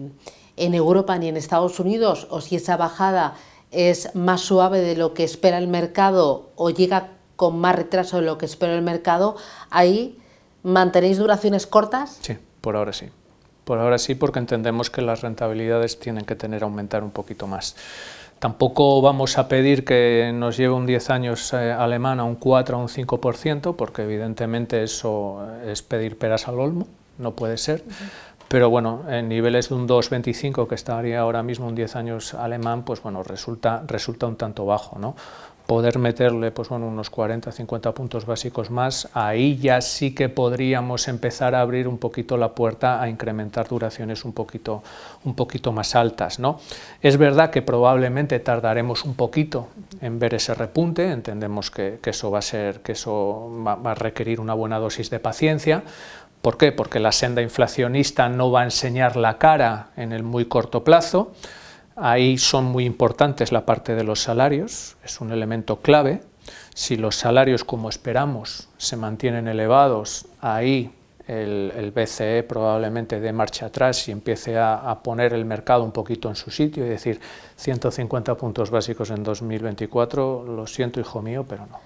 en 0.55 0.73
Europa 0.73 1.17
ni 1.17 1.27
en 1.27 1.37
Estados 1.37 1.79
Unidos, 1.79 2.27
o 2.29 2.41
si 2.41 2.55
esa 2.55 2.77
bajada 2.77 3.35
es 3.71 4.13
más 4.15 4.41
suave 4.41 4.79
de 4.79 4.95
lo 4.95 5.13
que 5.13 5.23
espera 5.23 5.57
el 5.57 5.67
mercado 5.67 6.51
o 6.55 6.69
llega 6.69 7.09
con 7.35 7.59
más 7.59 7.75
retraso 7.75 8.17
de 8.17 8.23
lo 8.23 8.37
que 8.37 8.45
espera 8.45 8.75
el 8.75 8.83
mercado, 8.83 9.35
ahí 9.69 10.19
mantenéis 10.61 11.17
duraciones 11.17 11.67
cortas? 11.67 12.19
Sí, 12.21 12.37
por 12.61 12.75
ahora 12.75 12.93
sí. 12.93 13.07
Por 13.63 13.79
ahora 13.79 13.97
sí, 13.97 14.13
porque 14.13 14.39
entendemos 14.39 14.89
que 14.89 15.01
las 15.01 15.21
rentabilidades 15.21 15.99
tienen 15.99 16.25
que 16.25 16.35
tener 16.35 16.63
aumentar 16.63 17.03
un 17.03 17.11
poquito 17.11 17.47
más. 17.47 17.75
Tampoco 18.39 19.01
vamos 19.01 19.37
a 19.37 19.47
pedir 19.47 19.85
que 19.85 20.31
nos 20.33 20.57
lleve 20.57 20.73
un 20.73 20.85
10 20.85 21.09
años 21.11 21.53
eh, 21.53 21.71
alemán 21.71 22.19
a 22.19 22.25
un 22.25 22.35
4 22.35 22.77
o 22.77 22.81
un 22.81 22.89
5%, 22.89 23.75
porque 23.75 24.03
evidentemente 24.03 24.83
eso 24.83 25.47
es 25.65 25.81
pedir 25.81 26.17
peras 26.17 26.49
al 26.49 26.59
olmo, 26.59 26.87
no 27.17 27.35
puede 27.35 27.57
ser 27.57 27.83
pero 28.53 28.69
bueno, 28.69 29.01
en 29.09 29.29
niveles 29.29 29.69
de 29.69 29.73
un 29.73 29.87
2,25 29.87 30.67
que 30.67 30.75
estaría 30.75 31.19
ahora 31.19 31.41
mismo 31.41 31.65
un 31.65 31.73
10 31.73 31.95
años 31.95 32.35
alemán, 32.35 32.83
pues 32.85 33.01
bueno, 33.01 33.23
resulta, 33.23 33.81
resulta 33.87 34.27
un 34.27 34.35
tanto 34.35 34.63
bajo, 34.63 34.99
¿no? 34.99 35.15
Poder 35.65 35.97
meterle 35.97 36.51
pues 36.51 36.69
bueno, 36.69 36.87
unos 36.87 37.09
40, 37.09 37.51
50 37.51 37.91
puntos 37.93 38.27
básicos 38.27 38.69
más, 38.69 39.09
ahí 39.15 39.57
ya 39.57 39.81
sí 39.81 40.13
que 40.13 40.29
podríamos 40.29 41.07
empezar 41.07 41.55
a 41.55 41.61
abrir 41.61 41.87
un 41.87 41.97
poquito 41.97 42.37
la 42.37 42.53
puerta 42.53 43.01
a 43.01 43.09
incrementar 43.09 43.67
duraciones 43.67 44.23
un 44.23 44.33
poquito, 44.33 44.83
un 45.23 45.33
poquito 45.33 45.71
más 45.71 45.95
altas. 45.95 46.37
¿no? 46.37 46.59
Es 47.01 47.17
verdad 47.17 47.49
que 47.49 47.63
probablemente 47.63 48.39
tardaremos 48.39 49.03
un 49.03 49.15
poquito 49.15 49.69
en 49.99 50.19
ver 50.19 50.35
ese 50.35 50.53
repunte, 50.53 51.09
entendemos 51.09 51.71
que, 51.71 51.97
que 52.03 52.11
eso, 52.11 52.29
va 52.29 52.37
a, 52.37 52.43
ser, 52.43 52.81
que 52.81 52.91
eso 52.91 53.49
va 53.65 53.91
a 53.91 53.95
requerir 53.95 54.39
una 54.39 54.53
buena 54.53 54.77
dosis 54.77 55.09
de 55.09 55.19
paciencia, 55.19 55.83
¿Por 56.43 56.57
qué? 56.57 56.73
Porque 56.73 56.99
la 56.99 57.13
senda 57.13 57.41
inflacionista 57.41 58.27
no 58.27 58.51
va 58.51 58.61
a 58.61 58.63
enseñar 58.65 59.15
la 59.15 59.37
cara 59.37 59.91
en 59.95 60.11
el 60.11 60.23
muy 60.23 60.43
corto 60.43 60.83
plazo. 60.83 61.31
Ahí 61.95 62.37
son 62.37 62.65
muy 62.65 62.83
importantes 62.83 63.53
la 63.53 63.65
parte 63.65 63.95
de 63.95 64.03
los 64.03 64.21
salarios, 64.21 64.97
es 65.05 65.21
un 65.21 65.31
elemento 65.31 65.77
clave. 65.77 66.21
Si 66.75 66.97
los 66.97 67.15
salarios, 67.15 67.63
como 67.63 67.87
esperamos, 67.87 68.67
se 68.75 68.97
mantienen 68.97 69.47
elevados, 69.47 70.25
ahí 70.41 70.91
el, 71.27 71.93
BCE 71.95 72.43
probablemente 72.43 73.21
dé 73.21 73.31
marcha 73.31 73.67
atrás 73.67 74.09
y 74.09 74.11
empiece 74.11 74.57
a, 74.57 74.99
poner 75.01 75.33
el 75.33 75.45
mercado 75.45 75.85
un 75.85 75.93
poquito 75.93 76.27
en 76.27 76.35
su 76.35 76.51
sitio 76.51 76.85
y 76.85 76.89
decir 76.89 77.21
150 77.55 78.35
puntos 78.35 78.69
básicos 78.69 79.11
en 79.11 79.23
2024, 79.23 80.43
lo 80.45 80.67
siento 80.67 80.99
hijo 80.99 81.21
mío, 81.21 81.45
pero 81.47 81.67
no. 81.67 81.79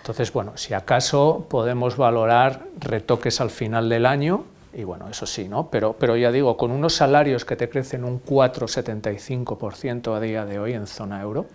Entonces, 0.00 0.32
bueno, 0.32 0.52
si 0.56 0.74
acaso 0.74 1.46
podemos 1.48 1.96
valorar 1.96 2.66
retoques 2.78 3.40
al 3.40 3.50
final 3.50 3.88
del 3.88 4.06
año, 4.06 4.44
y 4.72 4.84
bueno, 4.84 5.08
eso 5.08 5.26
sí, 5.26 5.48
¿no? 5.48 5.68
Pero, 5.70 5.94
pero 5.98 6.16
ya 6.16 6.32
digo, 6.32 6.56
con 6.56 6.70
unos 6.70 6.94
salarios 6.94 7.44
que 7.44 7.56
te 7.56 7.68
crecen 7.68 8.04
un 8.04 8.22
4,75% 8.22 10.16
a 10.16 10.20
día 10.20 10.46
de 10.46 10.58
hoy 10.58 10.72
en 10.72 10.86
zona 10.86 11.20
euro, 11.20 11.46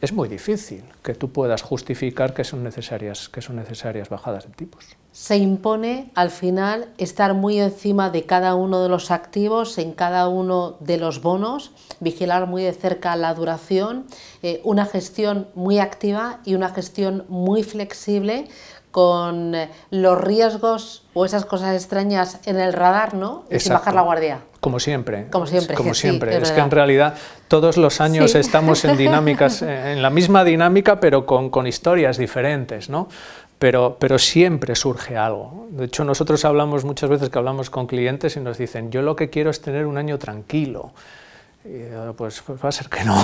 es 0.00 0.12
muy 0.12 0.28
difícil 0.28 0.84
que 1.02 1.14
tú 1.14 1.32
puedas 1.32 1.62
justificar 1.62 2.32
que 2.34 2.44
son 2.44 2.62
necesarias, 2.62 3.28
que 3.28 3.42
son 3.42 3.56
necesarias 3.56 4.08
bajadas 4.08 4.46
de 4.46 4.52
tipos. 4.52 4.96
Se 5.12 5.36
impone 5.36 6.10
al 6.14 6.30
final 6.30 6.88
estar 6.96 7.34
muy 7.34 7.60
encima 7.60 8.10
de 8.10 8.26
cada 8.26 8.54
uno 8.54 8.82
de 8.82 8.88
los 8.88 9.10
activos, 9.10 9.76
en 9.78 9.92
cada 9.92 10.28
uno 10.28 10.76
de 10.78 10.98
los 10.98 11.20
bonos, 11.20 11.72
vigilar 11.98 12.46
muy 12.46 12.62
de 12.62 12.72
cerca 12.72 13.16
la 13.16 13.34
duración, 13.34 14.06
eh, 14.42 14.60
una 14.62 14.86
gestión 14.86 15.48
muy 15.54 15.80
activa 15.80 16.38
y 16.44 16.54
una 16.54 16.68
gestión 16.68 17.24
muy 17.28 17.64
flexible 17.64 18.46
con 18.90 19.54
eh, 19.54 19.70
los 19.90 20.20
riesgos 20.20 21.04
o 21.14 21.24
esas 21.24 21.44
cosas 21.44 21.74
extrañas 21.74 22.38
en 22.44 22.58
el 22.58 22.72
radar, 22.72 23.14
¿no? 23.14 23.44
Y 23.50 23.60
sin 23.60 23.72
bajar 23.72 23.94
la 23.94 24.02
guardia. 24.02 24.40
Como 24.60 24.78
siempre. 24.78 25.28
Como 25.30 25.46
siempre. 25.46 25.74
Como 25.74 25.94
siempre. 25.94 26.36
es, 26.36 26.52
que 26.52 26.60
en 26.60 26.70
realidad 26.70 27.14
todos 27.48 27.76
los 27.76 28.00
años 28.00 28.34
estamos 28.34 28.84
en 28.84 28.96
dinámicas, 28.96 29.62
eh, 29.62 29.92
en 29.92 30.02
la 30.02 30.10
misma 30.10 30.44
dinámica, 30.44 31.00
pero 31.00 31.24
con, 31.24 31.50
con 31.50 31.66
historias 31.66 32.18
diferentes, 32.18 32.90
¿no? 32.90 33.08
Pero, 33.60 34.18
siempre 34.18 34.74
surge 34.74 35.18
algo. 35.18 35.68
De 35.72 35.84
hecho, 35.84 36.02
nosotros 36.02 36.46
hablamos 36.46 36.86
muchas 36.86 37.10
veces 37.10 37.28
que 37.28 37.38
hablamos 37.38 37.68
con 37.68 37.86
clientes 37.86 38.34
y 38.38 38.40
nos 38.40 38.56
dicen, 38.56 38.90
yo 38.90 39.02
lo 39.02 39.14
que 39.14 39.28
quiero 39.28 39.50
es 39.50 39.60
tener 39.60 39.84
un 39.84 39.98
año 39.98 40.18
tranquilo. 40.18 40.94
Y, 41.62 41.80
pues, 42.16 42.40
pues, 42.40 42.64
va 42.64 42.70
a 42.70 42.72
ser 42.72 42.88
que 42.88 43.04
no, 43.04 43.22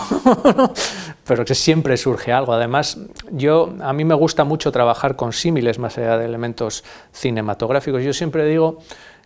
pero 1.26 1.47
que 1.47 1.55
siempre 1.55 1.97
surge 1.97 2.34
algo. 2.34 2.53
Además, 2.53 2.99
yo, 3.30 3.74
a 3.80 3.95
mí 3.95 4.05
me 4.05 4.14
gusta 4.14 4.45
mucho 4.45 4.70
trabajar 4.70 5.16
con 5.16 5.32
símiles 5.32 5.78
más 5.78 5.97
allá 5.97 6.18
de 6.18 6.26
elementos 6.26 6.84
cinematográficos. 7.12 8.05
Yo 8.05 8.12
siempre 8.12 8.45
digo 8.45 8.80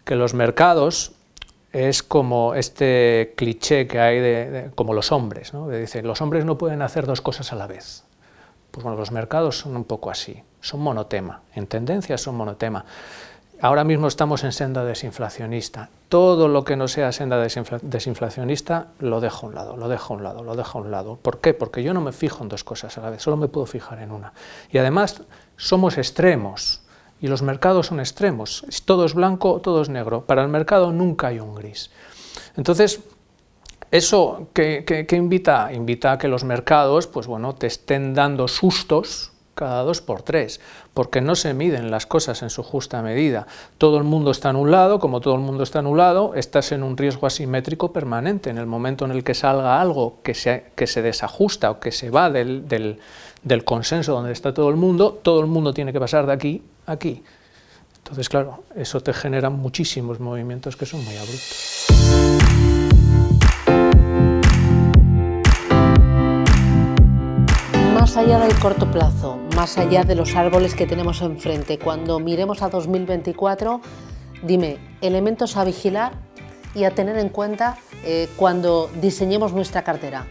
que 0.04 0.14
los 0.14 0.32
mercados 0.32 1.10
es 1.72 2.04
como 2.04 2.54
este 2.54 3.34
cliché 3.36 3.88
que 3.88 3.98
hay 3.98 4.20
de, 4.20 4.70
como 4.76 4.94
los 4.94 5.10
hombres, 5.10 5.54
¿no? 5.54 5.68
dicen, 5.68 6.06
los 6.06 6.20
hombres 6.20 6.44
no 6.44 6.56
pueden 6.56 6.82
hacer 6.82 7.04
dos 7.04 7.20
cosas 7.20 7.52
a 7.52 7.56
la 7.56 7.66
vez. 7.66 8.04
Pues 8.70 8.84
bueno, 8.84 8.96
los 8.96 9.10
mercados 9.10 9.58
son 9.58 9.76
un 9.76 9.82
poco 9.82 10.12
así, 10.12 10.44
son 10.60 10.80
monotema, 10.80 11.42
en 11.54 11.66
tendencias 11.66 12.20
son 12.20 12.36
monotema. 12.36 12.84
Ahora 13.62 13.84
mismo 13.84 14.08
estamos 14.08 14.42
en 14.44 14.52
senda 14.52 14.84
desinflacionista. 14.86 15.90
Todo 16.08 16.48
lo 16.48 16.64
que 16.64 16.76
no 16.76 16.88
sea 16.88 17.12
senda 17.12 17.36
desinflacionista 17.38 18.86
lo 19.00 19.20
dejo 19.20 19.46
a 19.46 19.48
un 19.50 19.54
lado, 19.54 19.76
lo 19.76 19.88
dejo 19.88 20.14
a 20.14 20.16
un 20.16 20.22
lado, 20.22 20.42
lo 20.42 20.56
dejo 20.56 20.78
a 20.78 20.80
un 20.80 20.90
lado. 20.90 21.16
¿Por 21.20 21.40
qué? 21.40 21.52
Porque 21.52 21.82
yo 21.82 21.92
no 21.92 22.00
me 22.00 22.12
fijo 22.12 22.42
en 22.42 22.48
dos 22.48 22.64
cosas 22.64 22.96
a 22.96 23.02
la 23.02 23.10
vez, 23.10 23.20
solo 23.20 23.36
me 23.36 23.48
puedo 23.48 23.66
fijar 23.66 24.00
en 24.00 24.12
una. 24.12 24.32
Y 24.70 24.78
además 24.78 25.22
somos 25.58 25.98
extremos 25.98 26.80
y 27.20 27.26
los 27.26 27.42
mercados 27.42 27.88
son 27.88 28.00
extremos. 28.00 28.64
Todo 28.86 29.04
es 29.04 29.12
blanco, 29.12 29.60
todo 29.60 29.82
es 29.82 29.90
negro. 29.90 30.22
Para 30.22 30.42
el 30.42 30.48
mercado 30.48 30.90
nunca 30.90 31.26
hay 31.26 31.38
un 31.38 31.54
gris. 31.54 31.90
Entonces, 32.56 33.00
eso 33.90 34.48
que, 34.54 35.06
invita, 35.10 35.70
invita 35.72 36.12
a 36.12 36.18
que 36.18 36.28
los 36.28 36.44
mercados, 36.44 37.06
pues 37.06 37.26
bueno, 37.26 37.54
te 37.54 37.66
estén 37.66 38.14
dando 38.14 38.48
sustos 38.48 39.32
cada 39.60 39.82
dos 39.82 40.00
por 40.00 40.22
tres, 40.22 40.60
porque 40.94 41.20
no 41.20 41.36
se 41.36 41.54
miden 41.54 41.90
las 41.90 42.06
cosas 42.06 42.42
en 42.42 42.50
su 42.50 42.62
justa 42.62 43.02
medida. 43.02 43.46
Todo 43.78 43.98
el 43.98 44.04
mundo 44.04 44.30
está 44.30 44.48
anulado, 44.48 44.98
como 44.98 45.20
todo 45.20 45.34
el 45.34 45.42
mundo 45.42 45.62
está 45.62 45.80
anulado, 45.80 46.34
estás 46.34 46.72
en 46.72 46.82
un 46.82 46.96
riesgo 46.96 47.26
asimétrico 47.26 47.92
permanente. 47.92 48.50
En 48.50 48.58
el 48.58 48.66
momento 48.66 49.04
en 49.04 49.10
el 49.10 49.22
que 49.22 49.34
salga 49.34 49.80
algo 49.80 50.18
que 50.22 50.34
se, 50.34 50.72
que 50.74 50.86
se 50.86 51.02
desajusta 51.02 51.70
o 51.70 51.78
que 51.78 51.92
se 51.92 52.10
va 52.10 52.30
del, 52.30 52.66
del 52.66 53.64
consenso 53.64 54.14
donde 54.14 54.32
está 54.32 54.54
todo 54.54 54.70
el 54.70 54.76
mundo, 54.76 55.20
todo 55.22 55.40
el 55.40 55.46
mundo 55.46 55.74
tiene 55.74 55.92
que 55.92 56.00
pasar 56.00 56.26
de 56.26 56.32
aquí 56.32 56.62
a 56.86 56.92
aquí. 56.92 57.22
Entonces, 57.98 58.28
claro, 58.28 58.64
eso 58.74 59.00
te 59.00 59.12
genera 59.12 59.50
muchísimos 59.50 60.20
movimientos 60.20 60.74
que 60.74 60.86
son 60.86 61.04
muy 61.04 61.16
abruptos. 61.16 61.79
Más 68.10 68.16
allá 68.16 68.40
del 68.40 68.58
corto 68.58 68.90
plazo, 68.90 69.38
más 69.54 69.78
allá 69.78 70.02
de 70.02 70.16
los 70.16 70.34
árboles 70.34 70.74
que 70.74 70.84
tenemos 70.84 71.22
enfrente, 71.22 71.78
cuando 71.78 72.18
miremos 72.18 72.60
a 72.60 72.68
2024, 72.68 73.80
dime, 74.42 74.78
elementos 75.00 75.56
a 75.56 75.62
vigilar 75.62 76.14
y 76.74 76.82
a 76.82 76.90
tener 76.90 77.16
en 77.18 77.28
cuenta 77.28 77.78
eh, 78.04 78.28
cuando 78.34 78.90
diseñemos 79.00 79.52
nuestra 79.52 79.84
cartera. 79.84 80.26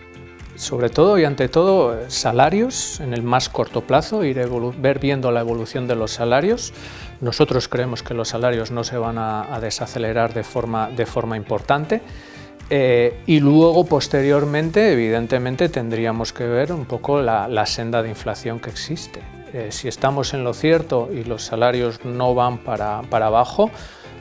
Sobre 0.57 0.89
todo 0.89 1.17
y 1.19 1.23
ante 1.23 1.47
todo, 1.47 1.97
salarios 2.09 2.99
en 2.99 3.13
el 3.13 3.23
más 3.23 3.47
corto 3.47 3.80
plazo, 3.80 4.25
ir 4.25 4.45
ver 4.77 4.99
viendo 4.99 5.32
la 5.32 5.39
evolución 5.39 5.88
de 5.88 5.95
los 5.95 6.11
salarios. 6.11 6.73
Nosotros 7.21 7.69
creemos 7.69 8.03
que 8.03 8.13
los 8.13 8.27
salarios 8.27 8.71
no 8.71 8.84
se 8.84 8.97
van 8.97 9.17
a, 9.17 9.55
a 9.55 9.61
desacelerar 9.61 10.34
de 10.34 10.43
forma, 10.43 10.89
de 10.89 11.05
forma 11.05 11.38
importante. 11.38 12.01
Eh, 12.70 13.17
y 13.26 13.39
luego, 13.39 13.86
posteriormente, 13.86 14.91
evidentemente, 14.91 15.70
tendríamos 15.70 16.34
que 16.34 16.45
ver 16.45 16.72
un 16.72 16.86
poco 16.86 17.22
la, 17.22 17.65
senda 17.65 18.03
de 18.03 18.09
inflación 18.09 18.59
que 18.59 18.70
existe. 18.70 19.22
Eh, 19.53 19.70
si 19.72 19.88
estamos 19.88 20.34
en 20.36 20.43
lo 20.43 20.53
cierto 20.53 21.09
y 21.11 21.24
los 21.24 21.43
salarios 21.43 22.05
no 22.05 22.36
van 22.36 22.59
para, 22.59 22.99
abajo, 22.99 23.72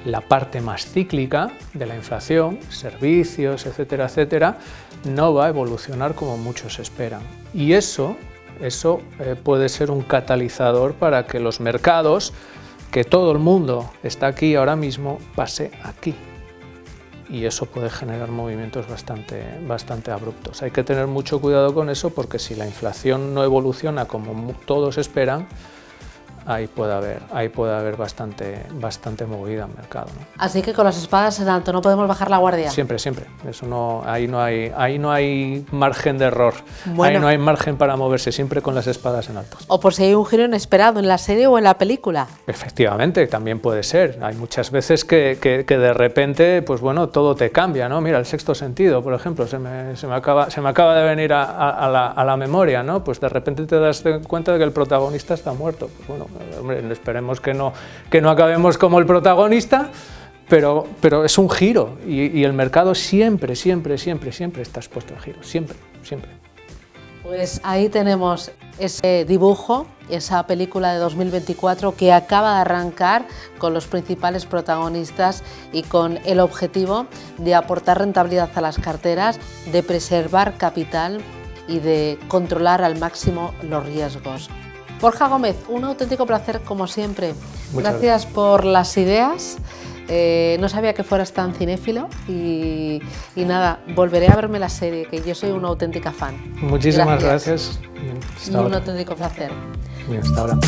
la 0.06 0.22
parte 0.22 0.62
más 0.62 0.86
cíclica 0.86 1.50
de 1.74 1.84
la 1.84 1.94
inflación, 1.94 2.58
servicios, 2.70 3.66
etcétera, 3.66 4.06
etcétera, 4.06 4.56
no 5.04 5.34
va 5.34 5.46
a 5.46 5.48
evolucionar 5.50 6.14
como 6.14 6.38
muchos 6.38 6.78
esperan. 6.78 7.20
Y 7.52 7.74
eso, 7.74 8.16
eso 8.62 9.02
eh, 9.20 9.36
puede 9.40 9.68
ser 9.68 9.90
un 9.90 10.00
catalizador 10.00 10.94
para 10.94 11.26
que 11.26 11.38
los 11.38 11.60
mercados, 11.60 12.32
que 12.90 13.04
todo 13.04 13.32
el 13.32 13.38
mundo 13.38 13.90
está 14.02 14.28
aquí 14.28 14.54
ahora 14.54 14.76
mismo, 14.76 15.18
pase 15.34 15.70
aquí 15.84 16.14
y 17.28 17.44
eso 17.44 17.66
puede 17.66 17.90
generar 17.90 18.30
movimientos 18.30 18.88
bastante, 18.88 19.44
bastante 19.66 20.10
abruptos. 20.10 20.62
Hay 20.62 20.70
que 20.70 20.84
tener 20.84 21.06
mucho 21.06 21.40
cuidado 21.40 21.74
con 21.74 21.90
eso 21.90 22.10
porque 22.10 22.38
si 22.38 22.54
la 22.54 22.66
inflación 22.66 23.34
no 23.34 23.44
evoluciona 23.44 24.06
como 24.06 24.52
todos 24.66 24.98
esperan, 24.98 25.46
ahí 26.48 26.66
puede 26.66 26.94
haber, 26.94 27.20
ahí 27.30 27.50
puede 27.50 27.74
haber 27.74 27.96
bastante, 27.96 28.62
bastante 28.72 29.26
movida 29.26 29.66
en 29.66 29.76
mercado. 29.76 30.08
Así 30.38 30.62
que 30.62 30.72
con 30.72 30.86
las 30.86 30.96
espadas 30.96 31.38
en 31.40 31.48
alto 31.48 31.72
no 31.72 31.82
podemos 31.82 32.08
bajar 32.08 32.30
la 32.30 32.38
guardia. 32.38 32.70
Siempre, 32.70 32.98
siempre. 32.98 33.26
Eso 33.46 33.66
no, 33.66 34.02
ahí 34.06 34.26
no 34.26 34.40
hay, 34.40 34.72
ahí 34.74 34.98
no 34.98 35.12
hay 35.12 35.66
margen 35.70 36.16
de 36.16 36.24
error. 36.24 36.54
Ahí 37.02 37.18
no 37.18 37.28
hay 37.28 37.36
margen 37.36 37.76
para 37.76 37.96
moverse, 37.96 38.32
siempre 38.32 38.62
con 38.62 38.74
las 38.74 38.86
espadas 38.86 39.28
en 39.28 39.36
alto. 39.36 39.58
O 39.66 39.78
por 39.78 39.92
si 39.92 40.04
hay 40.04 40.14
un 40.14 40.24
giro 40.24 40.44
inesperado 40.44 40.98
en 41.00 41.06
la 41.06 41.18
serie 41.18 41.46
o 41.46 41.58
en 41.58 41.64
la 41.64 41.76
película. 41.76 42.26
Efectivamente, 42.46 43.26
también 43.26 43.60
puede 43.60 43.82
ser. 43.82 44.18
Hay 44.22 44.34
muchas 44.34 44.70
veces 44.70 45.04
que, 45.04 45.38
que, 45.40 45.78
de 45.78 45.92
repente, 45.92 46.62
pues 46.62 46.80
bueno, 46.80 47.10
todo 47.10 47.34
te 47.34 47.50
cambia, 47.50 47.90
¿no? 47.90 48.00
Mira, 48.00 48.18
el 48.18 48.26
sexto 48.26 48.54
sentido, 48.54 49.02
por 49.02 49.12
ejemplo, 49.12 49.46
se 49.46 49.58
me, 49.58 49.96
se 49.96 50.06
me 50.06 50.14
acaba, 50.14 50.48
se 50.48 50.62
me 50.62 50.70
acaba 50.70 50.94
de 50.94 51.04
venir 51.04 51.34
a, 51.34 51.44
a, 51.44 51.88
la, 51.90 52.06
a, 52.06 52.24
la, 52.24 52.36
memoria, 52.38 52.82
¿no? 52.82 53.04
Pues 53.04 53.20
de 53.20 53.28
repente 53.28 53.66
te 53.66 53.78
das 53.78 54.02
cuenta 54.26 54.52
de 54.52 54.58
que 54.58 54.64
el 54.64 54.72
protagonista 54.72 55.34
está 55.34 55.52
muerto. 55.52 55.90
Pues 55.94 56.08
bueno, 56.08 56.26
Esperemos 56.90 57.40
que 57.40 57.54
no, 57.54 57.72
que 58.10 58.20
no 58.20 58.30
acabemos 58.30 58.78
como 58.78 58.98
el 58.98 59.06
protagonista, 59.06 59.90
pero, 60.48 60.86
pero 61.00 61.24
es 61.24 61.38
un 61.38 61.50
giro 61.50 61.98
y, 62.06 62.42
el 62.42 62.52
mercado 62.52 62.94
siempre, 62.94 63.54
siempre, 63.54 63.98
siempre, 63.98 64.32
siempre 64.32 64.62
está 64.62 64.80
expuesto 64.80 65.14
a 65.14 65.20
giro, 65.20 65.42
siempre, 65.42 65.76
siempre. 66.02 66.30
Pues 67.22 67.60
ahí 67.62 67.90
tenemos 67.90 68.50
ese 68.78 69.26
dibujo, 69.26 69.86
esa 70.08 70.46
película 70.46 70.94
de 70.94 70.98
2024 70.98 71.94
que 71.94 72.12
acaba 72.12 72.54
de 72.54 72.60
arrancar 72.62 73.26
con 73.58 73.74
los 73.74 73.86
principales 73.86 74.46
protagonistas 74.46 75.42
y 75.72 75.82
con 75.82 76.18
el 76.24 76.40
objetivo 76.40 77.06
de 77.36 77.54
aportar 77.54 77.98
rentabilidad 77.98 78.48
a 78.54 78.62
las 78.62 78.78
carteras, 78.78 79.38
de 79.70 79.82
preservar 79.82 80.56
capital 80.56 81.20
y 81.66 81.80
de 81.80 82.18
controlar 82.28 82.80
al 82.80 82.98
máximo 82.98 83.52
los 83.62 83.84
riesgos. 83.84 84.48
Borja 85.00 85.28
Gómez, 85.28 85.56
un 85.68 85.84
auténtico 85.84 86.26
placer 86.26 86.60
como 86.60 86.86
siempre. 86.86 87.34
gracias, 87.72 88.26
por 88.26 88.64
las 88.64 88.96
ideas. 88.96 89.58
Eh, 90.10 90.56
no 90.58 90.70
sabía 90.70 90.94
que 90.94 91.04
fueras 91.04 91.32
tan 91.32 91.54
cinéfilo 91.54 92.08
y, 92.26 93.00
nada, 93.36 93.80
volveré 93.94 94.28
a 94.28 94.34
verme 94.36 94.58
la 94.58 94.70
serie, 94.70 95.06
que 95.06 95.22
yo 95.22 95.34
soy 95.34 95.50
una 95.50 95.68
auténtica 95.68 96.12
fan. 96.12 96.34
Muchísimas 96.62 97.22
gracias. 97.22 97.78
y 98.46 98.54
un 98.54 98.74
auténtico 98.74 99.14
placer. 99.14 99.50
Bien, 100.08 100.22
hasta 100.22 100.40
ahora. 100.40 100.58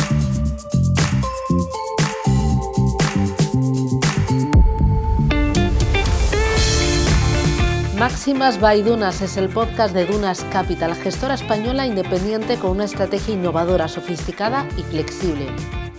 Máximas 8.01 8.59
by 8.59 8.81
Dunas 8.81 9.21
es 9.21 9.37
el 9.37 9.47
podcast 9.47 9.93
de 9.93 10.07
Dunas 10.07 10.43
Capital, 10.45 10.95
gestora 10.95 11.35
española 11.35 11.85
independiente 11.85 12.57
con 12.57 12.71
una 12.71 12.85
estrategia 12.85 13.35
innovadora, 13.35 13.87
sofisticada 13.87 14.67
y 14.75 14.81
flexible. 14.81 15.45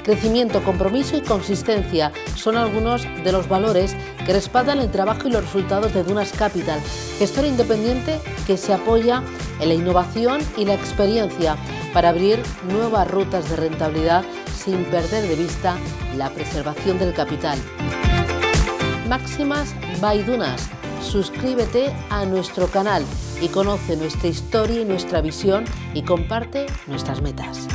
Crecimiento, 0.03 0.65
compromiso 0.65 1.17
y 1.17 1.21
consistencia 1.21 2.11
son 2.35 2.57
algunos 2.57 3.05
de 3.23 3.31
los 3.31 3.49
valores 3.49 3.95
que 4.27 4.33
respaldan 4.33 4.81
el 4.81 4.91
trabajo 4.91 5.29
y 5.29 5.31
los 5.31 5.45
resultados 5.45 5.95
de 5.95 6.03
Dunas 6.03 6.33
Capital, 6.33 6.81
gestora 7.21 7.47
independiente 7.47 8.19
que 8.49 8.57
se 8.57 8.75
apoya 8.75 9.23
en 9.61 9.69
la 9.69 9.75
innovación 9.75 10.41
y 10.57 10.65
la 10.65 10.75
experiencia 10.75 11.57
para 11.95 12.09
abrir 12.09 12.43
nuevas 12.69 13.09
rutas 13.09 13.49
de 13.49 13.55
rentabilidad 13.55 14.25
sin 14.57 14.87
perder 14.87 15.23
de 15.29 15.37
vista 15.37 15.77
la 16.17 16.31
preservación 16.31 16.99
del 16.99 17.15
capital. 17.15 17.61
Máximas 19.09 19.73
Baidunas. 20.01 20.82
Suscríbete 21.03 21.93
a 22.11 22.25
nuestro 22.25 22.69
canal 22.69 23.05
y 23.41 23.49
conoce 23.49 23.97
nuestra 23.97 24.29
historia 24.29 24.81
y 24.81 24.85
nuestra 24.85 25.21
visión 25.21 25.65
y 25.95 26.03
comparte 26.03 26.67
nuestras 26.87 27.21
metas. 27.21 27.69